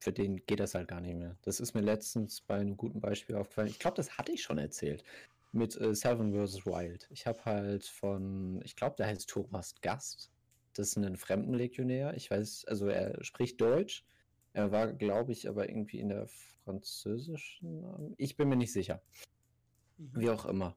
für 0.00 0.12
den 0.12 0.44
geht 0.46 0.60
das 0.60 0.74
halt 0.74 0.88
gar 0.88 1.00
nicht 1.00 1.14
mehr. 1.14 1.36
Das 1.42 1.60
ist 1.60 1.74
mir 1.74 1.82
letztens 1.82 2.40
bei 2.40 2.56
einem 2.56 2.76
guten 2.76 3.00
Beispiel 3.00 3.36
aufgefallen. 3.36 3.68
Ich 3.68 3.78
glaube, 3.78 3.96
das 3.96 4.16
hatte 4.16 4.32
ich 4.32 4.42
schon 4.42 4.58
erzählt. 4.58 5.04
Mit 5.52 5.78
äh, 5.78 5.94
Seven 5.94 6.32
vs. 6.32 6.64
Wild. 6.64 7.06
Ich 7.10 7.26
habe 7.26 7.44
halt 7.44 7.84
von, 7.84 8.62
ich 8.64 8.76
glaube, 8.76 8.96
der 8.96 9.06
heißt 9.06 9.28
Thomas 9.28 9.74
Gast. 9.82 10.30
Das 10.74 10.88
ist 10.88 10.96
ein 10.96 11.16
Fremdenlegionär. 11.16 12.14
Ich 12.14 12.30
weiß, 12.30 12.64
also 12.66 12.86
er 12.88 13.22
spricht 13.22 13.60
Deutsch. 13.60 14.04
Er 14.54 14.72
war, 14.72 14.92
glaube 14.92 15.32
ich, 15.32 15.48
aber 15.48 15.68
irgendwie 15.68 16.00
in 16.00 16.08
der 16.08 16.26
französischen. 16.64 18.14
Ich 18.16 18.36
bin 18.36 18.48
mir 18.48 18.56
nicht 18.56 18.72
sicher. 18.72 19.02
Mhm. 19.98 20.20
Wie 20.20 20.30
auch 20.30 20.46
immer. 20.46 20.76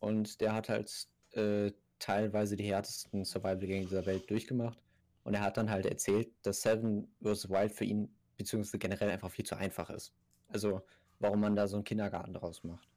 Und 0.00 0.40
der 0.40 0.52
hat 0.52 0.68
halt 0.68 1.06
äh, 1.32 1.70
teilweise 2.00 2.56
die 2.56 2.64
härtesten 2.64 3.24
Survival-Gänge 3.24 3.86
dieser 3.86 4.04
Welt 4.06 4.28
durchgemacht. 4.28 4.82
Und 5.22 5.34
er 5.34 5.42
hat 5.42 5.56
dann 5.58 5.70
halt 5.70 5.86
erzählt, 5.86 6.28
dass 6.42 6.62
Seven 6.62 7.08
vs. 7.22 7.48
Wild 7.48 7.72
für 7.72 7.84
ihn 7.84 8.08
beziehungsweise 8.36 8.78
generell 8.78 9.10
einfach 9.10 9.30
viel 9.30 9.44
zu 9.44 9.56
einfach 9.56 9.90
ist. 9.90 10.12
Also, 10.48 10.82
warum 11.18 11.40
man 11.40 11.56
da 11.56 11.68
so 11.68 11.76
einen 11.76 11.84
Kindergarten 11.84 12.34
draus 12.34 12.64
macht. 12.64 12.88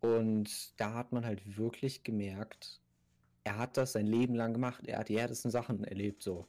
Und 0.00 0.80
da 0.80 0.94
hat 0.94 1.12
man 1.12 1.24
halt 1.24 1.58
wirklich 1.58 2.04
gemerkt, 2.04 2.80
er 3.44 3.58
hat 3.58 3.76
das 3.76 3.92
sein 3.92 4.06
Leben 4.06 4.34
lang 4.34 4.52
gemacht. 4.52 4.86
Er 4.86 4.98
hat 4.98 5.08
die 5.08 5.18
härtesten 5.18 5.50
Sachen 5.50 5.84
erlebt, 5.84 6.22
so. 6.22 6.46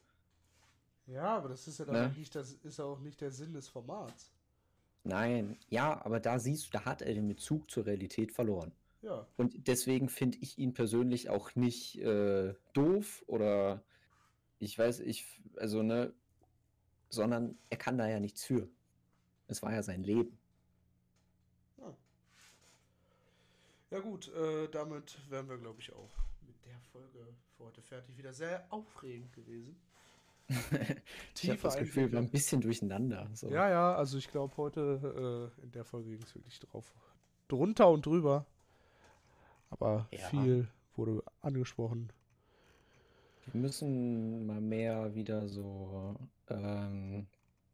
Ja, 1.08 1.38
aber 1.38 1.50
das 1.50 1.68
ist 1.68 1.80
ja 1.80 1.86
dann 1.86 1.96
ne? 1.96 2.16
nicht, 2.18 2.36
das 2.36 2.54
ist 2.54 2.80
auch 2.80 3.00
nicht 3.00 3.20
der 3.22 3.32
Sinn 3.32 3.54
des 3.54 3.68
Formats. 3.68 4.32
Nein, 5.04 5.58
ja, 5.70 6.04
aber 6.06 6.20
da 6.20 6.40
siehst 6.40 6.68
du, 6.68 6.78
da 6.78 6.86
hat 6.86 7.02
er 7.02 7.14
den 7.14 7.28
Bezug 7.28 7.70
zur 7.72 7.86
Realität 7.86 8.32
verloren. 8.32 8.72
Ja. 9.02 9.26
Und 9.36 9.68
deswegen 9.68 10.10
finde 10.10 10.38
ich 10.42 10.60
ihn 10.60 10.74
persönlich 10.74 11.30
auch 11.30 11.56
nicht 11.56 11.98
äh, 12.00 12.54
doof 12.74 13.24
oder 13.28 13.84
ich 14.60 14.78
weiß, 14.78 15.00
ich, 15.00 15.42
also, 15.58 15.82
ne, 15.82 16.14
sondern 17.12 17.58
er 17.70 17.78
kann 17.78 17.98
da 17.98 18.08
ja 18.08 18.20
nichts 18.20 18.44
für. 18.44 18.68
Es 19.48 19.62
war 19.62 19.74
ja 19.74 19.84
sein 19.84 20.04
Leben. 20.04 20.38
Ja, 21.78 21.94
ja 23.92 24.00
gut, 24.00 24.34
äh, 24.34 24.68
damit 24.70 25.20
wären 25.30 25.50
wir, 25.50 25.58
glaube 25.58 25.82
ich, 25.82 25.94
auch 25.94 26.18
mit 26.48 26.66
der 26.66 26.80
Folge 26.92 27.28
für 27.58 27.66
heute 27.66 27.82
fertig. 27.82 28.18
Wieder 28.18 28.34
sehr 28.34 28.66
aufregend 28.70 29.34
gewesen. 29.34 29.76
ich 31.42 31.50
habe 31.50 31.60
das 31.62 31.78
Gefühl, 31.78 32.12
wir 32.12 32.18
waren 32.18 32.26
ein 32.26 32.32
bisschen 32.32 32.62
durcheinander. 32.62 33.30
So. 33.34 33.50
Ja, 33.50 33.70
ja, 33.70 33.96
also 33.96 34.18
ich 34.18 34.30
glaube, 34.30 34.56
heute 34.58 35.52
äh, 35.60 35.64
in 35.64 35.72
der 35.72 35.86
Folge 35.86 36.10
ging 36.10 36.22
es 36.24 36.34
wirklich 36.36 36.60
drauf. 36.60 36.94
Drunter 37.48 37.90
und 37.90 38.06
drüber. 38.06 38.46
Aber 39.70 40.08
ja. 40.12 40.28
viel 40.30 40.68
wurde 40.96 41.24
angesprochen. 41.42 42.12
Wir 43.48 43.62
müssen 43.62 44.46
mal 44.46 44.62
mehr 44.62 45.14
wieder 45.16 45.48
so, 45.48 46.16
ähm, 46.50 47.28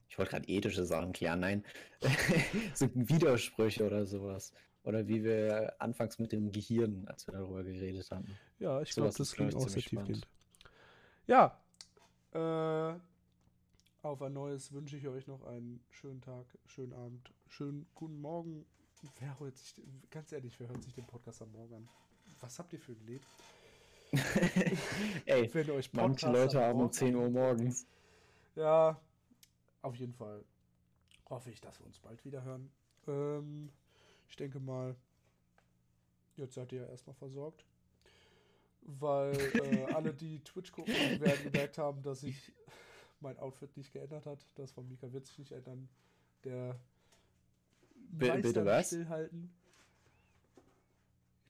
ich 0.07 0.17
wollte 0.17 0.31
gerade 0.31 0.47
ethische 0.47 0.85
Sachen 0.85 1.13
klären, 1.13 1.41
nein, 1.41 1.65
so 2.73 2.89
Widersprüche 2.93 3.85
oder 3.85 4.05
sowas. 4.05 4.53
Oder 4.83 5.05
wie 5.07 5.21
wir 5.21 5.75
anfangs 5.79 6.17
mit 6.17 6.31
dem 6.31 6.49
Gehirn, 6.49 7.05
als 7.09 7.27
wir 7.27 7.33
darüber 7.33 7.61
geredet 7.61 8.09
hatten. 8.09 8.37
Ja, 8.57 8.81
ich 8.81 8.91
glaube, 8.91 9.13
das 9.15 9.31
klingt 9.33 9.53
auch 9.53 9.67
sehr 9.67 9.81
tiefgehend. 9.81 10.25
Ja, 11.25 11.59
äh, 12.31 12.95
Auf 14.01 14.21
ein 14.21 14.31
neues 14.31 14.71
wünsche 14.71 14.95
ich 14.95 15.07
euch 15.07 15.27
noch 15.27 15.43
einen 15.43 15.83
schönen 15.89 16.21
Tag, 16.21 16.45
schönen 16.67 16.93
Abend, 16.93 17.33
schönen 17.47 17.85
guten 17.95 18.21
Morgen. 18.21 18.65
Wer 19.19 19.37
hört 19.39 19.57
sich, 19.57 19.73
ganz 20.09 20.31
ehrlich, 20.31 20.57
wer 20.59 20.69
hört 20.69 20.83
sich 20.83 20.93
den 20.93 21.05
Podcast 21.05 21.41
am 21.41 21.51
Morgen 21.51 21.73
an? 21.75 21.89
Was 22.39 22.57
habt 22.57 22.71
ihr 22.71 22.79
für 22.79 22.93
ein 22.93 23.05
Leben? 23.05 23.25
Ey, 25.25 25.53
Wenn 25.53 25.69
euch 25.71 25.91
manche 25.93 26.31
Leute 26.31 26.61
haben 26.61 26.73
um 26.73 26.77
Morgen 26.79 26.93
10 26.93 27.15
Uhr 27.15 27.29
morgens. 27.29 27.85
Ja, 28.55 28.99
auf 29.81 29.95
jeden 29.95 30.13
Fall 30.13 30.43
hoffe 31.29 31.51
ich, 31.51 31.61
dass 31.61 31.79
wir 31.79 31.85
uns 31.85 31.99
bald 31.99 32.23
wieder 32.25 32.43
hören. 32.43 32.71
Ähm, 33.07 33.69
ich 34.29 34.35
denke 34.35 34.59
mal, 34.59 34.95
jetzt 36.35 36.55
seid 36.55 36.71
ihr 36.71 36.81
ja 36.81 36.87
erstmal 36.87 37.15
versorgt. 37.15 37.65
Weil 38.81 39.35
äh, 39.55 39.83
alle, 39.93 40.13
die 40.13 40.39
Twitch 40.43 40.71
gucken, 40.71 40.93
werden 41.19 41.51
gemerkt 41.51 41.77
haben, 41.77 42.01
dass 42.01 42.21
sich 42.21 42.53
mein 43.19 43.37
Outfit 43.39 43.75
nicht 43.75 43.91
geändert 43.91 44.25
hat. 44.25 44.45
Das 44.55 44.71
von 44.71 44.87
Mika 44.87 45.11
wird 45.11 45.25
sich 45.25 45.37
nicht 45.39 45.51
ändern. 45.51 45.89
Der 46.43 46.79
Meister 48.11 48.41
bitte 48.41 48.65
was? 48.65 48.87
Stillhalten. 48.87 49.53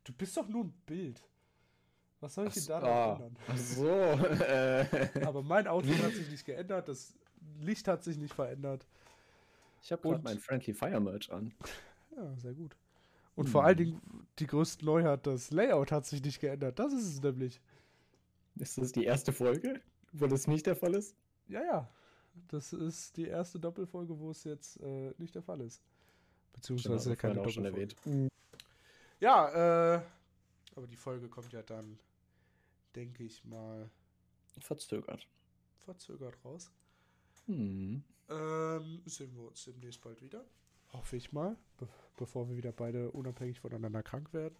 Du 0.03 0.13
bist 0.13 0.37
doch 0.37 0.47
nur 0.47 0.63
ein 0.63 0.73
Bild. 0.85 1.21
Was 2.19 2.33
soll 2.33 2.47
ich 2.47 2.53
denn 2.55 2.65
da 2.65 2.79
ah, 2.79 3.13
ändern? 3.13 3.37
ach 3.47 3.57
so. 3.57 3.87
Äh, 3.87 4.85
Aber 5.23 5.43
mein 5.43 5.67
Outfit 5.67 5.97
hat 6.03 6.13
sich 6.13 6.29
nicht 6.29 6.45
geändert, 6.45 6.87
das 6.87 7.13
Licht 7.59 7.87
hat 7.87 8.03
sich 8.03 8.17
nicht 8.17 8.33
verändert. 8.33 8.87
ich 9.81 9.91
habe 9.91 10.01
gerade 10.01 10.23
mein 10.23 10.39
Friendly 10.39 10.73
Fire 10.73 10.99
Merch 10.99 11.31
an. 11.31 11.53
Ja, 12.15 12.35
sehr 12.37 12.53
gut. 12.53 12.75
Und 13.35 13.47
vor 13.49 13.63
allen 13.63 13.77
Hm. 13.77 13.85
Dingen 13.85 14.27
die 14.39 14.47
größte 14.47 14.83
Neuheit, 14.83 15.27
das 15.27 15.51
Layout 15.51 15.91
hat 15.91 16.05
sich 16.07 16.23
nicht 16.23 16.39
geändert. 16.39 16.79
Das 16.79 16.91
ist 16.91 17.05
es 17.05 17.21
nämlich. 17.21 17.61
Ist 18.55 18.79
das 18.79 18.91
die 18.91 19.03
erste 19.05 19.31
Folge, 19.31 19.79
wo 20.13 20.25
das 20.25 20.47
nicht 20.47 20.65
der 20.65 20.75
Fall 20.75 20.95
ist? 20.95 21.15
Ja, 21.47 21.63
ja. 21.63 21.89
Das 22.47 22.73
ist 22.73 23.15
die 23.17 23.27
erste 23.27 23.59
Doppelfolge, 23.59 24.17
wo 24.19 24.31
es 24.31 24.43
jetzt 24.43 24.79
äh, 24.81 25.13
nicht 25.19 25.35
der 25.35 25.43
Fall 25.43 25.61
ist. 25.61 25.81
Beziehungsweise 26.53 27.15
keine 27.15 27.35
Doppelfolge. 27.35 27.69
erwähnt. 27.69 27.95
Ja, 29.19 29.95
äh, 29.95 30.01
aber 30.75 30.87
die 30.87 30.95
Folge 30.95 31.27
kommt 31.27 31.51
ja 31.53 31.61
dann, 31.61 31.99
denke 32.97 33.23
ich 33.23 33.45
mal, 33.45 33.89
Verzögert. 34.59 35.27
verzögert 35.77 36.35
raus. 36.43 36.71
Hm. 37.45 38.03
Ähm, 38.29 39.01
sehen 39.05 39.33
wir 39.35 39.47
uns 39.47 39.63
demnächst 39.63 40.01
bald 40.01 40.21
wieder. 40.21 40.43
Hoffe 40.91 41.15
ich 41.15 41.31
mal. 41.31 41.55
Be 41.77 41.87
bevor 42.17 42.49
wir 42.49 42.57
wieder 42.57 42.71
beide 42.71 43.11
unabhängig 43.11 43.59
voneinander 43.59 44.01
krank 44.01 44.33
werden. 44.33 44.55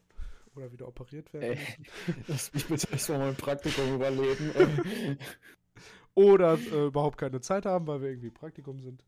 Oder 0.55 0.71
wieder 0.71 0.87
operiert 0.87 1.33
werden. 1.33 1.57
Ey, 1.57 1.59
lass 2.27 2.53
mich 2.53 2.67
bitte 2.67 2.91
erstmal 2.91 3.19
mein 3.19 3.35
Praktikum 3.35 3.95
überleben. 3.95 5.17
Oder 6.15 6.53
äh, 6.59 6.85
überhaupt 6.85 7.17
keine 7.17 7.41
Zeit 7.41 7.65
haben, 7.65 7.87
weil 7.87 8.01
wir 8.01 8.09
irgendwie 8.09 8.29
Praktikum 8.31 8.79
sind. 8.81 9.03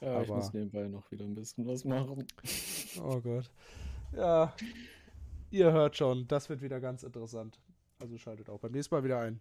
ja, 0.00 0.22
ich 0.22 0.28
Aber- 0.28 0.38
muss 0.38 0.52
nebenbei 0.52 0.88
noch 0.88 1.10
wieder 1.12 1.24
ein 1.24 1.34
bisschen 1.34 1.66
was 1.66 1.84
machen. 1.84 2.26
Oh 3.00 3.20
Gott. 3.20 3.50
Ja, 4.12 4.54
ihr 5.50 5.72
hört 5.72 5.96
schon, 5.96 6.26
das 6.28 6.48
wird 6.48 6.60
wieder 6.62 6.80
ganz 6.80 7.02
interessant. 7.04 7.58
Also 8.00 8.16
schaltet 8.16 8.48
auch 8.48 8.60
beim 8.60 8.72
nächsten 8.72 8.94
Mal 8.94 9.02
wieder 9.02 9.18
ein. 9.18 9.40